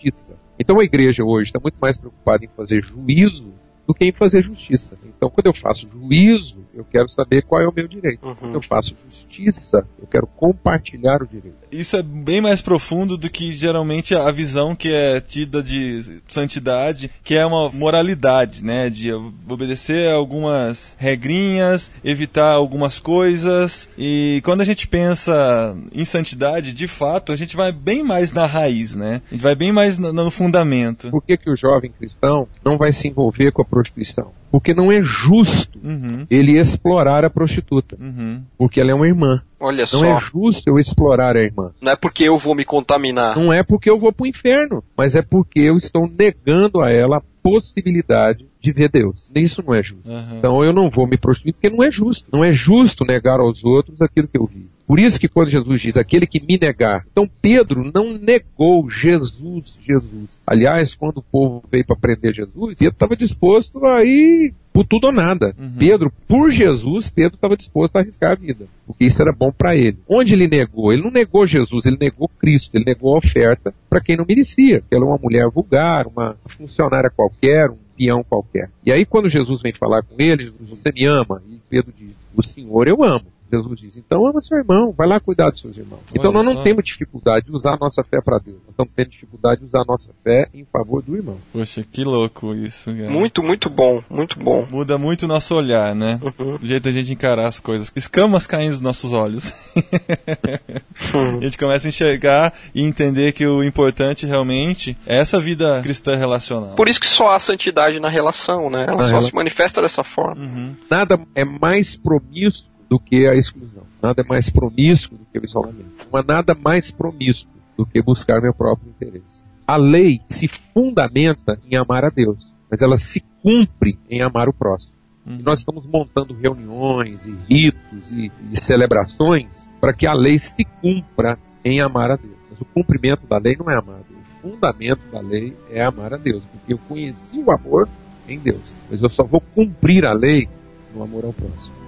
justiça. 0.05 0.37
Então 0.59 0.79
a 0.79 0.85
igreja 0.85 1.25
hoje 1.25 1.49
está 1.49 1.61
muito 1.61 1.77
mais 1.81 1.97
preocupada 1.97 2.45
em 2.45 2.49
fazer 2.49 2.83
juízo 2.83 3.54
do 3.87 3.95
que 3.95 4.05
em 4.05 4.13
fazer 4.13 4.43
justiça. 4.43 4.97
Então 5.17 5.29
quando 5.31 5.47
eu 5.47 5.55
faço 5.55 5.89
juízo, 5.91 6.65
eu 6.75 6.85
quero 6.85 7.09
saber 7.09 7.43
qual 7.43 7.61
é 7.61 7.69
o 7.69 7.73
meu 7.75 7.87
direito. 7.89 8.21
Quando 8.21 8.43
Uhum. 8.45 8.55
eu 8.55 8.63
faço 8.63 8.95
justiça, 9.09 9.87
eu 10.01 10.07
quero 10.07 10.27
compartilhar 10.27 11.23
o 11.23 11.27
direito. 11.27 11.57
Isso 11.71 11.97
é 11.97 12.03
bem 12.03 12.41
mais 12.41 12.61
profundo 12.61 13.17
do 13.17 13.29
que 13.31 13.53
geralmente 13.53 14.15
a 14.15 14.31
visão 14.31 14.75
que 14.75 14.93
é 14.93 15.21
tida 15.21 15.63
de 15.63 16.21
santidade, 16.29 17.11
que 17.23 17.35
é 17.35 17.45
uma 17.45 17.71
moralidade, 17.71 18.65
né? 18.65 18.89
De 18.91 19.13
obedecer 19.13 20.11
algumas 20.13 20.97
regrinhas, 21.01 21.91
evitar 22.05 22.53
algumas 22.53 22.99
coisas. 23.01 23.89
E 23.99 24.41
quando 24.45 24.61
a 24.61 24.65
gente 24.65 24.87
pensa 24.87 25.77
em 25.93 26.05
santidade, 26.05 26.73
de 26.73 26.87
fato, 26.87 27.33
a 27.33 27.37
gente 27.37 27.57
vai 27.57 27.73
bem 27.73 28.03
mais 28.03 28.33
na 28.33 28.47
raiz, 28.47 28.95
né? 28.95 29.23
A 29.31 29.35
gente 29.35 29.43
vai 29.43 29.55
bem 29.55 29.73
mais 29.73 29.99
no, 29.99 30.13
no 30.13 30.31
fundamento. 30.31 31.11
Por 31.11 31.23
que, 31.23 31.37
que 31.37 31.51
o 31.51 31.57
jovem 31.57 31.91
cristão 31.91 32.49
não 32.65 32.77
vai 32.79 32.93
se 32.93 33.09
envolver 33.09 33.53
com 33.53 33.63
a 33.63 33.65
prostituição? 33.75 34.31
Porque 34.51 34.73
não 34.73 34.93
é 34.93 35.01
justo 35.03 35.75
Uhum, 35.83 36.27
ele 36.31 36.59
explorar 36.59 37.25
a 37.25 37.31
prostituta, 37.31 37.97
uhum. 38.01 38.43
porque 38.57 38.81
ela 38.81 38.91
é 38.91 38.95
uma 38.95 39.07
irmã. 39.07 39.43
Olha 39.61 39.81
Não 39.81 39.87
só, 39.87 40.05
é 40.05 40.21
justo 40.21 40.69
eu 40.71 40.79
explorar 40.79 41.37
a 41.37 41.43
irmã. 41.43 41.73
não 41.81 41.93
é 41.93 41.97
porque 41.97 42.25
eu 42.25 42.39
vou 42.39 42.55
me 42.55 42.65
contaminar. 42.65 43.37
Não 43.37 43.53
é 43.53 43.63
porque 43.63 43.91
eu 43.91 43.99
vou 43.99 44.13
para 44.13 44.25
o 44.25 44.27
inferno, 44.27 44.83
mas 44.97 45.15
é 45.17 45.23
porque 45.23 45.61
eu 45.61 45.77
estou 45.77 46.09
negando 46.09 46.81
a 46.81 46.91
ela 46.91 47.19
a 47.19 47.23
possibilidade 47.43 48.47
de 48.61 48.73
ver 48.73 48.91
Deus. 48.91 49.23
Isso 49.35 49.63
não 49.67 49.75
é 49.75 49.83
justo. 49.83 50.09
Aham. 50.09 50.37
Então 50.39 50.65
eu 50.65 50.73
não 50.73 50.89
vou 50.89 51.07
me 51.07 51.19
prostituir 51.19 51.53
porque 51.53 51.69
não 51.69 51.83
é 51.85 51.91
justo. 51.91 52.27
Não 52.33 52.43
é 52.45 52.53
justo 52.53 53.05
negar 53.05 53.41
aos 53.41 53.65
outros 53.65 54.01
aquilo 54.01 54.29
que 54.29 54.39
eu 54.39 54.47
vi. 54.47 54.67
Por 54.87 54.99
isso 54.99 55.19
que 55.19 55.29
quando 55.29 55.49
Jesus 55.49 55.81
diz 55.81 55.97
aquele 55.97 56.27
que 56.27 56.41
me 56.41 56.59
negar, 56.59 57.05
então 57.11 57.29
Pedro 57.41 57.91
não 57.93 58.19
negou 58.19 58.89
Jesus, 58.91 59.79
Jesus. 59.81 60.41
Aliás, 60.47 60.95
quando 60.95 61.19
o 61.19 61.23
povo 61.23 61.65
veio 61.71 61.87
para 61.87 61.97
prender 61.97 62.35
Jesus, 62.35 62.81
ele 62.81 62.91
estava 62.91 63.17
disposto 63.17 63.85
a 63.87 64.05
ir 64.05 64.53
por 64.75 64.85
tudo 64.85 65.07
ou 65.07 65.13
nada. 65.13 65.55
Uhum. 65.59 65.73
Pedro, 65.79 66.13
por 66.29 66.51
Jesus, 66.51 67.09
Pedro 67.09 67.37
estava 67.37 67.57
disposto 67.57 67.97
a 67.97 68.01
arriscar 68.01 68.33
a 68.33 68.35
vida, 68.35 68.67
porque 68.87 69.05
isso 69.05 69.23
era 69.23 69.33
bom 69.33 69.51
para 69.51 69.75
ele. 69.75 69.97
Onde 70.09 70.35
ele 70.35 70.49
negou? 70.49 70.93
Ele 70.93 71.03
não 71.03 71.11
negou 71.11 71.47
Jesus, 71.47 71.87
ele 71.87 71.97
negou 71.99 72.29
Cristo, 72.29 72.75
ele 72.75 72.85
negou 72.85 73.15
a 73.15 73.19
oferta 73.19 73.73
para 73.89 74.01
quem 74.01 74.17
não 74.17 74.27
merecia, 74.29 74.81
que 74.81 74.95
ela 74.95 75.05
é 75.05 75.09
uma 75.09 75.19
mulher 75.19 75.49
vulgar, 75.49 76.07
uma 76.07 76.37
funcionária 76.45 77.09
qualquer, 77.09 77.71
um 77.71 77.79
peão 77.97 78.23
qualquer. 78.23 78.69
E 78.85 78.93
aí 78.93 79.07
quando 79.07 79.29
Jesus 79.29 79.63
vem 79.63 79.73
falar 79.73 80.03
com 80.03 80.17
ele, 80.19 80.47
Jesus, 80.47 80.69
você 80.69 80.91
me 80.93 81.07
ama? 81.07 81.41
E 81.49 81.59
Pedro 81.71 81.93
diz, 81.97 82.15
o 82.35 82.43
Senhor 82.43 82.89
eu 82.89 83.03
amo. 83.03 83.27
Jesus 83.57 83.81
diz, 83.81 83.97
então 83.97 84.27
ama 84.27 84.41
seu 84.41 84.59
irmão, 84.59 84.93
vai 84.97 85.07
lá 85.09 85.19
cuidar 85.21 85.51
dos 85.51 85.61
seus 85.61 85.77
irmãos. 85.77 86.01
Então 86.11 86.31
Olha 86.31 86.39
nós 86.39 86.47
não 86.47 86.55
só. 86.55 86.63
temos 86.63 86.85
dificuldade 86.85 87.47
de 87.47 87.53
usar 87.53 87.75
a 87.75 87.77
nossa 87.79 88.03
fé 88.05 88.21
para 88.21 88.39
Deus, 88.39 88.57
nós 88.63 88.71
estamos 88.71 88.93
tendo 88.95 89.11
dificuldade 89.11 89.61
de 89.61 89.67
usar 89.67 89.81
a 89.81 89.85
nossa 89.85 90.13
fé 90.23 90.49
em 90.55 90.65
favor 90.65 91.03
do 91.03 91.17
irmão. 91.17 91.39
Poxa, 91.53 91.85
que 91.91 92.05
louco 92.05 92.55
isso, 92.55 92.95
cara. 92.95 93.11
Muito, 93.11 93.43
muito 93.43 93.69
bom, 93.71 94.03
muito 94.11 94.39
bom. 94.39 94.67
Muda 94.71 94.99
muito 94.99 95.25
o 95.25 95.29
nosso 95.29 95.55
olhar, 95.55 95.95
né? 95.95 96.21
Uhum. 96.23 96.57
O 96.63 96.67
jeito 96.67 96.85
da 96.85 96.93
gente 96.93 97.13
encarar 97.13 97.47
as 97.47 97.61
coisas. 97.61 97.93
Escamas 97.95 98.47
caindo 98.47 98.73
dos 98.73 98.81
nossos 98.81 99.13
olhos. 99.13 99.55
a 101.39 101.45
gente 101.45 101.59
começa 101.59 101.87
a 101.87 101.91
enxergar 101.91 102.53
e 102.75 102.83
entender 102.83 103.33
que 103.33 103.47
o 103.47 103.63
importante 103.63 104.27
realmente 104.27 104.97
é 105.07 105.19
essa 105.19 105.41
vida 105.41 105.81
cristã 105.83 106.17
relacional. 106.17 106.75
Por 106.75 106.89
isso 106.89 107.01
que 107.01 107.07
só 107.07 107.35
há 107.35 107.39
santidade 107.41 108.01
na 108.01 108.09
relação, 108.09 108.69
né? 108.71 108.87
Ela 108.89 108.97
Na 108.97 109.05
só 109.05 109.11
rela- 109.11 109.23
se 109.23 109.35
manifesta 109.35 109.81
dessa 109.83 110.03
forma. 110.05 110.43
Uhum. 110.43 110.75
Nada 110.91 111.19
é 111.35 111.45
mais 111.45 111.97
promíscuo 111.97 112.74
do 112.95 113.01
que 113.01 113.27
a 113.27 113.35
exclusão. 113.35 113.83
Nada 114.01 114.23
é 114.23 114.25
mais 114.25 114.49
promíscuo 114.49 115.19
do 115.19 115.25
que 115.25 115.39
o 115.41 115.45
isolamento. 115.45 116.07
Não 116.13 116.21
há 116.21 116.23
nada 116.23 116.55
mais 116.55 116.93
promíscuo 116.93 117.53
do 117.77 117.85
que 117.85 118.01
buscar 118.01 118.41
meu 118.41 118.55
próprio 118.55 118.89
interesse. 118.89 119.43
A 119.67 119.77
lei 119.77 120.21
se 120.27 120.49
fundamenta 120.73 121.59
em 121.69 121.77
amar 121.77 122.05
a 122.05 122.09
Deus, 122.09 122.55
mas 122.71 122.83
ela 122.83 122.97
se 122.97 123.21
cumpre 123.43 123.99
em 124.09 124.23
amar 124.23 124.49
o 124.49 124.53
próximo. 124.53 124.95
Uhum. 125.27 125.41
Nós 125.43 125.59
estamos 125.59 125.85
montando 125.85 126.35
reuniões 126.35 127.27
e 127.27 127.35
ritos 127.49 128.13
e, 128.13 128.31
e 128.53 128.57
celebrações 128.57 129.49
para 129.81 129.93
que 129.93 130.07
a 130.07 130.15
lei 130.15 130.39
se 130.39 130.65
cumpra 130.81 131.37
em 131.65 131.81
amar 131.81 132.13
a 132.13 132.17
Deus. 132.17 132.37
Mas 132.49 132.61
o 132.61 132.65
cumprimento 132.65 133.27
da 133.27 133.39
lei 133.39 133.57
não 133.59 133.69
é 133.69 133.77
amar 133.77 133.97
a 133.97 134.03
Deus. 134.09 134.23
O 134.45 134.51
fundamento 134.51 135.01
da 135.11 135.21
lei 135.21 135.53
é 135.69 135.83
amar 135.83 136.15
a 136.15 136.17
Deus, 136.17 136.45
porque 136.45 136.75
eu 136.75 136.79
conheci 136.87 137.41
o 137.41 137.51
amor 137.51 137.89
em 138.29 138.39
Deus, 138.39 138.73
mas 138.89 139.03
eu 139.03 139.09
só 139.09 139.25
vou 139.25 139.41
cumprir 139.41 140.05
a 140.07 140.13
lei 140.13 140.49
no 140.95 141.03
amor 141.03 141.25
ao 141.25 141.33
próximo. 141.33 141.84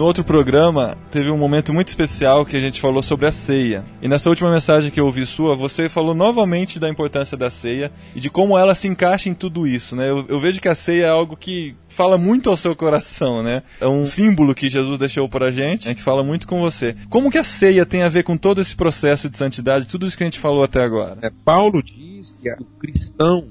No, 0.00 0.06
outro 0.06 0.24
programa, 0.24 0.96
teve 1.10 1.28
um 1.28 1.36
momento 1.36 1.74
muito 1.74 1.88
especial 1.88 2.46
que 2.46 2.56
a 2.56 2.60
gente 2.60 2.80
falou 2.80 3.02
sobre 3.02 3.26
a 3.26 3.30
ceia. 3.30 3.84
E 4.00 4.08
nessa 4.08 4.30
última 4.30 4.50
mensagem 4.50 4.90
que 4.90 4.98
eu 4.98 5.04
ouvi 5.04 5.26
sua, 5.26 5.54
você 5.54 5.90
falou 5.90 6.14
novamente 6.14 6.78
da 6.78 6.88
importância 6.88 7.36
da 7.36 7.50
ceia 7.50 7.92
e 8.16 8.18
de 8.18 8.30
como 8.30 8.56
ela 8.56 8.74
se 8.74 8.88
encaixa 8.88 9.28
em 9.28 9.34
tudo 9.34 9.66
isso, 9.66 9.94
né? 9.94 10.08
Eu, 10.08 10.24
eu 10.26 10.40
vejo 10.40 10.58
que 10.58 10.68
a 10.68 10.74
ceia 10.74 11.04
é 11.04 11.08
algo 11.10 11.36
que 11.36 11.76
fala 11.86 12.16
muito 12.16 12.48
ao 12.48 12.56
seu 12.56 12.74
coração, 12.74 13.42
né? 13.42 13.62
É 13.78 13.86
um 13.86 14.06
símbolo 14.06 14.54
que 14.54 14.70
Jesus 14.70 14.98
deixou 14.98 15.28
pra 15.28 15.50
gente, 15.50 15.86
né, 15.86 15.94
que 15.94 16.02
fala 16.02 16.24
muito 16.24 16.48
com 16.48 16.62
você. 16.62 16.96
Como 17.10 17.30
que 17.30 17.36
a 17.36 17.44
ceia 17.44 17.84
tem 17.84 18.02
a 18.02 18.08
ver 18.08 18.22
com 18.22 18.38
todo 18.38 18.58
esse 18.58 18.74
processo 18.74 19.28
de 19.28 19.36
santidade, 19.36 19.84
tudo 19.84 20.06
isso 20.06 20.16
que 20.16 20.24
a 20.24 20.26
gente 20.26 20.38
falou 20.38 20.64
até 20.64 20.82
agora? 20.82 21.18
É, 21.20 21.30
Paulo 21.44 21.82
diz 21.82 22.30
que 22.40 22.50
o 22.52 22.64
cristão 22.78 23.48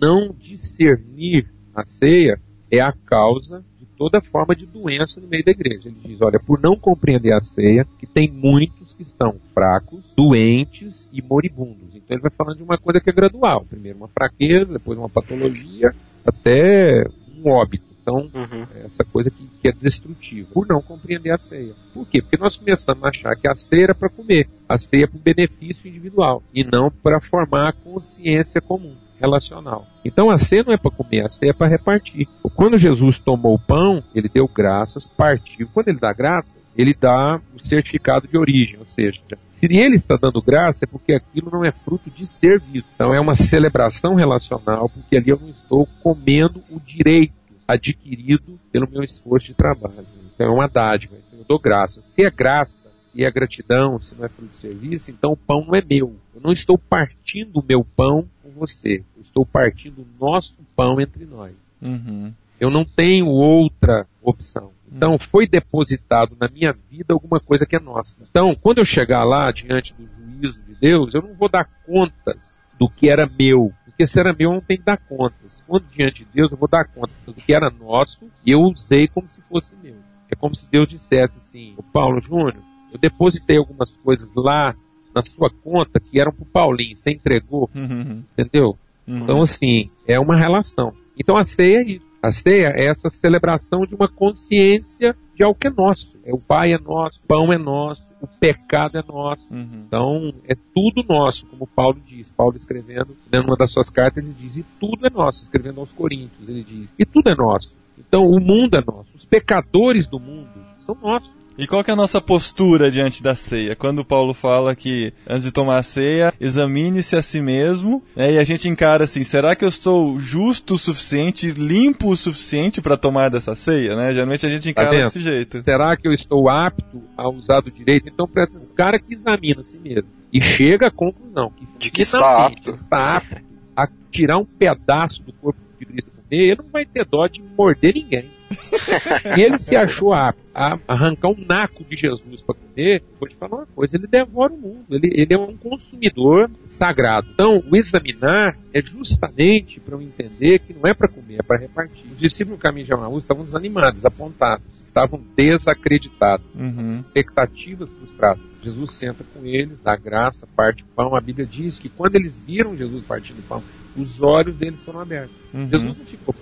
não 0.00 0.34
discernir 0.36 1.46
a 1.72 1.86
ceia 1.86 2.40
é 2.72 2.80
a 2.80 2.92
causa 2.92 3.64
toda 4.02 4.20
forma 4.20 4.52
de 4.56 4.66
doença 4.66 5.20
no 5.20 5.28
meio 5.28 5.44
da 5.44 5.52
igreja. 5.52 5.88
Ele 5.88 5.96
diz, 6.04 6.20
olha, 6.20 6.40
por 6.40 6.60
não 6.60 6.76
compreender 6.76 7.32
a 7.32 7.40
ceia, 7.40 7.86
que 8.00 8.04
tem 8.06 8.28
muitos 8.28 8.92
que 8.94 9.02
estão 9.04 9.36
fracos, 9.54 10.00
doentes 10.16 11.08
e 11.12 11.22
moribundos. 11.22 11.94
Então 11.94 12.16
ele 12.16 12.20
vai 12.22 12.30
falando 12.36 12.56
de 12.56 12.64
uma 12.64 12.76
coisa 12.76 13.00
que 13.00 13.08
é 13.08 13.12
gradual. 13.12 13.64
Primeiro 13.64 13.98
uma 13.98 14.08
fraqueza, 14.08 14.74
depois 14.74 14.98
uma 14.98 15.08
patologia, 15.08 15.94
até 16.26 17.04
um 17.38 17.48
óbito. 17.48 17.84
Então, 18.02 18.28
Uhum. 18.34 18.66
é 18.74 18.84
essa 18.84 19.04
coisa 19.04 19.30
que, 19.30 19.46
que 19.60 19.68
é 19.68 19.72
destrutiva, 19.72 20.48
por 20.52 20.66
não 20.66 20.82
compreender 20.82 21.30
a 21.30 21.38
ceia. 21.38 21.72
Por 21.94 22.04
quê? 22.08 22.20
Porque 22.20 22.36
nós 22.36 22.56
começamos 22.56 23.04
a 23.04 23.08
achar 23.10 23.36
que 23.36 23.46
a 23.46 23.54
ceia 23.54 23.84
era 23.84 23.94
para 23.94 24.08
comer, 24.08 24.48
a 24.68 24.76
ceia 24.76 25.04
é 25.04 25.06
para 25.06 25.16
o 25.18 25.20
benefício 25.22 25.88
individual, 25.88 26.42
e 26.52 26.64
não 26.64 26.90
para 26.90 27.20
formar 27.20 27.68
a 27.68 27.72
consciência 27.72 28.60
comum, 28.60 28.96
relacional. 29.22 29.86
Então 30.04 30.28
a 30.28 30.36
ceia 30.36 30.64
não 30.64 30.72
é 30.72 30.76
para 30.76 30.90
comer, 30.90 31.24
a 31.24 31.28
ceia 31.28 31.50
é 31.50 31.54
para 31.54 31.68
repartir. 31.68 32.28
Quando 32.54 32.76
Jesus 32.76 33.18
tomou 33.18 33.54
o 33.54 33.58
pão, 33.58 34.02
ele 34.14 34.28
deu 34.28 34.48
graças, 34.48 35.06
partiu. 35.06 35.68
Quando 35.72 35.88
ele 35.88 35.98
dá 35.98 36.12
graça, 36.12 36.60
ele 36.76 36.94
dá 36.98 37.40
o 37.54 37.64
certificado 37.64 38.26
de 38.26 38.36
origem, 38.36 38.78
ou 38.78 38.86
seja, 38.86 39.20
se 39.46 39.66
ele 39.66 39.94
está 39.94 40.16
dando 40.16 40.42
graça 40.42 40.84
é 40.84 40.88
porque 40.88 41.12
aquilo 41.12 41.50
não 41.52 41.64
é 41.64 41.70
fruto 41.70 42.10
de 42.10 42.26
serviço. 42.26 42.88
Então 42.94 43.14
é 43.14 43.20
uma 43.20 43.34
celebração 43.34 44.14
relacional, 44.14 44.88
porque 44.88 45.16
ali 45.16 45.30
eu 45.30 45.38
não 45.38 45.50
estou 45.50 45.86
comendo 46.02 46.62
o 46.70 46.80
direito 46.80 47.34
adquirido 47.68 48.58
pelo 48.72 48.90
meu 48.90 49.02
esforço 49.02 49.48
de 49.48 49.54
trabalho. 49.54 50.06
Então 50.34 50.46
é 50.46 50.50
uma 50.50 50.66
dádiva, 50.66 51.14
então 51.14 51.38
eu 51.38 51.44
dou 51.46 51.58
graça. 51.58 52.02
Se 52.02 52.24
é 52.24 52.30
graça, 52.30 52.81
se 53.12 53.24
é 53.24 53.30
gratidão, 53.30 54.00
se 54.00 54.14
não 54.14 54.24
é 54.24 54.28
fruto 54.28 54.52
de 54.52 54.58
serviço, 54.58 55.10
então 55.10 55.32
o 55.32 55.36
pão 55.36 55.64
não 55.66 55.74
é 55.74 55.82
meu. 55.82 56.16
Eu 56.34 56.40
não 56.40 56.52
estou 56.52 56.78
partindo 56.78 57.58
o 57.58 57.64
meu 57.64 57.84
pão 57.84 58.26
com 58.42 58.50
você. 58.50 59.04
Eu 59.14 59.22
estou 59.22 59.44
partindo 59.44 60.00
o 60.00 60.06
nosso 60.18 60.56
pão 60.74 60.98
entre 60.98 61.26
nós. 61.26 61.52
Uhum. 61.80 62.32
Eu 62.58 62.70
não 62.70 62.84
tenho 62.84 63.26
outra 63.26 64.06
opção. 64.22 64.70
Então 64.90 65.18
foi 65.18 65.46
depositado 65.46 66.36
na 66.40 66.48
minha 66.48 66.74
vida 66.90 67.12
alguma 67.12 67.38
coisa 67.38 67.66
que 67.66 67.76
é 67.76 67.80
nossa. 67.80 68.26
Então, 68.30 68.54
quando 68.54 68.78
eu 68.78 68.84
chegar 68.84 69.24
lá 69.24 69.50
diante 69.52 69.94
do 69.94 70.06
juízo 70.06 70.62
de 70.62 70.74
Deus, 70.74 71.14
eu 71.14 71.22
não 71.22 71.34
vou 71.34 71.48
dar 71.48 71.68
contas 71.86 72.54
do 72.78 72.88
que 72.88 73.10
era 73.10 73.26
meu. 73.26 73.72
Porque 73.84 74.06
se 74.06 74.18
era 74.18 74.32
meu, 74.32 74.50
eu 74.50 74.54
não 74.54 74.60
tenho 74.60 74.80
que 74.80 74.86
dar 74.86 74.96
contas. 74.96 75.62
Quando 75.66 75.84
diante 75.90 76.24
de 76.24 76.30
Deus, 76.32 76.50
eu 76.50 76.56
vou 76.56 76.68
dar 76.68 76.84
contas 76.86 77.14
do 77.26 77.34
que 77.34 77.54
era 77.54 77.70
nosso 77.70 78.30
e 78.44 78.52
eu 78.52 78.60
usei 78.60 79.06
como 79.06 79.28
se 79.28 79.42
fosse 79.42 79.74
meu. 79.82 79.96
É 80.30 80.34
como 80.34 80.54
se 80.54 80.66
Deus 80.66 80.88
dissesse 80.88 81.36
assim, 81.38 81.76
Paulo 81.92 82.20
Júnior, 82.20 82.71
eu 82.92 82.98
depositei 82.98 83.56
algumas 83.56 83.96
coisas 83.96 84.32
lá 84.36 84.74
na 85.14 85.22
sua 85.22 85.50
conta 85.50 86.00
que 86.00 86.20
eram 86.20 86.32
pro 86.32 86.44
Paulinho, 86.44 86.96
você 86.96 87.10
entregou, 87.10 87.68
Uhum. 87.74 88.22
entendeu? 88.32 88.76
Uhum. 89.06 89.18
Então, 89.18 89.40
assim, 89.42 89.90
é 90.06 90.18
uma 90.18 90.36
relação. 90.36 90.92
Então, 91.18 91.36
a 91.36 91.44
ceia 91.44 91.78
é 91.78 91.82
isso. 91.82 92.12
A 92.22 92.30
ceia 92.30 92.72
é 92.76 92.88
essa 92.88 93.10
celebração 93.10 93.80
de 93.84 93.94
uma 93.96 94.08
consciência 94.08 95.16
de 95.34 95.42
algo 95.42 95.58
que 95.58 95.66
é 95.66 95.70
nosso. 95.70 96.16
É, 96.24 96.32
o 96.32 96.38
Pai 96.38 96.72
é 96.72 96.78
nosso, 96.78 97.20
o 97.24 97.26
pão 97.26 97.52
é 97.52 97.58
nosso, 97.58 98.08
o 98.20 98.28
pecado 98.28 98.96
é 98.96 99.02
nosso. 99.02 99.52
Uhum. 99.52 99.84
Então, 99.86 100.32
é 100.46 100.54
tudo 100.54 101.04
nosso, 101.06 101.46
como 101.46 101.66
Paulo 101.66 102.00
diz. 102.06 102.30
Paulo 102.30 102.56
escrevendo, 102.56 103.16
numa 103.32 103.56
das 103.56 103.72
suas 103.72 103.90
cartas, 103.90 104.24
ele 104.24 104.34
diz, 104.38 104.56
e 104.56 104.62
tudo 104.78 105.04
é 105.06 105.10
nosso. 105.10 105.42
Escrevendo 105.42 105.80
aos 105.80 105.92
Coríntios, 105.92 106.48
ele 106.48 106.62
diz, 106.62 106.88
e 106.96 107.04
tudo 107.04 107.28
é 107.28 107.34
nosso. 107.34 107.74
Então, 107.98 108.24
o 108.24 108.40
mundo 108.40 108.76
é 108.76 108.80
nosso. 108.86 109.16
Os 109.16 109.24
pecadores 109.24 110.06
do 110.06 110.20
mundo 110.20 110.48
são 110.78 110.94
nossos. 111.02 111.32
E 111.58 111.66
qual 111.66 111.84
que 111.84 111.90
é 111.90 111.94
a 111.94 111.96
nossa 111.96 112.20
postura 112.20 112.90
diante 112.90 113.22
da 113.22 113.34
ceia? 113.34 113.76
Quando 113.76 114.04
Paulo 114.04 114.32
fala 114.34 114.74
que 114.74 115.12
antes 115.28 115.44
de 115.44 115.52
tomar 115.52 115.78
a 115.78 115.82
ceia, 115.82 116.32
examine-se 116.40 117.16
a 117.16 117.22
si 117.22 117.40
mesmo, 117.40 118.02
né, 118.16 118.32
e 118.32 118.38
a 118.38 118.44
gente 118.44 118.68
encara 118.68 119.04
assim, 119.04 119.22
será 119.22 119.54
que 119.54 119.64
eu 119.64 119.68
estou 119.68 120.18
justo 120.18 120.74
o 120.74 120.78
suficiente, 120.78 121.50
limpo 121.50 122.10
o 122.10 122.16
suficiente 122.16 122.80
para 122.80 122.96
tomar 122.96 123.28
dessa 123.28 123.54
ceia, 123.54 123.96
né? 123.96 124.12
Geralmente 124.12 124.46
a 124.46 124.48
gente 124.48 124.70
encara 124.70 124.90
vendo? 124.90 125.04
desse 125.04 125.20
jeito. 125.20 125.62
Será 125.64 125.96
que 125.96 126.08
eu 126.08 126.12
estou 126.12 126.48
apto 126.48 127.02
a 127.16 127.28
usar 127.28 127.60
do 127.60 127.70
direito? 127.70 128.08
Então, 128.08 128.26
para 128.26 128.44
esses 128.44 128.70
cara 128.70 128.98
que 128.98 129.14
examina 129.14 129.60
a 129.60 129.64
si 129.64 129.78
mesmo 129.78 130.08
e 130.32 130.42
chega 130.42 130.86
à 130.86 130.90
conclusão 130.90 131.50
que, 131.50 131.66
De 131.78 131.90
que 131.90 132.02
está 132.02 132.46
apto. 132.46 132.70
está 132.72 133.16
apto 133.16 133.42
a 133.76 133.86
tirar 134.10 134.38
um 134.38 134.44
pedaço 134.44 135.22
do 135.22 135.32
corpo 135.32 135.60
de 135.78 135.86
Cristo 135.86 136.10
comer, 136.32 136.50
ele 136.50 136.62
não 136.62 136.70
vai 136.70 136.84
ter 136.84 137.04
dó 137.04 137.26
de 137.26 137.42
morder 137.42 137.94
ninguém. 137.94 138.30
Ele 139.36 139.58
se 139.58 139.74
achou 139.76 140.12
apto 140.12 140.42
a 140.54 140.78
arrancar 140.86 141.28
um 141.28 141.44
naco 141.46 141.82
de 141.84 141.96
Jesus 141.96 142.42
para 142.42 142.54
comer, 142.54 143.02
vou 143.18 143.28
te 143.28 143.34
falar 143.36 143.56
uma 143.58 143.66
coisa, 143.66 143.96
ele 143.96 144.06
devora 144.06 144.52
o 144.52 144.58
mundo, 144.58 144.84
ele, 144.90 145.10
ele 145.14 145.32
é 145.32 145.38
um 145.38 145.56
consumidor 145.56 146.50
sagrado. 146.66 147.26
Então, 147.32 147.62
o 147.70 147.74
examinar 147.74 148.56
é 148.74 148.82
justamente 148.82 149.80
para 149.80 149.94
eu 149.94 150.02
entender 150.02 150.58
que 150.58 150.74
não 150.74 150.88
é 150.88 150.92
para 150.92 151.08
comer, 151.08 151.36
é 151.40 151.42
para 151.42 151.58
repartir. 151.58 152.04
Os 152.12 152.18
discípulos 152.18 152.58
do 152.58 152.62
caminho 152.62 152.84
de 152.84 152.92
Amaús 152.92 153.24
estavam 153.24 153.44
desanimados, 153.46 154.04
apontados, 154.04 154.64
estavam 154.82 155.22
desacreditados, 155.34 156.44
Uhum. 156.54 157.00
expectativas 157.00 157.92
frustradas. 157.92 158.42
Jesus 158.62 158.92
senta 158.92 159.24
com 159.32 159.44
eles, 159.46 159.78
dá 159.80 159.96
graça, 159.96 160.46
parte 160.54 160.82
o 160.82 160.86
pão. 160.94 161.16
A 161.16 161.20
Bíblia 161.20 161.46
diz 161.46 161.78
que 161.78 161.88
quando 161.88 162.16
eles 162.16 162.38
viram 162.40 162.76
Jesus 162.76 163.04
partindo 163.06 163.38
o 163.38 163.42
pão, 163.42 163.62
os 163.96 164.20
olhos 164.22 164.54
deles 164.56 164.82
foram 164.82 165.00
abertos. 165.00 165.34
Uhum. 165.52 165.68
Jesus 165.68 165.96
não 165.96 166.04
ficou 166.04 166.34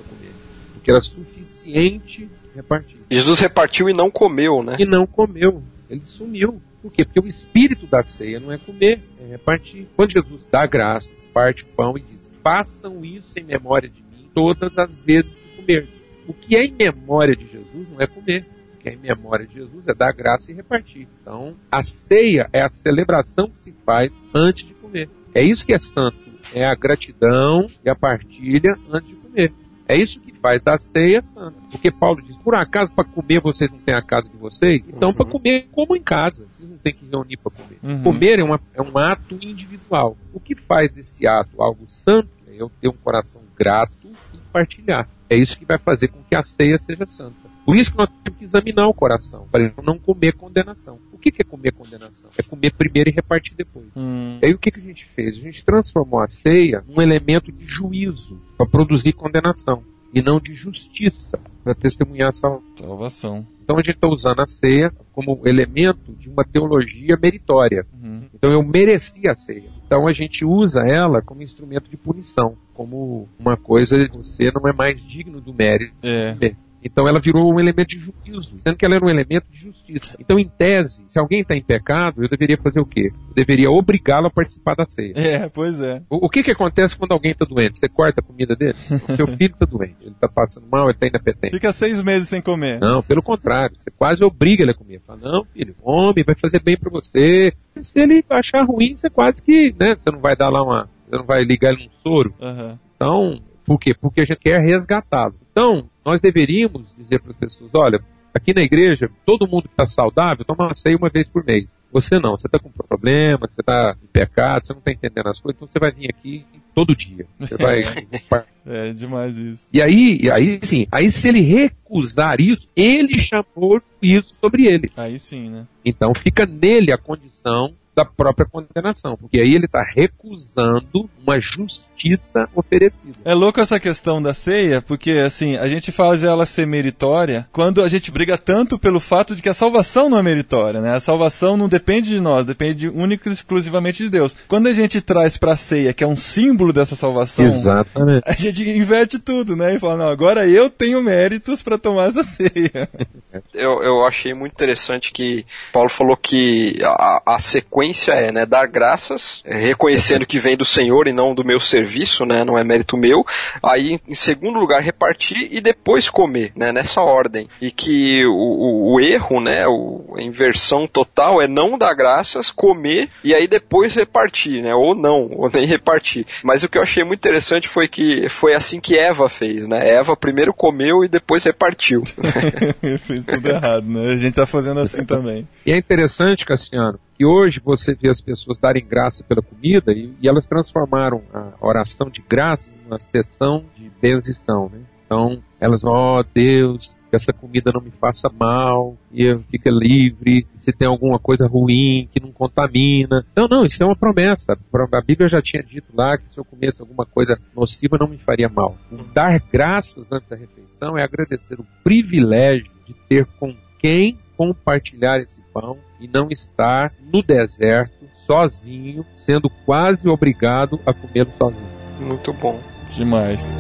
era 0.90 1.00
suficiente 1.00 2.28
repartir. 2.54 2.98
Jesus 3.10 3.40
repartiu 3.40 3.88
e 3.88 3.92
não 3.92 4.10
comeu, 4.10 4.62
né? 4.62 4.76
E 4.78 4.84
não 4.84 5.06
comeu, 5.06 5.62
ele 5.88 6.02
sumiu. 6.04 6.60
Por 6.82 6.90
quê? 6.90 7.04
Porque 7.04 7.20
o 7.20 7.26
espírito 7.26 7.86
da 7.86 8.02
ceia 8.02 8.40
não 8.40 8.50
é 8.50 8.58
comer, 8.58 9.00
é 9.20 9.32
repartir. 9.32 9.86
Quando 9.96 10.12
Jesus 10.12 10.46
dá 10.50 10.66
graças, 10.66 11.22
parte 11.32 11.64
o 11.64 11.66
pão 11.66 11.96
e 11.96 12.00
diz: 12.00 12.30
façam 12.42 13.04
isso 13.04 13.38
em 13.38 13.44
memória 13.44 13.88
de 13.88 14.00
mim 14.02 14.10
todas 14.34 14.78
as 14.78 15.00
vezes 15.00 15.38
que 15.38 15.56
comerdes. 15.56 16.02
O 16.26 16.32
que 16.32 16.56
é 16.56 16.64
em 16.64 16.72
memória 16.72 17.34
de 17.34 17.46
Jesus 17.46 17.88
não 17.90 18.00
é 18.00 18.06
comer. 18.06 18.46
O 18.74 18.78
que 18.78 18.88
é 18.88 18.94
em 18.94 18.98
memória 18.98 19.46
de 19.46 19.54
Jesus 19.54 19.88
é 19.88 19.94
dar 19.94 20.12
graça 20.12 20.50
e 20.50 20.54
repartir. 20.54 21.06
Então, 21.20 21.54
a 21.70 21.82
ceia 21.82 22.48
é 22.52 22.62
a 22.62 22.68
celebração 22.68 23.48
que 23.48 23.58
se 23.58 23.74
faz 23.84 24.12
antes 24.34 24.66
de 24.66 24.74
comer. 24.74 25.08
É 25.34 25.42
isso 25.42 25.66
que 25.66 25.74
é 25.74 25.78
santo. 25.78 26.18
É 26.54 26.64
a 26.64 26.74
gratidão 26.74 27.66
e 27.84 27.90
a 27.90 27.94
partilha 27.94 28.74
antes 28.90 29.10
de 29.10 29.16
comer. 29.16 29.52
É 29.92 29.96
isso 30.00 30.20
que 30.20 30.32
faz 30.34 30.62
da 30.62 30.78
ceia 30.78 31.20
santa. 31.22 31.56
Porque 31.70 31.90
Paulo 31.90 32.22
diz: 32.22 32.36
por 32.36 32.54
acaso 32.54 32.94
para 32.94 33.04
comer 33.04 33.40
vocês 33.40 33.70
não 33.70 33.78
têm 33.78 33.94
a 33.94 34.02
casa 34.02 34.30
de 34.30 34.36
vocês? 34.36 34.82
Então, 34.88 35.08
Uhum. 35.08 35.14
para 35.14 35.26
comer, 35.26 35.68
como 35.72 35.96
em 35.96 36.02
casa. 36.02 36.46
Vocês 36.54 36.68
não 36.70 36.78
têm 36.78 36.94
que 36.94 37.04
reunir 37.10 37.36
para 37.38 37.50
comer. 37.50 37.78
Uhum. 37.82 38.02
Comer 38.02 38.38
é, 38.38 38.44
uma- 38.44 38.60
é 38.74 38.80
um 38.82 38.96
ato 38.98 39.34
individual. 39.40 40.16
O 40.32 40.38
que 40.38 40.54
faz 40.54 40.92
desse 40.92 41.26
ato 41.26 41.60
algo 41.60 41.84
santo 41.88 42.28
é 42.46 42.54
eu 42.62 42.70
ter 42.80 42.88
um 42.88 42.92
coração 42.92 43.42
grato 43.58 43.92
e 44.34 44.38
partilhar. 44.52 45.08
É 45.28 45.36
isso 45.36 45.58
que 45.58 45.64
vai 45.64 45.78
fazer 45.78 46.08
com 46.08 46.22
que 46.22 46.34
a 46.34 46.42
ceia 46.42 46.78
seja 46.78 47.06
santa. 47.06 47.39
Por 47.70 47.76
isso 47.76 47.92
que 47.92 47.98
nós 47.98 48.10
temos 48.24 48.36
que 48.36 48.44
examinar 48.44 48.88
o 48.88 48.92
coração, 48.92 49.46
para 49.48 49.72
não 49.84 49.96
comer 49.96 50.32
condenação. 50.32 50.98
O 51.12 51.16
que 51.16 51.30
que 51.30 51.42
é 51.42 51.44
comer 51.44 51.70
condenação? 51.70 52.28
É 52.36 52.42
comer 52.42 52.72
primeiro 52.72 53.10
e 53.10 53.12
repartir 53.12 53.54
depois. 53.56 53.86
Hum. 53.94 54.40
E 54.42 54.46
aí 54.46 54.52
o 54.52 54.58
que, 54.58 54.72
que 54.72 54.80
a 54.80 54.82
gente 54.82 55.06
fez? 55.14 55.36
A 55.36 55.40
gente 55.40 55.64
transformou 55.64 56.20
a 56.20 56.26
ceia 56.26 56.82
num 56.88 57.00
elemento 57.00 57.52
de 57.52 57.64
juízo 57.64 58.42
para 58.58 58.66
produzir 58.66 59.12
condenação 59.12 59.84
e 60.12 60.20
não 60.20 60.40
de 60.40 60.52
justiça 60.52 61.38
para 61.62 61.72
testemunhar 61.72 62.30
a 62.30 62.32
salvação. 62.32 63.46
Então 63.62 63.78
a 63.78 63.82
gente 63.82 63.94
está 63.94 64.08
usando 64.08 64.40
a 64.40 64.46
ceia 64.48 64.92
como 65.12 65.40
elemento 65.44 66.12
de 66.14 66.28
uma 66.28 66.44
teologia 66.44 67.16
meritória. 67.22 67.86
Uhum. 68.02 68.24
Então 68.34 68.50
eu 68.50 68.64
mereci 68.64 69.28
a 69.28 69.36
ceia. 69.36 69.70
Então 69.86 70.08
a 70.08 70.12
gente 70.12 70.44
usa 70.44 70.82
ela 70.84 71.22
como 71.22 71.40
instrumento 71.40 71.88
de 71.88 71.96
punição, 71.96 72.56
como 72.74 73.28
uma 73.38 73.56
coisa 73.56 73.96
você 74.12 74.50
não 74.50 74.68
é 74.68 74.72
mais 74.72 75.00
digno 75.00 75.40
do 75.40 75.54
mérito. 75.54 75.94
É. 76.02 76.34
Então 76.82 77.06
ela 77.06 77.20
virou 77.20 77.52
um 77.52 77.60
elemento 77.60 77.88
de 77.88 78.00
juízo, 78.00 78.58
sendo 78.58 78.76
que 78.76 78.84
ela 78.84 78.96
era 78.96 79.04
um 79.04 79.10
elemento 79.10 79.46
de 79.50 79.58
justiça. 79.58 80.16
Então, 80.18 80.38
em 80.38 80.48
tese, 80.48 81.04
se 81.06 81.18
alguém 81.18 81.40
está 81.40 81.54
em 81.54 81.62
pecado, 81.62 82.22
eu 82.22 82.28
deveria 82.28 82.56
fazer 82.56 82.80
o 82.80 82.86
quê? 82.86 83.12
Eu 83.28 83.34
deveria 83.34 83.70
obrigá-lo 83.70 84.26
a 84.26 84.30
participar 84.30 84.74
da 84.74 84.86
ceia. 84.86 85.12
É, 85.16 85.48
pois 85.48 85.80
é. 85.80 86.02
O, 86.08 86.26
o 86.26 86.28
que, 86.28 86.42
que 86.42 86.50
acontece 86.50 86.96
quando 86.96 87.12
alguém 87.12 87.32
está 87.32 87.44
doente? 87.44 87.78
Você 87.78 87.88
corta 87.88 88.20
a 88.20 88.24
comida 88.24 88.54
dele? 88.56 88.74
O 89.08 89.16
seu 89.16 89.26
filho 89.26 89.52
está 89.52 89.66
doente, 89.66 89.96
ele 90.00 90.12
está 90.12 90.28
passando 90.28 90.66
mal, 90.70 90.84
ele 90.84 90.92
está 90.92 91.06
inapetente. 91.06 91.54
Fica 91.54 91.72
seis 91.72 92.02
meses 92.02 92.28
sem 92.28 92.40
comer. 92.40 92.80
Não, 92.80 93.02
pelo 93.02 93.22
contrário, 93.22 93.76
você 93.78 93.90
quase 93.90 94.24
obriga 94.24 94.62
ele 94.62 94.72
a 94.72 94.74
comer. 94.74 95.00
Fala, 95.06 95.20
não, 95.20 95.44
filho, 95.44 95.74
come, 95.80 96.22
vai 96.24 96.34
fazer 96.34 96.62
bem 96.62 96.76
para 96.78 96.90
você. 96.90 97.52
E 97.76 97.82
se 97.82 98.00
ele 98.00 98.24
achar 98.30 98.64
ruim, 98.64 98.96
você 98.96 99.10
quase 99.10 99.42
que, 99.42 99.74
né, 99.78 99.94
você 99.98 100.10
não 100.10 100.20
vai 100.20 100.36
dar 100.36 100.48
lá 100.48 100.62
uma, 100.62 100.88
você 101.08 101.16
não 101.16 101.24
vai 101.24 101.42
ligar 101.44 101.72
ele 101.72 101.84
num 101.84 101.90
soro. 101.90 102.34
Aham. 102.40 102.78
Então, 102.96 103.40
por 103.64 103.78
quê? 103.78 103.94
Porque 103.94 104.20
a 104.20 104.24
gente 104.24 104.38
quer 104.40 104.60
resgatá-lo. 104.60 105.34
Então, 105.60 105.90
nós 106.02 106.22
deveríamos 106.22 106.94
dizer 106.96 107.20
para 107.20 107.32
as 107.32 107.36
pessoas, 107.36 107.70
olha, 107.74 108.00
Aqui 108.32 108.54
na 108.54 108.62
igreja, 108.62 109.10
todo 109.26 109.46
mundo 109.46 109.64
que 109.64 109.74
está 109.74 109.84
saudável 109.84 110.44
toma 110.44 110.66
uma 110.66 110.74
ceia 110.74 110.96
uma 110.96 111.08
vez 111.08 111.28
por 111.28 111.44
mês. 111.44 111.66
Você 111.92 112.20
não, 112.20 112.38
você 112.38 112.46
está 112.46 112.60
com 112.60 112.70
problema, 112.70 113.48
você 113.48 113.60
está 113.60 113.96
em 114.00 114.06
pecado, 114.06 114.64
você 114.64 114.72
não 114.72 114.78
está 114.78 114.92
entendendo 114.92 115.26
as 115.26 115.40
coisas, 115.40 115.56
então 115.56 115.66
você 115.66 115.80
vai 115.80 115.90
vir 115.90 116.08
aqui 116.08 116.46
todo 116.72 116.94
dia. 116.94 117.26
Você 117.40 117.56
vai. 117.56 117.80
é 118.64 118.92
demais 118.92 119.36
isso. 119.36 119.66
E 119.72 119.82
aí, 119.82 120.18
e 120.22 120.30
aí 120.30 120.60
sim, 120.62 120.86
aí 120.92 121.10
se 121.10 121.28
ele 121.28 121.40
recusar 121.40 122.40
isso, 122.40 122.68
ele 122.76 123.18
chamou 123.18 123.82
isso 124.00 124.36
sobre 124.40 124.66
ele. 124.66 124.88
Aí 124.96 125.18
sim, 125.18 125.50
né? 125.50 125.66
Então 125.84 126.14
fica 126.14 126.46
nele 126.46 126.92
a 126.92 126.98
condição 126.98 127.74
da 128.00 128.04
própria 128.04 128.46
condenação, 128.46 129.16
porque 129.16 129.38
aí 129.38 129.54
ele 129.54 129.66
está 129.66 129.82
recusando 129.82 131.08
uma 131.22 131.38
justiça 131.38 132.48
oferecida. 132.54 133.18
É 133.24 133.34
louco 133.34 133.60
essa 133.60 133.78
questão 133.78 134.22
da 134.22 134.32
ceia, 134.32 134.80
porque 134.80 135.12
assim, 135.12 135.56
a 135.56 135.68
gente 135.68 135.92
faz 135.92 136.24
ela 136.24 136.46
ser 136.46 136.66
meritória 136.66 137.46
quando 137.52 137.82
a 137.82 137.88
gente 137.88 138.10
briga 138.10 138.38
tanto 138.38 138.78
pelo 138.78 139.00
fato 139.00 139.36
de 139.36 139.42
que 139.42 139.48
a 139.48 139.54
salvação 139.54 140.08
não 140.08 140.18
é 140.18 140.22
meritória, 140.22 140.80
né? 140.80 140.94
A 140.94 141.00
salvação 141.00 141.56
não 141.56 141.68
depende 141.68 142.08
de 142.08 142.20
nós, 142.20 142.46
depende 142.46 142.88
única 142.88 143.28
e 143.28 143.32
exclusivamente 143.32 144.02
de 144.02 144.08
Deus. 144.08 144.34
Quando 144.48 144.68
a 144.68 144.72
gente 144.72 145.00
traz 145.02 145.36
pra 145.36 145.56
ceia, 145.56 145.92
que 145.92 146.02
é 146.02 146.06
um 146.06 146.16
símbolo 146.16 146.72
dessa 146.72 146.96
salvação, 146.96 147.44
Exatamente. 147.44 148.22
a 148.26 148.32
gente 148.32 148.68
inverte 148.68 149.18
tudo, 149.18 149.54
né? 149.54 149.74
E 149.74 149.78
fala, 149.78 149.96
não, 149.96 150.08
agora 150.08 150.48
eu 150.48 150.70
tenho 150.70 151.02
méritos 151.02 151.60
para 151.60 151.76
tomar 151.76 152.08
essa 152.08 152.22
ceia. 152.22 152.88
Eu, 153.52 153.82
eu 153.82 154.06
achei 154.06 154.34
muito 154.34 154.52
interessante 154.52 155.12
que 155.12 155.44
Paulo 155.72 155.88
falou 155.88 156.16
que 156.16 156.78
a, 156.82 157.34
a 157.34 157.38
sequência 157.38 157.89
é, 158.10 158.32
né, 158.32 158.46
dar 158.46 158.66
graças, 158.66 159.42
é, 159.44 159.56
reconhecendo 159.56 160.26
que 160.26 160.38
vem 160.38 160.56
do 160.56 160.64
Senhor 160.64 161.06
e 161.06 161.12
não 161.12 161.34
do 161.34 161.44
meu 161.44 161.60
serviço, 161.60 162.24
né, 162.24 162.44
não 162.44 162.58
é 162.58 162.64
mérito 162.64 162.96
meu. 162.96 163.24
Aí, 163.62 164.00
em 164.06 164.14
segundo 164.14 164.58
lugar, 164.58 164.82
repartir 164.82 165.48
e 165.50 165.60
depois 165.60 166.08
comer, 166.08 166.52
né, 166.54 166.72
nessa 166.72 167.00
ordem. 167.00 167.48
E 167.60 167.70
que 167.70 168.24
o, 168.26 168.32
o, 168.32 168.94
o 168.94 169.00
erro, 169.00 169.40
né, 169.40 169.66
o, 169.66 170.14
a 170.16 170.22
inversão 170.22 170.86
total 170.86 171.40
é 171.40 171.48
não 171.48 171.78
dar 171.78 171.94
graças, 171.94 172.50
comer 172.50 173.08
e 173.22 173.34
aí 173.34 173.46
depois 173.46 173.94
repartir, 173.94 174.62
né, 174.62 174.74
ou 174.74 174.94
não, 174.94 175.30
ou 175.32 175.50
nem 175.50 175.66
repartir. 175.66 176.26
Mas 176.42 176.62
o 176.62 176.68
que 176.68 176.78
eu 176.78 176.82
achei 176.82 177.04
muito 177.04 177.20
interessante 177.20 177.68
foi 177.68 177.88
que 177.88 178.28
foi 178.28 178.54
assim 178.54 178.80
que 178.80 178.98
Eva 178.98 179.28
fez, 179.28 179.66
né, 179.66 179.88
Eva 179.88 180.16
primeiro 180.16 180.52
comeu 180.52 181.04
e 181.04 181.08
depois 181.08 181.44
repartiu. 181.44 182.02
Fez 183.04 183.24
tudo 183.24 183.48
errado, 183.48 183.86
né? 183.86 184.12
A 184.12 184.16
gente 184.16 184.34
tá 184.34 184.46
fazendo 184.46 184.80
assim 184.80 185.04
também. 185.04 185.46
E 185.64 185.72
é 185.72 185.76
interessante, 185.76 186.44
Cassiano, 186.44 186.98
que 187.20 187.26
hoje 187.26 187.60
você 187.62 187.94
vê 187.94 188.08
as 188.08 188.22
pessoas 188.22 188.58
darem 188.58 188.82
graça 188.82 189.22
pela 189.22 189.42
comida 189.42 189.92
e, 189.92 190.10
e 190.22 190.26
elas 190.26 190.46
transformaram 190.46 191.20
a 191.34 191.52
oração 191.60 192.08
de 192.08 192.22
graça 192.26 192.74
numa 192.82 192.98
sessão 192.98 193.62
de 193.76 193.90
bendição, 194.00 194.70
né? 194.72 194.80
Então, 195.04 195.42
elas 195.60 195.82
vão, 195.82 195.92
ó 195.92 196.20
oh, 196.20 196.24
Deus, 196.24 196.96
que 197.10 197.16
essa 197.16 197.30
comida 197.30 197.70
não 197.74 197.82
me 197.82 197.90
faça 197.90 198.30
mal, 198.30 198.96
e 199.12 199.24
eu 199.24 199.40
fique 199.50 199.68
livre, 199.68 200.46
se 200.56 200.72
tem 200.72 200.88
alguma 200.88 201.18
coisa 201.18 201.46
ruim, 201.46 202.08
que 202.10 202.18
não 202.18 202.32
contamina. 202.32 203.22
Não, 203.36 203.46
não, 203.46 203.66
isso 203.66 203.82
é 203.82 203.86
uma 203.86 203.96
promessa. 203.96 204.54
A 204.54 205.02
Bíblia 205.02 205.28
já 205.28 205.42
tinha 205.42 205.62
dito 205.62 205.88
lá 205.94 206.16
que 206.16 206.24
se 206.32 206.40
eu 206.40 206.44
comesse 206.46 206.80
alguma 206.80 207.04
coisa 207.04 207.38
nociva 207.54 207.98
não 208.00 208.08
me 208.08 208.16
faria 208.16 208.48
mal. 208.48 208.78
Dar 209.12 209.38
graças 209.52 210.10
antes 210.10 210.26
da 210.26 210.36
refeição 210.36 210.96
é 210.96 211.02
agradecer 211.02 211.60
o 211.60 211.66
privilégio 211.84 212.70
de 212.86 212.94
ter 213.10 213.26
com 213.38 213.54
quem 213.78 214.18
compartilhar 214.40 215.20
esse 215.20 215.38
pão 215.52 215.76
e 216.00 216.08
não 216.08 216.28
estar 216.30 216.94
no 217.12 217.22
deserto 217.22 218.08
sozinho, 218.14 219.04
sendo 219.12 219.50
quase 219.66 220.08
obrigado 220.08 220.80
a 220.86 220.94
comê-lo 220.94 221.30
sozinho. 221.36 221.68
Muito 222.00 222.32
bom. 222.32 222.58
Demais. 222.90 223.58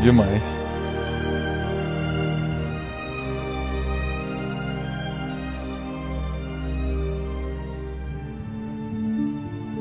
Demais. 0.00 0.58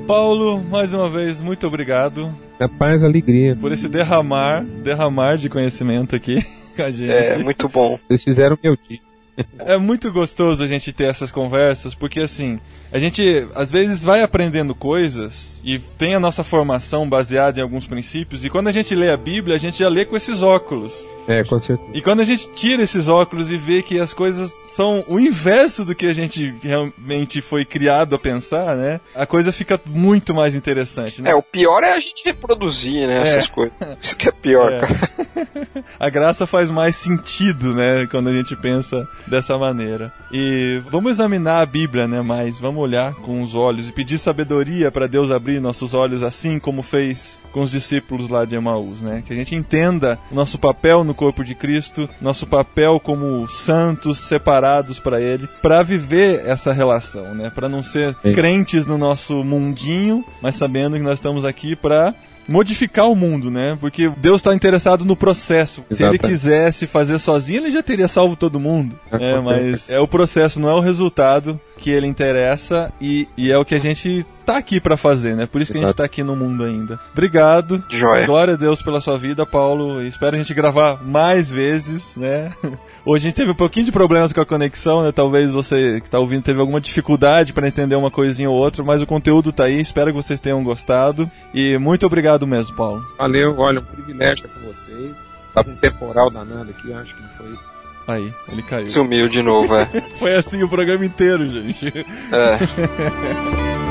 Paulo, 0.06 0.62
mais 0.62 0.94
uma 0.94 1.10
vez, 1.10 1.42
muito 1.42 1.66
obrigado. 1.66 2.36
É 2.60 2.68
paz, 2.68 3.06
alegria. 3.06 3.56
Por 3.56 3.72
esse 3.72 3.88
derramar, 3.88 4.66
derramar 4.66 5.38
de 5.38 5.48
conhecimento 5.48 6.14
aqui 6.14 6.46
com 6.76 6.82
a 6.82 6.92
gente. 6.92 7.14
É, 7.14 7.38
muito 7.38 7.70
bom. 7.70 7.98
Vocês 8.10 8.22
fizeram 8.26 8.60
meu 8.62 8.76
dia. 8.76 9.13
É 9.60 9.78
muito 9.78 10.12
gostoso 10.12 10.64
a 10.64 10.68
gente 10.68 10.94
ter 10.94 11.06
essas 11.06 11.32
conversas, 11.32 11.96
porque 11.96 12.20
assim, 12.20 12.60
a 12.94 13.00
gente 13.00 13.48
às 13.56 13.72
vezes 13.72 14.04
vai 14.04 14.22
aprendendo 14.22 14.76
coisas 14.76 15.60
e 15.66 15.80
tem 15.80 16.14
a 16.14 16.20
nossa 16.20 16.44
formação 16.44 17.10
baseada 17.10 17.60
em 17.60 17.64
alguns 17.64 17.88
princípios, 17.88 18.46
e 18.46 18.50
quando 18.52 18.68
a 18.68 18.72
gente 18.72 18.94
lê 18.94 19.10
a 19.10 19.18
Bíblia, 19.18 19.56
a 19.56 19.60
gente 19.60 19.80
já 19.80 19.90
lê 19.90 20.06
com 20.06 20.16
esses 20.16 20.44
óculos. 20.44 21.10
É, 21.28 21.44
com 21.44 21.60
certeza. 21.60 21.90
E 21.94 22.02
quando 22.02 22.20
a 22.20 22.24
gente 22.26 22.50
tira 22.52 22.84
esses 22.84 23.08
óculos 23.08 23.50
e 23.50 23.58
vê 23.58 23.82
que 23.82 23.98
as 24.00 24.14
coisas 24.14 24.54
são 24.68 25.04
o 25.08 25.20
inverso 25.20 25.86
do 25.86 25.96
que 25.96 26.06
a 26.06 26.14
gente 26.14 26.54
realmente 26.62 27.42
foi 27.42 27.64
criado 27.66 28.14
a 28.14 28.20
pensar, 28.20 28.76
né? 28.76 29.00
A 29.16 29.26
coisa 29.26 29.52
fica 29.52 29.80
muito 29.86 30.34
mais 30.34 30.54
interessante, 30.54 31.22
né? 31.22 31.32
É, 31.32 31.36
o 31.36 31.42
pior 31.42 31.82
é 31.82 31.94
a 31.94 32.00
gente 32.00 32.26
reproduzir, 32.26 33.08
né, 33.08 33.22
essas 33.22 33.46
é. 33.46 33.48
coisas. 33.48 33.74
Isso 34.02 34.18
que 34.18 34.28
é 34.28 34.32
pior, 34.32 34.72
é. 34.72 34.82
cara. 34.82 35.86
a 36.00 36.10
graça 36.10 36.46
faz 36.46 36.70
mais 36.70 36.96
sentido, 36.98 37.74
né, 37.74 38.06
quando 38.12 38.28
a 38.28 38.34
gente 38.34 38.56
pensa 38.58 39.08
dessa 39.26 39.58
maneira. 39.58 40.12
E 40.32 40.82
vamos 40.92 41.12
examinar 41.12 41.62
a 41.62 41.66
Bíblia, 41.66 42.08
né, 42.08 42.22
mais, 42.22 42.60
vamos 42.60 42.83
olhar 42.84 43.14
com 43.16 43.42
os 43.42 43.56
olhos 43.56 43.90
e 43.90 43.94
pedir 43.94 44.18
sabedoria 44.18 44.92
para 44.92 45.08
Deus 45.08 45.32
abrir 45.32 45.60
nossos 45.60 45.94
olhos 45.94 46.24
assim 46.24 46.60
como 46.60 46.82
fez 46.82 47.42
com 47.52 47.62
os 47.62 47.72
discípulos 47.72 48.28
lá 48.28 48.46
de 48.46 48.56
Emaús, 48.56 49.02
né? 49.02 49.24
Que 49.26 49.32
a 49.32 49.36
gente 49.36 49.56
entenda 49.56 50.20
o 50.32 50.36
nosso 50.36 50.58
papel 50.58 51.04
no 51.04 51.14
corpo 51.14 51.44
de 51.44 51.54
Cristo, 51.54 52.10
nosso 52.20 52.48
papel 52.48 53.00
como 53.00 53.48
santos 53.48 54.20
separados 54.20 55.00
para 55.00 55.22
Ele, 55.22 55.48
para 55.62 55.84
viver 55.84 56.44
essa 56.46 56.74
relação, 56.74 57.36
né? 57.36 57.52
Para 57.54 57.70
não 57.70 57.84
ser 57.84 58.16
Sim. 58.22 58.34
crentes 58.34 58.86
no 58.86 58.98
nosso 58.98 59.44
mundinho, 59.44 60.26
mas 60.42 60.56
sabendo 60.56 60.98
que 60.98 61.04
nós 61.04 61.16
estamos 61.16 61.46
aqui 61.46 61.76
para 61.76 62.14
modificar 62.48 63.10
o 63.10 63.16
mundo, 63.16 63.50
né? 63.50 63.78
Porque 63.80 64.12
Deus 64.18 64.40
está 64.40 64.54
interessado 64.54 65.06
no 65.06 65.16
processo. 65.16 65.84
Exato. 65.90 65.96
Se 65.96 66.04
ele 66.04 66.20
quisesse 66.20 66.88
fazer 66.88 67.20
sozinho, 67.20 67.62
ele 67.62 67.72
já 67.72 67.84
teria 67.84 68.08
salvo 68.08 68.36
todo 68.36 68.60
mundo. 68.60 69.00
É, 69.12 69.32
é 69.32 69.42
mas 69.42 69.90
é 69.90 70.00
o 70.00 70.08
processo, 70.08 70.60
não 70.60 70.70
é 70.70 70.74
o 70.74 70.80
resultado 70.80 71.60
que 71.78 71.90
ele 71.90 72.08
interessa 72.08 72.92
e, 73.00 73.28
e 73.38 73.52
é 73.52 73.58
o 73.58 73.66
que 73.66 73.76
a 73.76 73.80
gente 73.80 74.26
tá 74.44 74.58
aqui 74.58 74.80
para 74.80 74.98
fazer, 74.98 75.36
né? 75.36 75.46
Por 75.46 75.62
isso 75.62 75.72
que 75.72 75.78
Exato. 75.78 75.86
a 75.86 75.90
gente 75.90 75.98
tá 75.98 76.04
aqui 76.04 76.24
no 76.24 76.36
mundo 76.36 76.64
ainda. 76.64 77.00
Obrigado. 77.12 77.84
Joia. 77.90 78.26
Glória 78.26 78.54
a 78.54 78.58
Deus 78.58 78.82
pela 78.82 79.02
sua 79.02 79.18
vida, 79.18 79.46
Paulo. 79.46 80.02
Espero 80.02 80.36
a 80.36 80.40
gente 80.40 80.54
gravar 80.54 81.02
mais 81.04 81.52
vezes, 81.52 82.16
né? 82.16 82.52
Hoje 83.06 83.26
a 83.26 83.30
gente 83.30 83.36
teve 83.36 83.52
um 83.52 83.56
pouquinho 83.56 83.86
de 83.86 83.92
problemas 83.92 84.32
com 84.32 84.42
a 84.42 84.46
conexão, 84.46 85.04
né? 85.04 85.12
Talvez 85.12 85.52
você 85.52 86.00
que 86.02 86.10
tá 86.10 86.20
ouvindo 86.20 86.44
teve 86.44 86.60
alguma 86.60 86.80
dificuldade 86.80 87.54
para 87.54 87.68
entender 87.68 87.96
uma 87.96 88.12
coisinha 88.12 88.50
ou 88.50 88.56
outra, 88.56 88.84
mas 88.84 89.02
o 89.02 89.08
conteúdo 89.08 89.52
tá 89.52 89.66
aí. 89.66 89.80
Espero 89.80 90.12
que 90.12 90.18
vocês 90.18 90.40
tenham 90.40 90.64
gostado. 90.64 91.30
E 91.54 91.78
muito 91.78 92.06
obrigado 92.06 92.46
mesmo, 92.46 92.76
Paulo. 92.76 93.06
Valeu, 93.18 93.56
olha, 93.58 93.80
um 93.80 93.84
privilégio 93.84 94.46
estar 94.46 94.60
com 94.60 94.68
vocês. 94.68 95.16
Tava 95.54 95.70
um 95.70 95.76
temporal 95.76 96.32
danado 96.32 96.70
aqui, 96.70 96.92
acho 96.94 97.16
que 97.16 97.22
não 97.22 97.30
foi 97.38 97.74
Aí, 98.08 98.34
ele 98.52 98.62
caiu. 98.64 98.90
Sumiu 98.90 99.30
de 99.30 99.42
novo, 99.42 99.76
é. 99.76 99.86
Foi 100.20 100.36
assim 100.36 100.62
o 100.62 100.70
programa 100.70 101.06
inteiro, 101.06 101.48
gente. 101.48 101.88
É. 101.90 103.74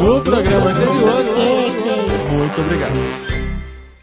do 0.00 0.22
programa 0.22 0.70
anterior. 0.70 1.24
Muito 2.32 2.60
obrigado. 2.60 3.27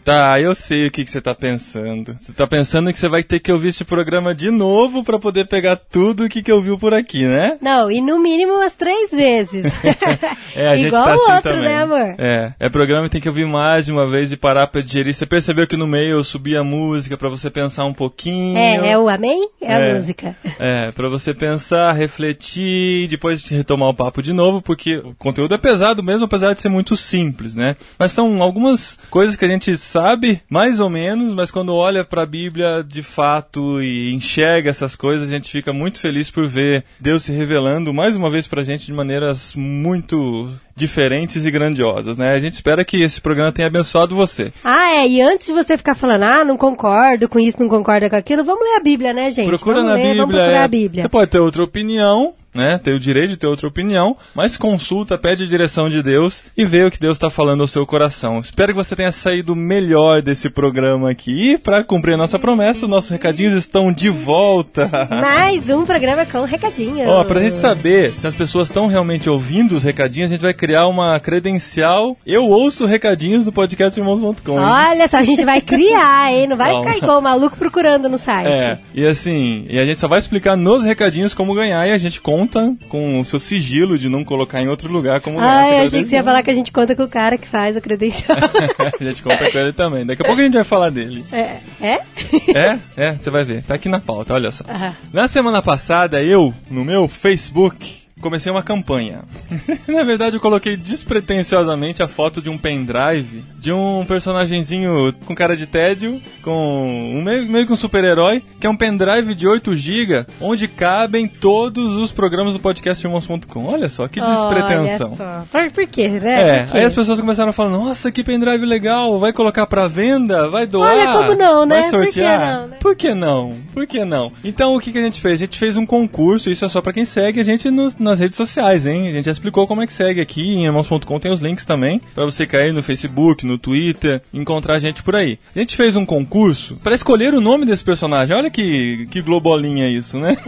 Tá, 0.06 0.40
eu 0.40 0.54
sei 0.54 0.86
o 0.86 0.92
que, 0.92 1.04
que 1.04 1.10
você 1.10 1.20
tá 1.20 1.34
pensando. 1.34 2.16
Você 2.20 2.32
tá 2.32 2.46
pensando 2.46 2.94
que 2.94 3.00
você 3.00 3.08
vai 3.08 3.24
ter 3.24 3.40
que 3.40 3.52
ouvir 3.52 3.70
esse 3.70 3.84
programa 3.84 4.36
de 4.36 4.52
novo 4.52 5.04
para 5.04 5.18
poder 5.18 5.48
pegar 5.48 5.76
tudo 5.78 6.26
o 6.26 6.30
que, 6.30 6.44
que 6.44 6.52
ouviu 6.52 6.78
por 6.78 6.94
aqui, 6.94 7.26
né? 7.26 7.58
Não, 7.60 7.90
e 7.90 8.02
no 8.02 8.20
mínimo 8.20 8.54
umas 8.54 8.76
três 8.76 9.10
vezes. 9.10 9.66
é, 10.56 10.68
a 10.68 10.76
gente 10.76 10.90
Igual 10.90 11.06
tá 11.06 11.14
assim 11.16 11.32
outro, 11.32 11.52
também. 11.54 11.70
né, 11.70 11.82
amor? 11.82 12.16
É, 12.20 12.54
é 12.60 12.70
programa 12.70 13.06
que 13.06 13.14
tem 13.14 13.22
que 13.22 13.28
ouvir 13.28 13.48
mais 13.48 13.86
de 13.86 13.92
uma 13.92 14.08
vez 14.08 14.32
e 14.32 14.38
parar 14.38 14.68
pra 14.68 14.80
digerir. 14.80 15.12
Você 15.12 15.26
percebeu 15.26 15.66
que 15.66 15.76
no 15.76 15.88
meio 15.88 16.12
eu 16.12 16.24
subi 16.24 16.56
a 16.56 16.64
música 16.64 17.18
para 17.18 17.28
você 17.28 17.50
pensar 17.50 17.86
um 17.86 17.94
pouquinho. 17.94 18.60
É, 18.60 18.92
é 18.92 18.98
o 19.00 19.10
amém? 19.10 19.50
É, 19.60 19.74
é 19.74 19.92
a 19.92 19.96
música. 19.96 20.36
É, 20.60 20.92
para 20.92 21.10
você 21.10 21.34
pensar, 21.34 21.94
refletir, 21.94 23.08
depois 23.08 23.44
retomar 23.50 23.90
o 23.90 23.94
papo 23.96 24.22
de 24.22 24.34
novo, 24.34 24.62
porque 24.62 24.98
o 24.98 25.16
conteúdo 25.16 25.56
é 25.56 25.58
pesado 25.58 26.04
mesmo, 26.04 26.26
apesar 26.26 26.54
de 26.54 26.62
ser 26.62 26.70
muito 26.70 26.96
simples, 26.96 27.56
né? 27.56 27.76
Mas 27.98 28.12
são 28.12 28.44
algumas 28.44 29.00
coisas 29.10 29.36
que 29.36 29.44
a 29.44 29.48
gente 29.48 29.76
sabe 29.96 30.42
mais 30.50 30.82
ou 30.82 30.90
menos, 30.90 31.34
mas 31.34 31.50
quando 31.50 31.74
olha 31.74 32.04
para 32.04 32.24
a 32.24 32.26
Bíblia 32.26 32.84
de 32.86 33.02
fato 33.02 33.82
e 33.82 34.14
enxerga 34.14 34.70
essas 34.70 34.94
coisas, 34.94 35.30
a 35.30 35.32
gente 35.32 35.50
fica 35.50 35.72
muito 35.72 36.02
feliz 36.02 36.30
por 36.30 36.46
ver 36.46 36.84
Deus 37.00 37.24
se 37.24 37.32
revelando 37.32 37.94
mais 37.94 38.18
uma 38.18 38.30
vez 38.30 38.46
pra 38.46 38.66
gente 38.66 38.86
de 38.86 38.92
maneiras 38.92 39.54
muito 39.56 40.50
diferentes 40.76 41.46
e 41.46 41.52
grandiosas, 41.52 42.18
né? 42.18 42.34
A 42.34 42.40
gente 42.40 42.56
espera 42.56 42.84
que 42.84 43.02
esse 43.02 43.22
programa 43.22 43.54
tenha 43.54 43.70
abençoado 43.70 44.14
você. 44.14 44.52
Ah, 44.62 44.96
é, 44.96 45.08
e 45.08 45.22
antes 45.22 45.48
de 45.48 45.54
você 45.54 45.78
ficar 45.78 45.96
falando, 45.96 46.24
ah, 46.24 46.44
não 46.44 46.58
concordo 46.58 47.30
com 47.30 47.40
isso, 47.40 47.62
não 47.62 47.70
concordo 47.70 48.10
com 48.10 48.18
aquilo, 48.18 48.44
vamos 48.44 48.66
ler 48.66 48.76
a 48.76 48.82
Bíblia, 48.82 49.14
né, 49.14 49.32
gente? 49.32 49.48
Procura 49.48 49.78
vamos 49.78 49.92
na 49.92 49.96
ler, 49.96 50.02
Bíblia. 50.02 50.22
Vamos 50.22 50.36
procurar 50.36 50.60
é, 50.60 50.64
a 50.64 50.68
Bíblia. 50.68 51.04
Você 51.04 51.10
pode 51.10 51.32
ter 51.32 51.40
outra 51.40 51.64
opinião, 51.64 52.34
né? 52.56 52.80
Tem 52.82 52.96
o 52.96 53.00
direito 53.00 53.32
de 53.32 53.38
ter 53.38 53.48
outra 53.48 53.68
opinião, 53.68 54.16
mas 54.34 54.58
consulta, 54.58 55.18
pede 55.18 55.44
a 55.44 55.48
direção 55.48 55.90
de 55.90 56.02
Deus 56.02 56.44
e 56.58 56.66
vê 56.66 56.86
o 56.86 56.92
que 56.92 57.00
Deus 57.00 57.16
está 57.18 57.30
falando 57.30 57.62
ao 57.62 57.68
seu 57.68 57.86
coração. 57.86 58.40
Espero 58.40 58.72
que 58.72 58.78
você 58.78 58.96
tenha 58.96 59.12
saído 59.12 59.56
melhor 59.56 60.22
desse 60.22 60.50
programa 60.50 61.12
aqui. 61.12 61.52
E 61.52 61.58
para 61.58 61.84
cumprir 61.84 62.14
a 62.14 62.18
nossa 62.18 62.40
promessa, 62.40 62.88
nossos 62.88 63.10
recadinhos 63.10 63.54
estão 63.54 63.92
de 63.92 64.10
volta. 64.10 64.90
Mais 65.10 65.70
um 65.70 65.86
programa 65.86 66.26
com 66.26 66.44
recadinhos. 66.44 67.08
Ó, 67.08 67.24
pra 67.24 67.42
gente 67.42 67.56
saber 67.56 68.14
se 68.14 68.26
as 68.26 68.36
pessoas 68.36 68.70
estão 68.70 68.88
realmente 68.88 69.30
ouvindo 69.30 69.76
os 69.76 69.84
recadinhos, 69.84 70.30
a 70.30 70.34
gente 70.34 70.42
vai 70.42 70.54
criar 70.54 70.88
uma 70.88 71.20
credencial. 71.20 72.18
Eu 72.26 72.46
ouço 72.46 72.86
recadinhos 72.86 73.44
do 73.44 73.52
podcast 73.52 74.00
irmãos.com. 74.00 74.56
Olha 74.56 75.08
só, 75.08 75.18
a 75.18 75.24
gente 75.24 75.44
vai 75.44 75.60
criar, 75.60 76.32
hein? 76.32 76.48
Não 76.48 76.56
vai 76.56 76.72
Calma. 76.72 76.86
ficar 76.86 76.98
igual 76.98 77.20
o 77.20 77.22
maluco 77.22 77.58
procurando 77.58 78.08
no 78.08 78.18
site. 78.18 78.48
É, 78.48 78.78
e 78.94 79.06
assim, 79.06 79.66
e 79.70 79.78
a 79.78 79.86
gente 79.86 80.00
só 80.00 80.08
vai 80.08 80.20
explicar 80.20 80.56
nos 80.56 80.84
recadinhos 80.84 81.34
como 81.34 81.54
ganhar 81.54 81.86
e 81.88 81.92
a 81.92 81.98
gente 81.98 82.22
conta 82.22 82.45
com 82.90 83.20
o 83.20 83.26
seu 83.26 83.40
sigilo 83.40 83.98
de 83.98 84.10
não 84.10 84.24
colocar 84.24 84.62
em 84.62 84.68
outro 84.68 84.92
lugar 84.92 85.22
como 85.22 85.40
essa 85.40 85.68
eu 85.68 85.86
achei 85.86 86.04
que 86.04 86.10
você 86.10 86.16
ia 86.16 86.24
falar 86.24 86.44
que 86.44 86.52
a 86.52 86.54
gente 86.54 86.72
conta 86.72 86.96
com 86.96 87.04
o 87.04 87.08
cara 87.08 87.38
que 87.38 87.48
faz 87.48 87.76
o 87.76 87.82
credencial. 87.82 88.38
a 89.00 89.04
gente 89.04 89.22
conta 89.22 89.52
com 89.52 89.58
ele 89.58 89.74
também. 89.74 90.06
Daqui 90.06 90.22
a 90.22 90.26
pouco 90.26 90.42
a 90.42 90.44
gente 90.44 90.54
vai 90.54 90.64
falar 90.64 90.90
dele. 90.90 91.24
é? 91.32 91.58
É? 91.82 92.00
É, 92.48 92.80
é, 92.98 93.14
você 93.14 93.30
vai 93.30 93.44
ver. 93.44 93.64
Tá 93.64 93.76
aqui 93.76 93.90
na 93.90 94.00
pauta, 94.00 94.34
olha 94.34 94.52
só. 94.52 94.64
Ah. 94.68 94.94
Na 95.12 95.28
semana 95.28 95.62
passada, 95.62 96.22
eu, 96.24 96.54
no 96.70 96.86
meu 96.86 97.08
Facebook, 97.08 98.05
comecei 98.22 98.52
uma 98.52 98.64
campanha. 98.64 99.20
na 99.88 100.04
verdade, 100.04 100.36
eu 100.38 100.40
coloquei 100.42 100.76
despretensiosamente 100.78 102.02
a 102.04 102.08
foto 102.08 102.42
de 102.42 102.50
um 102.50 102.58
pendrive 102.58 103.44
de 103.60 103.72
um 103.72 104.06
personagenzinho 104.08 105.12
com 105.26 105.34
cara 105.36 105.56
de 105.58 105.66
tédio, 105.66 106.22
com 106.44 107.14
um 107.16 107.22
meio, 107.22 107.46
meio 107.48 107.66
que 107.66 107.74
um 107.74 107.76
super-herói, 107.76 108.44
que 108.60 108.68
é 108.68 108.70
um 108.70 108.76
pendrive 108.78 109.34
de 109.34 109.48
8 109.48 109.76
GB, 109.76 110.26
onde 110.40 110.68
cabem 110.68 111.28
todos 111.28 111.96
os 111.96 112.12
programas 112.12 112.54
do 112.54 112.60
podcast 112.60 113.04
irmãos.com. 113.06 113.66
Olha 113.66 113.90
só, 113.90 114.08
que 114.08 114.22
despretensão. 114.22 115.16
Olha 115.18 115.18
só. 115.18 115.46
Por, 115.52 115.72
por 115.72 115.88
quê, 115.88 116.08
né? 116.10 116.58
É, 116.60 116.64
Por 116.64 116.72
quê? 116.74 116.78
aí 116.78 116.84
as 116.86 116.94
pessoas 116.94 117.20
começaram 117.20 117.50
a 117.50 117.54
falar, 117.54 117.70
nossa, 117.72 118.12
que 118.12 118.24
pendrive 118.24 118.66
legal, 118.66 119.20
vai 119.20 119.34
colocar 119.34 119.66
pra 119.66 119.88
venda, 119.88 120.48
vai 120.48 120.66
doar. 120.68 120.96
Olha, 120.96 121.14
como 121.14 121.34
não, 121.36 121.66
né? 121.66 121.82
Vai 121.82 121.90
Por 121.92 122.00
que 122.06 122.12
sortear. 122.14 122.40
não, 122.62 122.68
né? 122.68 122.78
Por 122.80 122.96
que 122.96 123.14
não? 123.16 123.56
Por 123.74 123.88
que 123.88 124.06
não? 124.06 124.32
Então 124.44 124.76
o 124.76 124.80
que, 124.80 124.92
que 124.92 124.98
a 125.00 125.02
gente 125.04 125.20
fez? 125.20 125.34
A 125.36 125.46
gente 125.46 125.58
fez 125.58 125.76
um 125.76 125.86
concurso, 125.86 126.52
isso 126.52 126.64
é 126.66 126.70
só 126.70 126.82
pra 126.82 126.94
quem 126.94 127.04
segue 127.06 127.40
a 127.40 127.44
gente 127.44 127.70
nos- 127.72 127.98
nas 128.06 128.20
redes 128.20 128.38
sociais, 128.38 128.86
hein? 128.88 129.08
A 129.08 129.12
gente 129.12 129.26
já 129.26 129.32
explicou 129.32 129.68
como 129.68 129.82
é 129.82 129.88
que 129.88 129.94
segue 129.94 130.22
aqui, 130.22 130.42
em 130.56 130.66
irmãos.com 130.66 131.20
tem 131.20 131.32
os 131.32 131.42
links 131.42 131.66
também, 131.66 132.02
pra 132.14 132.24
você 132.26 132.46
cair 132.46 132.72
no 132.72 132.82
Facebook, 132.84 133.46
no 133.46 133.58
Twitter, 133.58 134.22
encontrar 134.34 134.76
a 134.76 134.80
gente 134.80 135.04
por 135.04 135.16
aí. 135.16 135.38
A 135.56 135.60
gente 135.60 135.76
fez 135.76 135.96
um 135.96 136.06
concurso 136.06 136.78
pra 136.84 136.96
escolher 136.96 137.34
o 137.34 137.42
nome 137.42 137.66
desse 137.66 137.84
personagem. 137.84 138.36
Olha 138.36 138.50
que, 138.50 139.08
que 139.12 139.22
globolinha 139.22 139.88
isso, 139.90 140.18
né? 140.18 140.38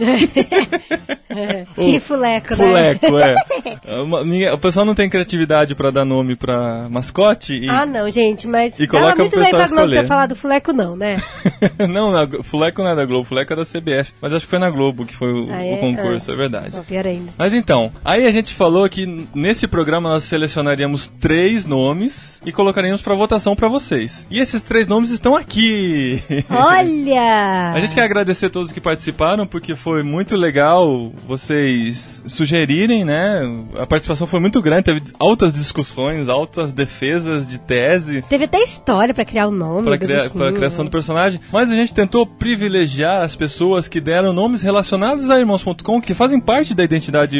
Que 1.74 2.00
fuleco, 2.00 2.50
né? 2.50 2.56
Fuleco, 2.96 3.18
é. 3.18 3.34
O 4.52 4.58
pessoal 4.58 4.84
não 4.84 4.94
tem 4.94 5.08
criatividade 5.08 5.74
pra 5.74 5.90
dar 5.90 6.04
nome 6.04 6.36
pra 6.36 6.88
mascote 6.90 7.54
e. 7.54 7.68
Ah, 7.68 7.86
não, 7.86 8.10
gente, 8.10 8.46
mas 8.46 8.78
E 8.78 8.86
coloca 8.86 9.16
muito 9.16 9.36
o 9.36 9.40
bem 9.40 9.50
pra 9.50 9.66
Globo 9.66 9.90
ter 9.90 10.06
falado 10.06 10.36
fuleco 10.36 10.72
não, 10.72 10.94
né? 10.96 11.16
não, 11.88 12.10
na- 12.12 12.42
Fuleco 12.42 12.82
não 12.82 12.90
é 12.90 12.96
da 12.96 13.04
Globo, 13.06 13.24
Fuleco 13.24 13.52
é 13.52 13.56
da 13.56 13.64
CBF. 13.64 14.12
Mas 14.20 14.32
acho 14.34 14.44
que 14.46 14.50
foi 14.50 14.58
na 14.58 14.68
Globo 14.70 15.06
que 15.06 15.14
foi 15.14 15.32
o, 15.32 15.48
Ah, 15.52 15.58
o 15.58 15.60
é? 15.62 15.76
concurso, 15.76 16.30
Ah. 16.30 16.34
é 16.34 16.36
verdade. 16.36 16.70
Bom, 16.72 16.82
pior 16.82 17.06
ainda. 17.06 17.32
Mas 17.38 17.47
então, 17.52 17.92
aí 18.04 18.26
a 18.26 18.30
gente 18.30 18.54
falou 18.54 18.88
que 18.88 19.26
nesse 19.34 19.66
programa 19.66 20.08
nós 20.08 20.24
selecionaríamos 20.24 21.06
três 21.06 21.64
nomes 21.64 22.40
e 22.44 22.52
colocaríamos 22.52 23.00
pra 23.00 23.14
votação 23.14 23.54
pra 23.54 23.68
vocês. 23.68 24.26
E 24.30 24.38
esses 24.38 24.60
três 24.60 24.86
nomes 24.86 25.10
estão 25.10 25.36
aqui. 25.36 26.22
Olha! 26.50 27.72
A 27.78 27.80
gente 27.80 27.94
quer 27.94 28.02
agradecer 28.02 28.46
a 28.46 28.50
todos 28.50 28.72
que 28.72 28.80
participaram, 28.80 29.46
porque 29.46 29.74
foi 29.74 30.02
muito 30.02 30.36
legal 30.36 31.12
vocês 31.26 32.24
sugerirem, 32.26 33.04
né? 33.04 33.42
A 33.78 33.86
participação 33.86 34.26
foi 34.26 34.40
muito 34.40 34.60
grande, 34.60 34.84
teve 34.84 35.02
altas 35.18 35.52
discussões, 35.52 36.28
altas 36.28 36.72
defesas 36.72 37.46
de 37.46 37.58
tese 37.60 38.22
Teve 38.28 38.44
até 38.44 38.58
história 38.62 39.14
pra 39.14 39.24
criar 39.24 39.46
o 39.46 39.50
nome 39.50 39.84
para 39.84 39.98
cria 39.98 40.30
pra 40.30 40.52
criação 40.52 40.84
do 40.84 40.90
personagem, 40.90 41.40
mas 41.52 41.70
a 41.70 41.74
gente 41.74 41.94
tentou 41.94 42.26
privilegiar 42.26 43.22
as 43.22 43.36
pessoas 43.36 43.88
que 43.88 44.00
deram 44.00 44.32
nomes 44.32 44.62
relacionados 44.62 45.30
a 45.30 45.38
irmãos.com, 45.38 46.00
que 46.00 46.14
fazem 46.14 46.40
parte 46.40 46.74
da 46.74 46.84
identidade 46.84 47.37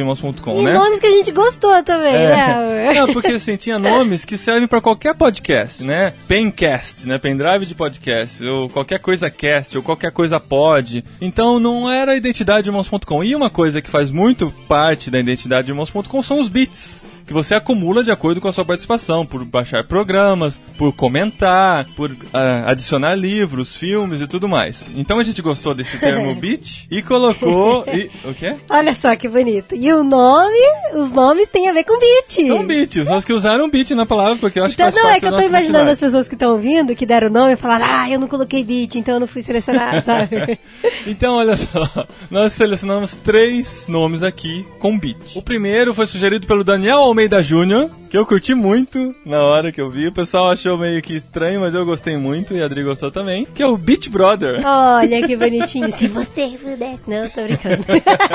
E 0.60 0.64
né? 0.64 0.72
nomes 0.72 1.00
que 1.00 1.06
a 1.06 1.10
gente 1.10 1.32
gostou 1.32 1.82
também, 1.82 2.12
né? 2.12 2.78
É. 2.88 2.94
Não, 2.94 3.12
porque 3.12 3.32
assim, 3.32 3.56
tinha 3.56 3.78
nomes 3.78 4.24
que 4.24 4.36
servem 4.36 4.66
pra 4.66 4.80
qualquer 4.80 5.14
podcast, 5.14 5.84
né? 5.84 6.12
Pencast, 6.26 7.06
né? 7.06 7.18
Pendrive 7.18 7.66
de 7.66 7.74
podcast, 7.74 8.44
ou 8.44 8.68
qualquer 8.68 8.98
coisa 8.98 9.30
cast, 9.30 9.76
ou 9.76 9.82
qualquer 9.82 10.10
coisa 10.10 10.40
pod. 10.40 11.04
Então 11.20 11.58
não 11.58 11.90
era 11.90 12.12
a 12.12 12.16
identidade 12.16 12.64
de 12.64 12.68
irmãos.com. 12.70 13.24
E 13.24 13.34
uma 13.34 13.50
coisa 13.50 13.82
que 13.82 13.90
faz 13.90 14.10
muito 14.10 14.52
parte 14.66 15.10
da 15.10 15.18
identidade 15.18 15.66
de 15.66 15.72
irmãos.com 15.72 16.22
são 16.22 16.38
os 16.38 16.48
bits. 16.48 17.04
Que 17.28 17.34
você 17.34 17.54
acumula 17.54 18.02
de 18.02 18.10
acordo 18.10 18.40
com 18.40 18.48
a 18.48 18.52
sua 18.54 18.64
participação, 18.64 19.26
por 19.26 19.44
baixar 19.44 19.84
programas, 19.84 20.62
por 20.78 20.94
comentar, 20.94 21.84
por 21.94 22.10
ah, 22.32 22.64
adicionar 22.70 23.14
livros, 23.14 23.76
filmes 23.76 24.22
e 24.22 24.26
tudo 24.26 24.48
mais. 24.48 24.86
Então 24.96 25.18
a 25.18 25.22
gente 25.22 25.42
gostou 25.42 25.74
desse 25.74 25.98
termo 26.00 26.34
bit 26.34 26.88
e 26.90 27.02
colocou. 27.02 27.84
E, 27.86 28.10
o 28.26 28.32
quê? 28.32 28.56
Olha 28.70 28.94
só 28.94 29.14
que 29.14 29.28
bonito. 29.28 29.74
E 29.74 29.92
o 29.92 30.02
nome, 30.02 30.56
os 30.94 31.12
nomes 31.12 31.50
têm 31.50 31.68
a 31.68 31.72
ver 31.74 31.84
com 31.84 31.98
beat. 31.98 32.46
São 32.46 32.64
são 33.04 33.16
os 33.18 33.26
que 33.26 33.32
usaram 33.34 33.68
bit 33.68 33.94
na 33.94 34.06
palavra, 34.06 34.36
porque 34.36 34.58
eu 34.58 34.64
acho 34.64 34.72
Então, 34.72 34.86
que 34.86 34.92
faz 34.94 35.04
não, 35.04 35.10
é 35.10 35.20
que 35.20 35.26
eu 35.26 35.32
tô 35.32 35.40
imaginando 35.42 35.90
as 35.90 35.98
identidade. 35.98 36.00
pessoas 36.00 36.28
que 36.28 36.34
estão 36.34 36.52
ouvindo, 36.52 36.96
que 36.96 37.04
deram 37.04 37.28
o 37.28 37.30
nome 37.30 37.52
e 37.52 37.56
falaram, 37.56 37.84
ah, 37.86 38.08
eu 38.08 38.18
não 38.18 38.26
coloquei 38.26 38.64
beat, 38.64 38.94
então 38.94 39.16
eu 39.16 39.20
não 39.20 39.26
fui 39.26 39.42
selecionado, 39.42 40.00
sabe? 40.06 40.58
Então, 41.06 41.34
olha 41.34 41.58
só, 41.58 42.06
nós 42.30 42.54
selecionamos 42.54 43.16
três 43.16 43.86
nomes 43.86 44.22
aqui 44.22 44.66
com 44.78 44.98
beat. 44.98 45.36
O 45.36 45.42
primeiro 45.42 45.92
foi 45.92 46.06
sugerido 46.06 46.46
pelo 46.46 46.64
Daniel 46.64 47.00
Almeida 47.00 47.17
Júnior, 47.42 47.90
que 48.08 48.16
eu 48.16 48.24
curti 48.24 48.54
muito 48.54 49.12
na 49.26 49.42
hora 49.42 49.72
que 49.72 49.80
eu 49.80 49.90
vi. 49.90 50.06
O 50.06 50.12
pessoal 50.12 50.50
achou 50.50 50.78
meio 50.78 51.02
que 51.02 51.14
estranho, 51.14 51.60
mas 51.60 51.74
eu 51.74 51.84
gostei 51.84 52.16
muito 52.16 52.54
e 52.54 52.62
a 52.62 52.66
Adri 52.66 52.84
gostou 52.84 53.10
também, 53.10 53.44
que 53.54 53.62
é 53.62 53.66
o 53.66 53.76
Beat 53.76 54.08
Brother. 54.08 54.62
Olha 54.64 55.26
que 55.26 55.36
bonitinho. 55.36 55.90
Se 55.96 56.06
você 56.06 56.56
pudesse. 56.62 57.00
Não, 57.08 57.28
tô 57.28 57.42
brincando. 57.42 57.84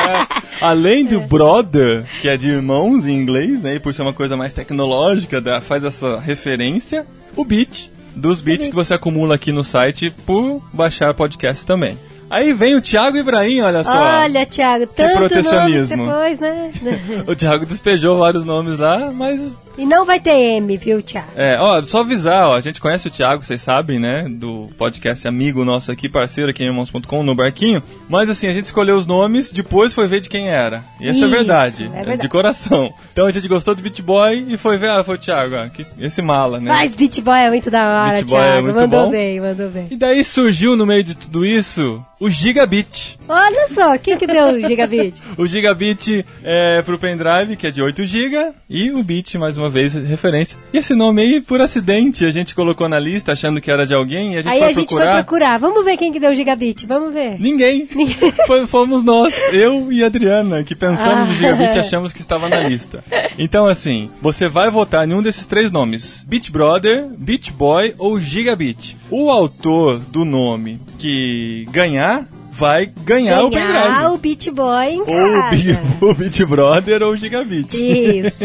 Além 0.62 1.06
do 1.06 1.20
brother, 1.22 2.04
que 2.22 2.28
é 2.28 2.36
de 2.38 2.50
irmãos 2.50 3.06
em 3.06 3.14
inglês, 3.18 3.62
né? 3.62 3.76
E 3.76 3.80
por 3.80 3.94
ser 3.94 4.02
uma 4.02 4.14
coisa 4.14 4.36
mais 4.36 4.52
tecnológica, 4.54 5.40
dá- 5.40 5.62
faz 5.62 5.84
essa 5.84 6.20
referência. 6.20 7.06
O 7.36 7.44
beat, 7.46 7.90
dos 8.16 8.42
beats 8.42 8.68
que 8.68 8.76
você 8.76 8.94
acumula 8.94 9.36
aqui 9.36 9.52
no 9.52 9.64
site 9.64 10.14
por 10.26 10.62
baixar 10.74 11.14
podcast 11.14 11.66
também. 11.66 11.98
Aí 12.34 12.52
vem 12.52 12.76
o 12.76 12.82
Thiago 12.82 13.16
Ibrahim, 13.16 13.62
olha 13.62 13.84
só. 13.84 13.92
Olha, 13.96 14.44
Thiago, 14.44 14.88
tanto 14.88 15.14
nome 15.14 15.30
protecionismo. 15.30 16.08
depois, 16.08 16.40
né? 16.40 16.72
O 17.28 17.36
Thiago 17.36 17.64
despejou 17.64 18.18
vários 18.18 18.44
nomes 18.44 18.80
lá, 18.80 19.12
mas 19.14 19.60
E 19.78 19.86
não 19.86 20.06
vai 20.06 20.20
ter 20.20 20.32
M, 20.32 20.78
viu, 20.78 21.02
Thiago? 21.02 21.28
É, 21.36 21.58
ó, 21.60 21.82
só 21.84 22.02
avisar, 22.02 22.48
ó, 22.50 22.56
a 22.56 22.62
gente 22.62 22.80
conhece 22.80 23.08
o 23.08 23.12
Thiago, 23.12 23.44
vocês 23.44 23.62
sabem, 23.62 24.00
né, 24.00 24.28
do 24.30 24.68
podcast 24.78 25.28
amigo 25.28 25.66
nosso 25.66 25.92
aqui, 25.92 26.08
parceiro 26.08 26.52
aqui 26.52 26.64
em 26.64 26.68
irmãos.com, 26.68 27.24
no 27.24 27.34
Barquinho, 27.34 27.82
mas 28.08 28.30
assim, 28.30 28.48
a 28.48 28.54
gente 28.54 28.66
escolheu 28.66 28.96
os 28.96 29.08
nomes, 29.08 29.52
depois 29.52 29.92
foi 29.92 30.08
ver 30.08 30.22
de 30.22 30.30
quem 30.30 30.48
era. 30.48 30.84
E 31.00 31.08
essa 31.10 31.22
é 31.22 31.28
Isso, 31.28 31.30
verdade, 31.30 31.84
é 31.84 31.88
é 31.88 31.90
verdade. 31.98 32.22
de 32.22 32.30
coração. 32.30 32.94
Então 33.12 33.26
a 33.26 33.32
gente 33.32 33.48
gostou 33.48 33.74
do 33.74 33.82
Beat 33.82 34.02
Boy 34.02 34.46
e 34.50 34.58
foi 34.58 34.78
ver, 34.78 34.90
ah, 34.90 35.04
foi 35.04 35.16
o 35.16 35.20
Thiago, 35.20 35.56
ó, 35.56 35.68
que, 35.70 35.86
esse 36.00 36.22
mala, 36.22 36.60
né. 36.60 36.70
Mas 36.72 36.94
Beat 36.96 37.22
Boy 37.22 37.40
é 37.40 37.50
muito 37.50 37.72
da 37.72 37.88
hora, 37.88 38.14
Beat 38.18 38.30
Boy 38.30 38.40
é 38.40 38.44
Thiago. 38.44 38.62
muito 38.64 38.76
mandou 38.76 39.06
bom. 39.06 39.12
bem, 39.12 39.40
mandou 39.42 39.70
bem. 39.70 39.88
E 39.90 39.96
daí 39.96 40.24
surgiu 40.24 40.76
no 40.76 40.86
meio 40.86 41.04
de 41.04 41.16
tudo 41.16 41.44
isso 41.46 42.04
o 42.20 42.30
Gigabit. 42.30 43.18
Olha 43.28 43.68
só, 43.74 43.98
quem 43.98 44.18
que 44.18 44.28
deu 44.28 44.50
o 44.50 44.60
Gigabit? 44.60 45.22
O 45.36 45.48
Gigabit 45.48 46.26
é 46.44 46.82
pro 46.84 46.98
pendrive, 47.00 47.56
que 47.58 47.68
é 47.68 47.72
de 47.72 47.82
8 47.82 48.06
GB, 48.06 48.52
e 48.70 48.92
o 48.92 49.04
Bit, 49.04 49.38
mais 49.38 49.58
uma 49.58 49.63
vez, 49.70 49.94
referência. 49.94 50.58
E 50.74 50.78
esse 50.78 50.94
nome 50.96 51.22
aí, 51.22 51.42
por 51.42 51.62
acidente, 51.62 52.26
a 52.26 52.32
gente 52.32 52.54
colocou 52.56 52.88
na 52.90 53.00
lista 53.00 53.32
achando 53.34 53.60
que 53.62 53.70
era 53.72 53.86
de 53.86 53.94
alguém, 53.94 54.34
e 54.34 54.38
a 54.38 54.42
gente 54.42 54.52
Aí 54.52 54.60
foi 54.60 54.68
a 54.68 54.72
gente 54.72 54.88
procurar. 54.88 55.14
foi 55.14 55.24
procurar. 55.24 55.58
Vamos 55.60 55.86
ver 55.86 55.98
quem 55.98 56.12
que 56.12 56.20
deu 56.20 56.32
o 56.32 56.36
Gigabit, 56.36 56.86
vamos 56.86 57.14
ver. 57.14 57.40
Ninguém. 57.40 57.88
Foi- 58.48 58.68
fomos 58.68 59.04
nós, 59.04 59.34
eu 59.52 59.92
e 59.92 60.04
a 60.04 60.08
Adriana, 60.08 60.64
que 60.64 60.76
pensamos 60.76 61.28
no 61.30 61.34
Ah. 61.34 61.38
Gigabit 61.38 61.76
e 61.76 61.80
achamos 61.80 62.12
que 62.14 62.22
estava 62.22 62.48
na 62.50 62.60
lista. 62.62 63.04
Então, 63.38 63.66
assim, 63.68 64.10
você 64.22 64.48
vai 64.48 64.70
votar 64.70 65.08
em 65.08 65.14
um 65.14 65.22
desses 65.22 65.46
três 65.46 65.72
nomes: 65.72 66.24
Beat 66.28 66.50
Brother, 66.52 67.06
Beat 67.18 67.52
Boy 67.52 67.94
ou 67.98 68.20
Gigabit. 68.20 68.98
O 69.10 69.30
autor 69.30 70.00
do 70.00 70.24
nome 70.26 70.80
que 70.98 71.68
ganhar 71.72 72.26
vai 72.52 72.86
ganhar, 73.04 73.44
o 73.44 73.50
Ganhar 73.50 73.84
pendrive. 73.84 74.14
o 74.14 74.18
Beat 74.18 74.50
Boy 74.52 74.86
em 74.88 75.00
Ou 75.00 75.06
o 75.06 75.42
casa. 75.42 75.82
O 76.02 76.14
Beat 76.14 76.44
Brother 76.46 77.02
ou 77.02 77.12
o 77.14 77.16
Gigabit. 77.16 77.76
Isso. 77.76 78.38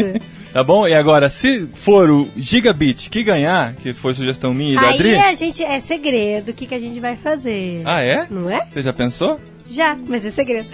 Tá 0.51 0.63
bom? 0.63 0.87
E 0.87 0.93
agora, 0.93 1.29
se 1.29 1.67
for 1.75 2.09
o 2.09 2.27
Gigabit 2.35 3.09
que 3.09 3.23
ganhar, 3.23 3.73
que 3.75 3.93
foi 3.93 4.13
sugestão 4.13 4.53
minha 4.53 4.73
e 4.73 4.75
da 4.75 4.87
Aí 4.87 4.95
Adri. 4.95 5.15
a 5.17 5.33
gente 5.33 5.63
é 5.63 5.79
segredo 5.79 6.49
o 6.49 6.53
que, 6.53 6.65
que 6.65 6.73
a 6.75 6.79
gente 6.79 6.99
vai 6.99 7.15
fazer. 7.15 7.83
Ah, 7.85 8.01
é? 8.03 8.25
Não 8.29 8.49
é? 8.49 8.65
Você 8.71 8.81
já 8.81 8.91
pensou? 8.91 9.39
Já, 9.69 9.95
mas 10.07 10.25
é 10.25 10.31
segredo. 10.31 10.67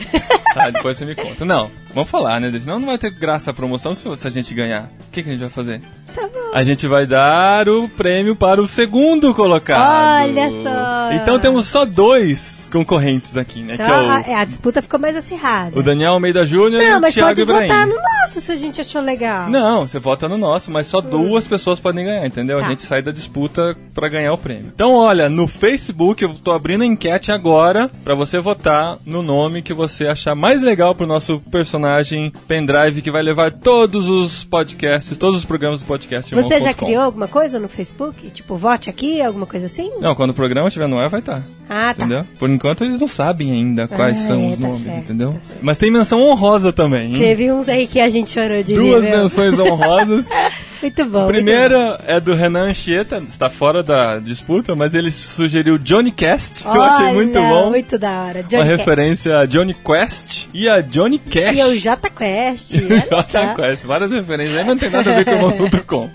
Tá, 0.54 0.70
depois 0.70 0.98
você 0.98 1.04
me 1.04 1.14
conta. 1.14 1.44
Não, 1.44 1.70
vamos 1.94 2.10
falar, 2.10 2.40
né? 2.40 2.50
Senão 2.58 2.80
não 2.80 2.88
vai 2.88 2.98
ter 2.98 3.12
graça 3.12 3.52
a 3.52 3.54
promoção 3.54 3.94
se, 3.94 4.04
se 4.18 4.26
a 4.28 4.32
gente 4.32 4.54
ganhar. 4.54 4.84
O 4.84 5.12
que, 5.12 5.22
que 5.22 5.30
a 5.30 5.34
gente 5.34 5.42
vai 5.42 5.50
fazer? 5.50 5.82
Tá 6.16 6.22
bom. 6.22 6.52
A 6.54 6.64
gente 6.64 6.88
vai 6.88 7.06
dar 7.06 7.68
o 7.68 7.90
prêmio 7.90 8.38
para 8.38 8.62
o 8.62 8.68
segundo 8.68 9.34
colocado. 9.36 10.24
Olha 10.24 10.50
só. 10.50 11.12
Então 11.12 11.38
temos 11.38 11.68
só 11.68 11.84
dois 11.84 12.70
concorrentes 12.72 13.36
aqui, 13.36 13.60
né? 13.60 13.74
Então, 13.74 13.86
é 13.86 14.06
o, 14.06 14.10
a, 14.10 14.22
é, 14.22 14.36
a 14.36 14.46
disputa 14.46 14.82
ficou 14.82 14.98
mais 14.98 15.18
acirrada. 15.18 15.78
o 15.78 15.84
Daniel 15.84 16.14
Almeida 16.14 16.46
Júnior 16.46 16.82
e 16.82 16.90
Não, 16.90 17.00
o 17.00 17.02
mas 17.02 17.14
Thiago 17.14 17.30
pode 17.32 17.42
Ibrahim. 17.42 17.68
votar 17.68 17.88
no 17.88 17.96
nosso 18.26 18.42
se 18.42 18.52
a 18.52 18.56
gente 18.56 18.82
achou 18.82 19.02
legal. 19.02 19.50
Não, 19.50 19.88
você 19.88 20.00
vota 20.00 20.28
no 20.28 20.38
nosso, 20.38 20.72
mas 20.72 20.88
só 20.88 21.00
duas 21.02 21.48
pessoas 21.48 21.80
podem 21.80 22.06
ganhar, 22.06 22.26
entendeu? 22.26 22.60
Tá. 22.60 22.66
A 22.66 22.70
gente 22.70 22.84
sai 22.84 23.02
da 23.02 23.12
disputa 23.12 23.76
pra 23.94 24.10
ganhar 24.10 24.34
o 24.34 24.38
prêmio. 24.38 24.72
Então, 24.74 24.94
olha, 24.96 25.30
no 25.30 25.48
Facebook 25.48 26.24
eu 26.24 26.34
tô 26.34 26.52
abrindo 26.52 26.82
a 26.82 26.86
enquete 26.86 27.32
agora 27.32 27.90
pra 28.04 28.16
você 28.16 28.40
votar 28.40 28.98
no 29.06 29.22
nome 29.22 29.62
que 29.62 29.74
você 29.74 30.08
achar 30.08 30.36
mais 30.36 30.62
legal 30.62 30.96
pro 30.96 31.06
nosso 31.08 31.40
personagem 31.52 32.32
pendrive 32.48 33.02
que 33.02 33.12
vai 33.12 33.22
levar 33.22 33.52
todos 33.54 34.10
os 34.10 34.44
podcasts, 34.44 35.18
todos 35.18 35.38
os 35.38 35.46
programas 35.46 35.82
do 35.82 35.86
podcast. 35.86 36.34
Você 36.34 36.60
já 36.62 36.74
criou 36.74 37.04
alguma 37.04 37.28
coisa 37.28 37.60
no 37.60 37.68
Facebook? 37.68 38.30
Tipo, 38.32 38.56
vote 38.58 38.90
aqui, 38.90 39.22
alguma 39.22 39.46
coisa 39.46 39.66
assim? 39.68 39.92
Não, 40.00 40.16
quando 40.16 40.32
o 40.32 40.34
programa 40.34 40.68
estiver 40.68 40.88
no 40.88 40.98
ar 40.98 41.10
vai 41.10 41.20
estar. 41.20 41.44
Ah, 41.70 41.94
tá. 41.94 42.04
Entendeu? 42.06 42.26
Por 42.40 42.50
enquanto 42.50 42.84
eles 42.84 43.00
não 43.00 43.08
sabem 43.08 43.52
ainda 43.52 43.88
quais 43.88 44.18
Ah, 44.20 44.28
são 44.28 44.42
é, 44.42 44.48
os 44.52 44.58
tá 44.58 44.68
nomes, 44.68 44.84
certo, 44.84 44.98
entendeu? 45.00 45.34
tá. 45.34 45.56
Mas 45.62 45.78
tem 45.78 45.92
menção 45.92 46.22
honrosa 46.22 46.72
também, 46.72 47.14
hein? 47.14 47.20
Teve 47.20 47.52
uns 47.52 47.68
aí 47.68 47.88
que 47.88 48.00
a 48.00 48.10
gente 48.16 48.32
chorou 48.32 48.64
de 48.64 48.74
Duas 48.74 49.04
menções 49.04 49.60
honrosas. 49.60 50.28
Muito 50.82 51.06
bom. 51.06 51.24
A 51.24 51.28
primeira 51.28 52.00
é 52.06 52.20
do 52.20 52.36
Renan 52.36 52.70
Anchieta, 52.70 53.18
está 53.18 53.50
fora 53.50 53.82
da 53.82 54.20
disputa, 54.20 54.76
mas 54.76 54.94
ele 54.94 55.10
sugeriu 55.10 55.80
Johnny 55.80 56.12
Cast, 56.12 56.62
que 56.62 56.68
muito 56.68 56.78
eu 56.78 56.84
bom. 56.84 56.94
achei 56.96 57.14
muito 57.14 57.40
Olha, 57.40 57.48
bom. 57.48 57.70
Muito 57.72 57.98
da 57.98 58.12
hora. 58.22 58.40
Uma 58.42 58.44
Johnny 58.50 58.70
Cash. 58.70 58.78
referência 58.78 59.38
a 59.38 59.46
Johnny 59.48 59.74
Quest 59.74 60.48
e 60.54 60.70
a 60.70 60.82
Johnny 60.82 61.18
Cash. 61.18 61.58
E 61.58 61.64
o 61.64 61.80
J 61.80 62.10
Quest. 62.12 62.76
olha 62.86 63.00
Jota 63.10 63.24
só. 63.32 63.54
Quest, 63.56 63.84
várias 63.86 64.12
referências, 64.12 64.58
aí 64.58 64.64
não 64.66 64.78
tem 64.78 64.90
nada 64.92 65.12
a 65.12 65.16
ver 65.16 65.26
com 65.26 65.42
o 65.42 65.48
assunto.com. 65.48 66.10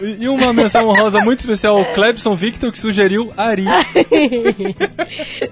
E 0.00 0.16
e 0.24 0.28
uma 0.28 0.52
menção 0.52 0.86
honrosa 0.88 1.20
muito 1.20 1.40
especial 1.40 1.76
ao 1.78 1.84
Clebson 1.86 2.34
Victor, 2.34 2.70
que 2.70 2.78
sugeriu 2.78 3.32
Ari. 3.36 3.64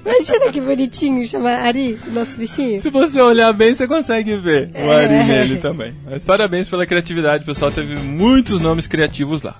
Imagina 0.04 0.52
que 0.52 0.60
bonitinho 0.60 1.26
chamar 1.26 1.60
Ari, 1.66 1.98
o 2.06 2.10
nosso 2.12 2.36
bichinho. 2.36 2.80
Se 2.80 2.90
você 2.90 3.20
olhar 3.20 3.52
bem, 3.52 3.74
você 3.74 3.88
consegue 3.88 4.36
ver 4.36 4.70
o 4.74 4.90
Ari 4.90 5.14
É. 5.14 5.24
nele 5.24 5.56
também. 5.56 5.81
Mas 6.08 6.24
parabéns 6.24 6.68
pela 6.68 6.86
criatividade, 6.86 7.44
pessoal 7.44 7.70
teve 7.70 7.94
muitos 7.96 8.60
nomes 8.60 8.86
criativos 8.86 9.42
lá. 9.42 9.56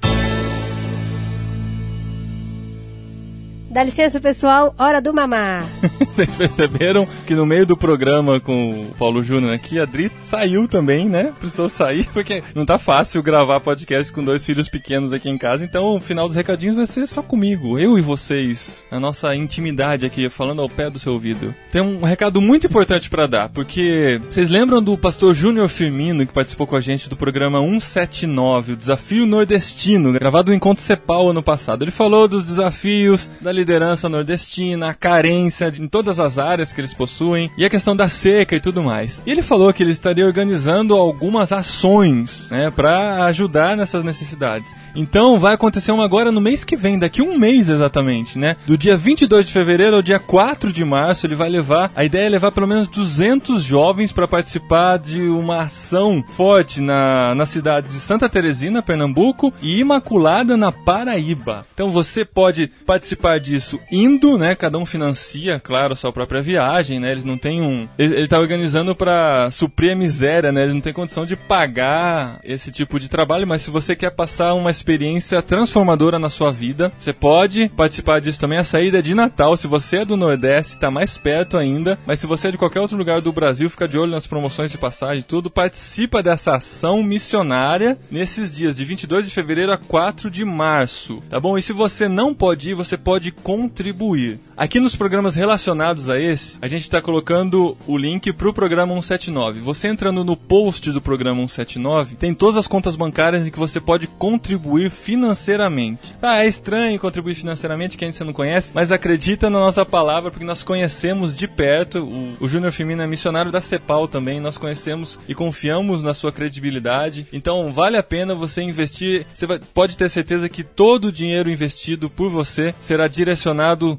Dá 3.73 3.83
licença, 3.83 4.21
pessoal. 4.21 4.75
Hora 4.79 5.01
do 5.01 5.15
mamar. 5.15 5.65
Vocês 6.05 6.35
perceberam 6.35 7.09
que 7.27 7.35
no 7.35 7.47
meio 7.47 7.65
do 7.65 7.75
programa 7.75 8.39
com 8.39 8.83
o 8.83 8.95
Paulo 8.99 9.23
Júnior 9.23 9.55
aqui, 9.55 9.81
a 9.81 9.87
Dri 9.87 10.13
saiu 10.21 10.69
também, 10.69 11.09
né? 11.09 11.33
Precisou 11.41 11.71
sair, 11.71 12.07
porque 12.13 12.43
não 12.55 12.67
tá 12.67 12.77
fácil 12.77 13.23
gravar 13.23 13.61
podcast 13.61 14.13
com 14.13 14.23
dois 14.23 14.45
filhos 14.45 14.69
pequenos 14.69 15.11
aqui 15.11 15.31
em 15.31 15.39
casa. 15.39 15.65
Então 15.65 15.97
o 15.97 16.01
final 16.01 16.29
dos 16.29 16.37
recadinhos 16.37 16.77
vai 16.77 16.87
ser 16.87 17.07
só 17.07 17.23
comigo, 17.23 17.79
eu 17.79 17.99
e 17.99 18.03
vocês, 18.03 18.85
a 18.91 19.01
nossa 19.01 19.35
intimidade 19.35 20.05
aqui, 20.05 20.29
falando 20.29 20.61
ao 20.61 20.69
pé 20.69 20.91
do 20.91 20.99
seu 20.99 21.15
ouvido. 21.15 21.55
Tem 21.71 21.81
um 21.81 22.05
recado 22.05 22.43
muito 22.43 22.67
importante 22.67 23.09
pra 23.09 23.27
dar, 23.27 23.49
porque 23.49 24.21
vocês 24.27 24.51
lembram 24.51 24.83
do 24.83 24.99
pastor 24.99 25.35
Júnior 25.35 25.71
Firmino, 25.71 26.27
que 26.27 26.35
participou 26.35 26.67
com 26.67 26.77
a 26.77 26.81
gente 26.83 27.09
do 27.09 27.17
programa 27.17 27.59
179, 27.59 28.75
o 28.75 28.77
Desafio 28.77 29.25
Nordestino, 29.25 30.13
gravado 30.13 30.51
no 30.51 30.57
Encontro 30.57 30.85
Cepal 30.85 31.31
ano 31.31 31.43
passado. 31.43 31.83
Ele 31.85 31.91
falou 31.91 32.29
dos 32.29 32.45
desafios 32.45 33.31
da 33.41 33.62
liderança 33.63 34.09
nordestina, 34.09 34.89
a 34.91 34.95
carência 34.95 35.71
de- 35.71 35.81
em 35.83 35.87
todas 35.89 36.19
as 36.19 36.37
áreas 36.39 36.73
que 36.73 36.81
eles 36.81 36.93
possuem 36.93 37.51
e 37.57 37.65
a 37.65 37.71
questão 37.71 37.95
da 37.95 38.09
seca 38.09 38.57
e 38.57 38.61
tudo 38.61 38.83
mais. 38.83 39.23
E 39.25 39.31
ele 39.31 39.43
falou 39.43 39.73
que 39.73 39.83
ele 39.83 39.93
estaria 39.93 40.27
organizando 40.27 40.95
algumas 40.95 41.53
ações, 41.53 42.49
né, 42.51 42.71
para 42.71 43.25
ajudar 43.27 43.77
nessas 43.77 44.03
necessidades. 44.05 44.75
Então 44.95 45.39
vai 45.39 45.55
acontecer 45.55 45.93
uma 45.93 46.05
agora 46.05 46.31
no 46.33 46.41
mês 46.41 46.65
que 46.65 46.77
vem, 46.77 46.99
daqui 46.99 47.23
um 47.23 47.39
mês 47.39 47.69
exatamente, 47.69 48.39
né? 48.39 48.57
Do 48.67 48.77
dia 48.77 48.97
22 48.97 49.47
de 49.47 49.53
fevereiro 49.53 49.97
ao 49.97 50.03
dia 50.03 50.19
4 50.19 50.73
de 50.73 50.85
março, 50.85 51.27
ele 51.27 51.35
vai 51.35 51.49
levar, 51.49 51.91
a 51.95 52.05
ideia 52.05 52.27
é 52.27 52.29
levar 52.29 52.53
pelo 52.53 52.67
menos 52.67 52.89
200 52.89 53.63
jovens 53.63 54.13
para 54.13 54.27
participar 54.29 54.99
de 54.99 55.21
uma 55.23 55.61
ação 55.63 56.23
forte 56.37 56.81
na, 56.81 57.35
nas 57.35 57.49
cidades 57.49 57.93
de 57.93 58.01
Santa 58.01 58.29
Teresina, 58.29 58.83
Pernambuco 58.83 59.53
e 59.63 59.79
Imaculada 59.81 60.57
na 60.57 60.71
Paraíba. 60.73 61.67
Então 61.75 61.91
você 61.91 62.25
pode 62.25 62.69
participar 62.87 63.39
disso 63.53 63.79
indo, 63.91 64.39
né? 64.39 64.55
Cada 64.55 64.79
um 64.79 64.87
financia, 64.87 65.61
claro, 65.61 65.93
a 65.93 65.97
sua 65.97 66.13
própria 66.13 66.41
viagem, 66.41 66.99
né? 66.99 67.13
Eles 67.13 67.25
não 67.25 67.37
têm 67.37 67.61
um. 67.61 67.87
Ele, 67.99 68.17
ele 68.17 68.29
tá 68.29 68.39
organizando 68.39 68.95
para 68.95 69.51
suprir 69.51 69.93
a 69.93 69.97
miséria, 69.97 70.51
né? 70.51 70.63
Eles 70.63 70.75
não 70.75 70.81
têm 70.81 70.93
condição 70.93 71.27
de 71.27 71.37
pagar 71.37 72.41
esse 72.45 72.71
tipo 72.71 72.99
de 72.99 73.09
trabalho, 73.09 73.47
mas 73.47 73.63
se 73.63 73.71
você 73.71 73.95
quer 73.95 74.11
passar 74.11 74.55
uma 74.55 74.71
experiência 74.71 75.43
transformadora 75.43 76.19
na 76.19 76.31
sua 76.31 76.51
vida, 76.51 76.91
você 76.99 77.13
pode 77.13 77.69
participar 77.77 78.21
disso 78.21 78.41
também. 78.41 78.59
A 78.59 78.65
saída 78.65 78.99
é 78.99 79.03
de 79.03 79.15
Natal. 79.15 79.57
Se 79.57 79.67
você 79.67 79.99
é 79.99 80.05
do 80.05 80.17
Nordeste, 80.17 80.79
tá 80.79 80.91
mais 80.91 81.19
perto 81.19 81.59
ainda. 81.59 81.99
Mas 82.07 82.19
se 82.19 82.27
você 82.27 82.49
é 82.49 82.51
de 82.51 82.59
qualquer 82.59 82.81
outro 82.81 82.97
lugar 82.97 83.21
do 83.21 83.33
Brasil, 83.33 83.69
fica 83.69 83.87
de 83.87 83.99
olho 83.99 84.13
nas 84.13 84.27
promoções 84.27 84.71
de 84.71 84.79
passagem 84.79 85.21
e 85.21 85.25
tudo. 85.25 85.51
Participa 85.51 86.23
dessa 86.23 86.57
ação 86.57 87.03
missionária 87.03 87.99
nesses 88.11 88.51
dias, 88.51 88.77
de 88.77 88.85
22 88.85 89.27
de 89.27 89.33
fevereiro 89.33 89.73
a 89.73 89.79
4 89.79 90.31
de 90.31 90.45
março, 90.45 91.23
tá 91.29 91.39
bom? 91.39 91.59
E 91.59 91.63
se 91.63 91.73
você 91.73 92.09
não 92.09 92.35
pode 92.35 92.71
ir, 92.71 92.75
você 92.75 92.97
pode 92.97 93.31
contribuir. 93.43 94.39
Aqui 94.57 94.79
nos 94.79 94.95
programas 94.95 95.35
relacionados 95.35 96.09
a 96.11 96.21
esse, 96.21 96.59
a 96.61 96.69
gente 96.69 96.83
está 96.83 97.01
colocando 97.01 97.77
o 97.87 97.97
link 97.97 98.33
para 98.33 98.49
o 98.49 98.53
programa 98.55 98.93
179. 98.95 99.61
Você 99.61 99.89
entrando 99.89 100.25
no 100.25 100.37
post 100.37 100.91
do 100.93 101.01
programa 101.01 101.41
179, 101.41 102.15
tem 102.17 102.33
todas 102.35 102.59
as 102.59 102.67
contas 102.67 102.95
bancárias 102.95 103.47
em 103.47 103.51
que 103.51 103.59
você 103.59 103.81
pode 103.81 104.07
contribuir 104.07 104.91
financeiramente. 104.91 106.15
Ah, 106.23 106.45
é 106.45 106.47
estranho 106.47 106.99
contribuir 107.01 107.35
financeiramente, 107.35 107.97
quem 107.97 108.13
você 108.13 108.23
não 108.25 108.33
conhece, 108.33 108.71
mas 108.75 108.93
acredita 108.93 109.49
na 109.51 109.59
nossa 109.59 109.85
palavra, 109.85 110.31
porque 110.31 110.45
nós 110.45 110.63
conhecemos 110.63 111.35
de 111.35 111.49
perto. 111.49 112.01
O, 112.05 112.45
o 112.45 112.49
Júnior 112.49 112.73
Firmino 112.73 113.03
é 113.03 113.07
missionário 113.07 113.51
da 113.51 113.61
CEPAL 113.61 114.07
também, 114.07 114.39
nós 114.39 114.59
conhecemos 114.59 115.19
e 115.27 115.35
confiamos 115.35 116.03
na 116.03 116.15
sua 116.15 116.31
credibilidade. 116.31 117.27
Então 117.33 117.73
vale 117.73 117.97
a 117.97 118.03
pena 118.03 118.35
você 118.35 118.63
investir. 118.63 119.27
Você 119.35 119.47
vai- 119.47 119.61
pode 119.75 119.97
ter 119.97 120.09
certeza 120.09 120.49
que 120.49 120.63
todo 120.63 121.07
o 121.07 121.13
dinheiro 121.13 121.51
investido 121.51 122.09
por 122.11 122.31
você 122.31 122.75
será 122.81 123.09
direcionado 123.09 123.32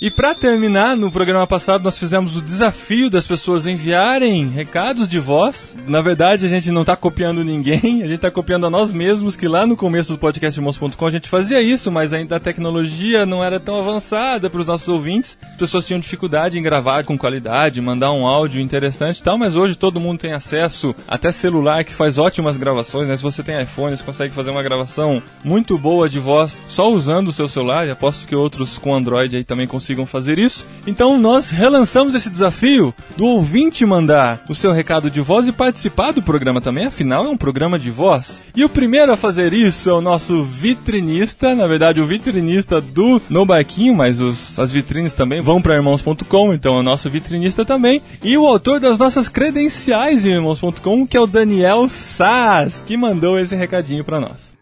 E 0.00 0.12
pra 0.12 0.32
terminar, 0.32 0.96
no 0.96 1.10
programa 1.10 1.44
passado 1.44 1.82
nós 1.82 1.98
fizemos 1.98 2.36
o 2.36 2.40
desafio 2.40 3.10
das 3.10 3.26
pessoas 3.26 3.66
enviarem 3.66 4.46
recados 4.48 5.08
de 5.08 5.18
voz. 5.18 5.76
Na 5.88 6.00
verdade, 6.00 6.46
a 6.46 6.48
gente 6.48 6.70
não 6.70 6.84
tá 6.84 6.94
copiando 6.94 7.42
ninguém, 7.42 8.04
a 8.04 8.06
gente 8.06 8.20
tá 8.20 8.30
copiando 8.30 8.64
a 8.64 8.70
nós 8.70 8.92
mesmos, 8.92 9.34
que 9.34 9.48
lá 9.48 9.66
no 9.66 9.76
começo 9.76 10.12
do 10.12 10.18
podcast 10.18 10.56
irmãos.com 10.56 11.04
a 11.04 11.10
gente 11.10 11.28
fazia 11.28 11.60
isso, 11.60 11.90
mas 11.90 12.12
ainda 12.12 12.36
a 12.36 12.40
tecnologia 12.40 13.26
não 13.26 13.42
era 13.42 13.58
tão 13.58 13.76
avançada 13.76 14.48
para 14.48 14.60
os 14.60 14.66
nossos 14.66 14.86
ouvintes. 14.86 15.36
As 15.42 15.56
pessoas 15.56 15.84
tinham 15.84 15.98
dificuldade 15.98 16.56
em 16.56 16.62
gravar 16.62 17.02
com 17.02 17.18
qualidade, 17.18 17.80
mandar 17.80 18.12
um 18.12 18.24
áudio 18.24 18.60
interessante 18.60 19.18
e 19.18 19.22
tal, 19.24 19.36
mas 19.36 19.56
hoje 19.56 19.74
todo 19.74 19.98
mundo 19.98 20.20
tem 20.20 20.32
acesso, 20.32 20.94
até 21.08 21.32
celular 21.32 21.82
que 21.82 21.92
faz 21.92 22.18
ótimas 22.18 22.56
gravações, 22.56 23.08
né? 23.08 23.16
Se 23.16 23.22
você 23.24 23.42
tem 23.42 23.60
iPhone, 23.60 23.96
você 23.96 24.04
consegue 24.04 24.32
fazer 24.32 24.52
uma 24.52 24.62
gravação 24.62 25.20
muito 25.42 25.76
boa 25.76 26.08
de 26.08 26.20
voz 26.20 26.62
só 26.68 26.88
usando 26.88 27.28
o 27.28 27.32
seu 27.32 27.48
celular, 27.48 27.84
e 27.84 27.90
aposto 27.90 28.28
que 28.28 28.36
outros 28.36 28.78
com 28.78 28.94
Android 28.94 29.36
aí 29.36 29.42
também 29.42 29.66
conseguem 29.66 29.87
consigam 29.88 30.06
fazer 30.06 30.38
isso. 30.38 30.66
Então 30.86 31.18
nós 31.18 31.50
relançamos 31.50 32.14
esse 32.14 32.28
desafio 32.28 32.94
do 33.16 33.24
ouvinte 33.24 33.86
mandar 33.86 34.40
o 34.48 34.54
seu 34.54 34.70
recado 34.72 35.10
de 35.10 35.20
voz 35.20 35.46
e 35.46 35.52
participar 35.52 36.12
do 36.12 36.22
programa 36.22 36.60
também, 36.60 36.86
afinal 36.86 37.24
é 37.24 37.28
um 37.28 37.36
programa 37.36 37.78
de 37.78 37.90
voz. 37.90 38.42
E 38.54 38.64
o 38.64 38.68
primeiro 38.68 39.12
a 39.12 39.16
fazer 39.16 39.52
isso 39.52 39.88
é 39.88 39.92
o 39.92 40.00
nosso 40.00 40.42
vitrinista, 40.42 41.54
na 41.54 41.66
verdade 41.66 42.00
o 42.00 42.06
vitrinista 42.06 42.80
do 42.80 43.20
No 43.30 43.46
Barquinho, 43.46 43.94
mas 43.94 44.20
os, 44.20 44.58
as 44.58 44.72
vitrines 44.72 45.14
também 45.14 45.40
vão 45.40 45.62
para 45.62 45.76
irmãos.com, 45.76 46.52
então 46.52 46.76
é 46.76 46.80
o 46.80 46.82
nosso 46.82 47.08
vitrinista 47.08 47.64
também. 47.64 48.02
E 48.22 48.36
o 48.36 48.46
autor 48.46 48.80
das 48.80 48.98
nossas 48.98 49.28
credenciais 49.28 50.26
em 50.26 50.32
irmãos.com, 50.32 51.06
que 51.06 51.16
é 51.16 51.20
o 51.20 51.26
Daniel 51.26 51.88
Sass, 51.88 52.84
que 52.86 52.96
mandou 52.96 53.38
esse 53.38 53.56
recadinho 53.56 54.04
para 54.04 54.20
nós. 54.20 54.56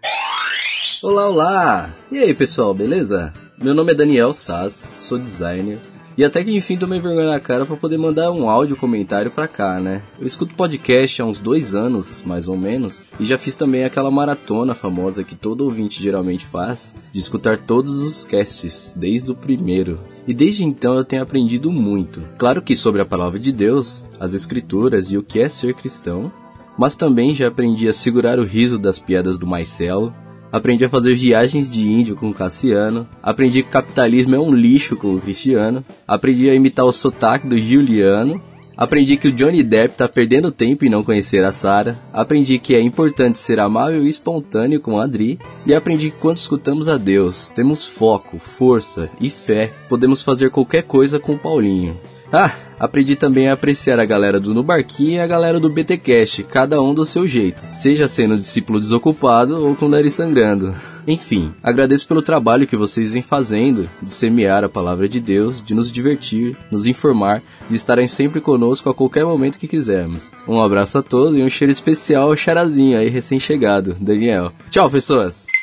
Olá, 1.03 1.29
olá! 1.29 1.91
E 2.11 2.19
aí 2.19 2.33
pessoal, 2.33 2.73
beleza? 2.73 3.33
Meu 3.59 3.75
nome 3.75 3.93
é 3.93 3.95
Daniel 3.95 4.35
Sass, 4.35 4.93
sou 5.01 5.19
designer. 5.19 5.79
E 6.15 6.23
até 6.23 6.45
que 6.45 6.55
enfim 6.55 6.77
tomei 6.77 7.01
vergonha 7.01 7.31
na 7.31 7.41
cara 7.41 7.65
para 7.65 7.77
poder 7.77 7.97
mandar 7.97 8.31
um 8.31 8.51
áudio 8.51 8.77
comentário 8.77 9.31
pra 9.31 9.49
cá, 9.49 9.81
né? 9.81 10.03
Eu 10.21 10.27
escuto 10.27 10.55
podcast 10.55 11.23
há 11.23 11.25
uns 11.25 11.41
dois 11.41 11.75
anos, 11.75 12.23
mais 12.23 12.49
ou 12.49 12.57
menos, 12.57 13.09
e 13.19 13.25
já 13.25 13.39
fiz 13.39 13.55
também 13.55 13.85
aquela 13.85 14.11
maratona 14.11 14.75
famosa 14.75 15.25
que 15.25 15.35
todo 15.35 15.63
ouvinte 15.63 16.03
geralmente 16.03 16.45
faz, 16.45 16.95
de 17.11 17.19
escutar 17.19 17.57
todos 17.57 18.03
os 18.03 18.27
casts, 18.27 18.95
desde 18.95 19.31
o 19.31 19.35
primeiro. 19.35 19.99
E 20.27 20.35
desde 20.35 20.63
então 20.63 20.95
eu 20.95 21.05
tenho 21.05 21.23
aprendido 21.23 21.73
muito. 21.73 22.23
Claro 22.37 22.61
que 22.61 22.77
sobre 22.77 23.01
a 23.01 23.07
palavra 23.07 23.39
de 23.39 23.53
Deus, 23.53 24.05
as 24.21 24.35
escrituras 24.35 25.11
e 25.11 25.17
o 25.17 25.23
que 25.23 25.41
é 25.41 25.49
ser 25.49 25.73
cristão, 25.73 26.31
mas 26.79 26.95
também 26.95 27.35
já 27.35 27.49
aprendi 27.49 27.89
a 27.89 27.93
segurar 27.95 28.39
o 28.39 28.45
riso 28.45 28.79
das 28.79 28.99
piadas 28.99 29.39
do 29.39 29.47
Marcelo, 29.47 30.13
aprendi 30.57 30.85
a 30.85 30.89
fazer 30.89 31.15
viagens 31.15 31.69
de 31.69 31.87
índio 31.87 32.17
com 32.17 32.31
o 32.31 32.35
Cassiano, 32.35 33.07
aprendi 33.23 33.63
que 33.63 33.71
capitalismo 33.71 34.35
é 34.35 34.39
um 34.39 34.53
lixo 34.53 34.97
com 34.97 35.15
o 35.15 35.21
Cristiano, 35.21 35.85
aprendi 36.07 36.49
a 36.49 36.55
imitar 36.55 36.87
o 36.87 36.93
sotaque 36.93 37.47
do 37.47 37.59
Juliano, 37.59 38.41
aprendi 38.77 39.17
que 39.17 39.29
o 39.29 39.33
Johnny 39.33 39.63
Depp 39.63 39.97
tá 39.97 40.09
perdendo 40.09 40.51
tempo 40.51 40.85
em 40.85 40.89
não 40.89 41.05
conhecer 41.05 41.45
a 41.45 41.53
Sarah, 41.53 41.97
aprendi 42.13 42.59
que 42.59 42.75
é 42.75 42.81
importante 42.81 43.39
ser 43.39 43.61
amável 43.61 44.05
e 44.05 44.09
espontâneo 44.09 44.81
com 44.81 44.99
a 44.99 45.05
Adri, 45.05 45.39
e 45.67 45.75
aprendi 45.75 46.11
que 46.11 46.19
quando 46.19 46.39
escutamos 46.39 46.89
a 46.89 46.97
Deus, 46.97 47.51
temos 47.51 47.87
foco, 47.87 48.39
força 48.39 49.11
e 49.21 49.29
fé, 49.29 49.71
podemos 49.89 50.23
fazer 50.23 50.51
qualquer 50.51 50.83
coisa 50.85 51.19
com 51.19 51.35
o 51.35 51.39
Paulinho. 51.39 51.97
Ah, 52.33 52.51
aprendi 52.79 53.15
também 53.15 53.49
a 53.49 53.53
apreciar 53.53 53.99
a 54.01 54.05
galera 54.05 54.41
do 54.41 54.53
Nubarquinho 54.53 55.13
e 55.13 55.21
a 55.21 55.27
galera 55.27 55.61
do 55.61 55.69
BTcast, 55.69 56.43
cada 56.45 56.83
um 56.83 56.93
do 56.93 57.07
seu 57.07 57.27
jeito, 57.27 57.63
seja 57.73 58.09
sendo 58.09 58.37
discípulo 58.37 58.81
desocupado 58.81 59.65
ou 59.65 59.75
com 59.77 59.87
o 59.87 59.89
nariz 59.89 60.15
sangrando. 60.15 60.75
Enfim, 61.07 61.55
agradeço 61.63 62.07
pelo 62.09 62.21
trabalho 62.21 62.67
que 62.67 62.77
vocês 62.77 63.13
vêm 63.13 63.23
fazendo 63.23 63.89
de 64.03 64.11
semear 64.11 64.65
a 64.65 64.69
palavra 64.69 65.09
de 65.09 65.21
Deus, 65.21 65.63
de 65.63 65.73
nos 65.73 65.93
divertir, 65.93 66.57
nos 66.71 66.87
informar, 66.87 67.43
de 67.71 67.77
estarem 67.77 68.09
sempre 68.09 68.41
conosco 68.41 68.91
a 68.91 68.95
qualquer 68.95 69.25
momento 69.25 69.59
que 69.59 69.69
quisermos. 69.69 70.33
Um 70.49 70.61
abraço 70.61 70.99
a 70.99 71.03
todos 71.03 71.39
e 71.39 71.43
um 71.43 71.49
cheiro 71.49 71.71
especial 71.71 72.31
ao 72.31 72.37
Charazinho 72.37 72.99
aí 72.99 73.09
recém-chegado, 73.09 73.97
Daniel. 74.01 74.53
Tchau, 74.69 74.91
pessoas! 74.91 75.56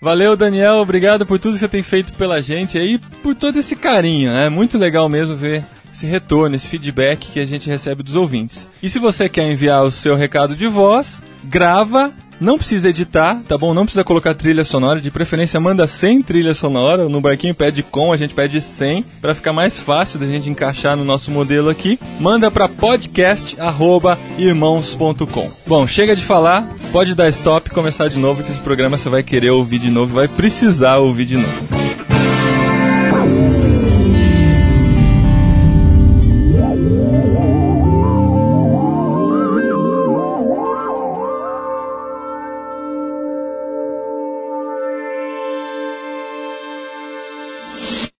Valeu, 0.00 0.36
Daniel. 0.36 0.76
Obrigado 0.76 1.26
por 1.26 1.38
tudo 1.38 1.54
que 1.54 1.58
você 1.58 1.68
tem 1.68 1.82
feito 1.82 2.12
pela 2.12 2.40
gente 2.40 2.78
aí, 2.78 2.98
por 3.22 3.34
todo 3.34 3.58
esse 3.58 3.74
carinho. 3.74 4.30
É 4.30 4.48
muito 4.48 4.78
legal 4.78 5.08
mesmo 5.08 5.34
ver 5.34 5.64
esse 5.92 6.06
retorno, 6.06 6.54
esse 6.54 6.68
feedback 6.68 7.32
que 7.32 7.40
a 7.40 7.46
gente 7.46 7.68
recebe 7.68 8.04
dos 8.04 8.14
ouvintes. 8.14 8.68
E 8.80 8.88
se 8.88 9.00
você 9.00 9.28
quer 9.28 9.50
enviar 9.50 9.82
o 9.82 9.90
seu 9.90 10.14
recado 10.14 10.54
de 10.54 10.68
voz, 10.68 11.20
grava 11.44 12.12
não 12.40 12.58
precisa 12.58 12.88
editar, 12.88 13.40
tá 13.48 13.56
bom? 13.58 13.74
Não 13.74 13.84
precisa 13.84 14.04
colocar 14.04 14.32
trilha 14.34 14.64
sonora, 14.64 15.00
de 15.00 15.10
preferência 15.10 15.58
manda 15.60 15.84
sem 15.86 16.22
trilha 16.22 16.54
sonora. 16.54 17.06
No 17.08 17.20
barquinho 17.20 17.54
pede 17.54 17.82
com, 17.82 18.12
a 18.12 18.16
gente 18.16 18.34
pede 18.34 18.60
sem, 18.60 19.04
para 19.20 19.34
ficar 19.34 19.52
mais 19.52 19.80
fácil 19.80 20.18
da 20.18 20.26
gente 20.26 20.50
encaixar 20.50 20.96
no 20.96 21.04
nosso 21.04 21.30
modelo 21.30 21.68
aqui. 21.68 22.00
Manda 22.20 22.50
para 22.50 22.68
podcast@irmãos.com. 22.68 25.50
Bom, 25.66 25.86
chega 25.86 26.16
de 26.16 26.22
falar, 26.22 26.66
pode 26.92 27.14
dar 27.14 27.28
stop 27.28 27.68
e 27.68 27.72
começar 27.72 28.08
de 28.08 28.18
novo 28.18 28.42
que 28.42 28.50
esse 28.50 28.60
programa 28.60 28.98
você 28.98 29.08
vai 29.08 29.22
querer 29.22 29.50
ouvir 29.50 29.78
de 29.78 29.90
novo, 29.90 30.14
vai 30.14 30.28
precisar 30.28 30.98
ouvir 30.98 31.24
de 31.26 31.36
novo. 31.36 31.87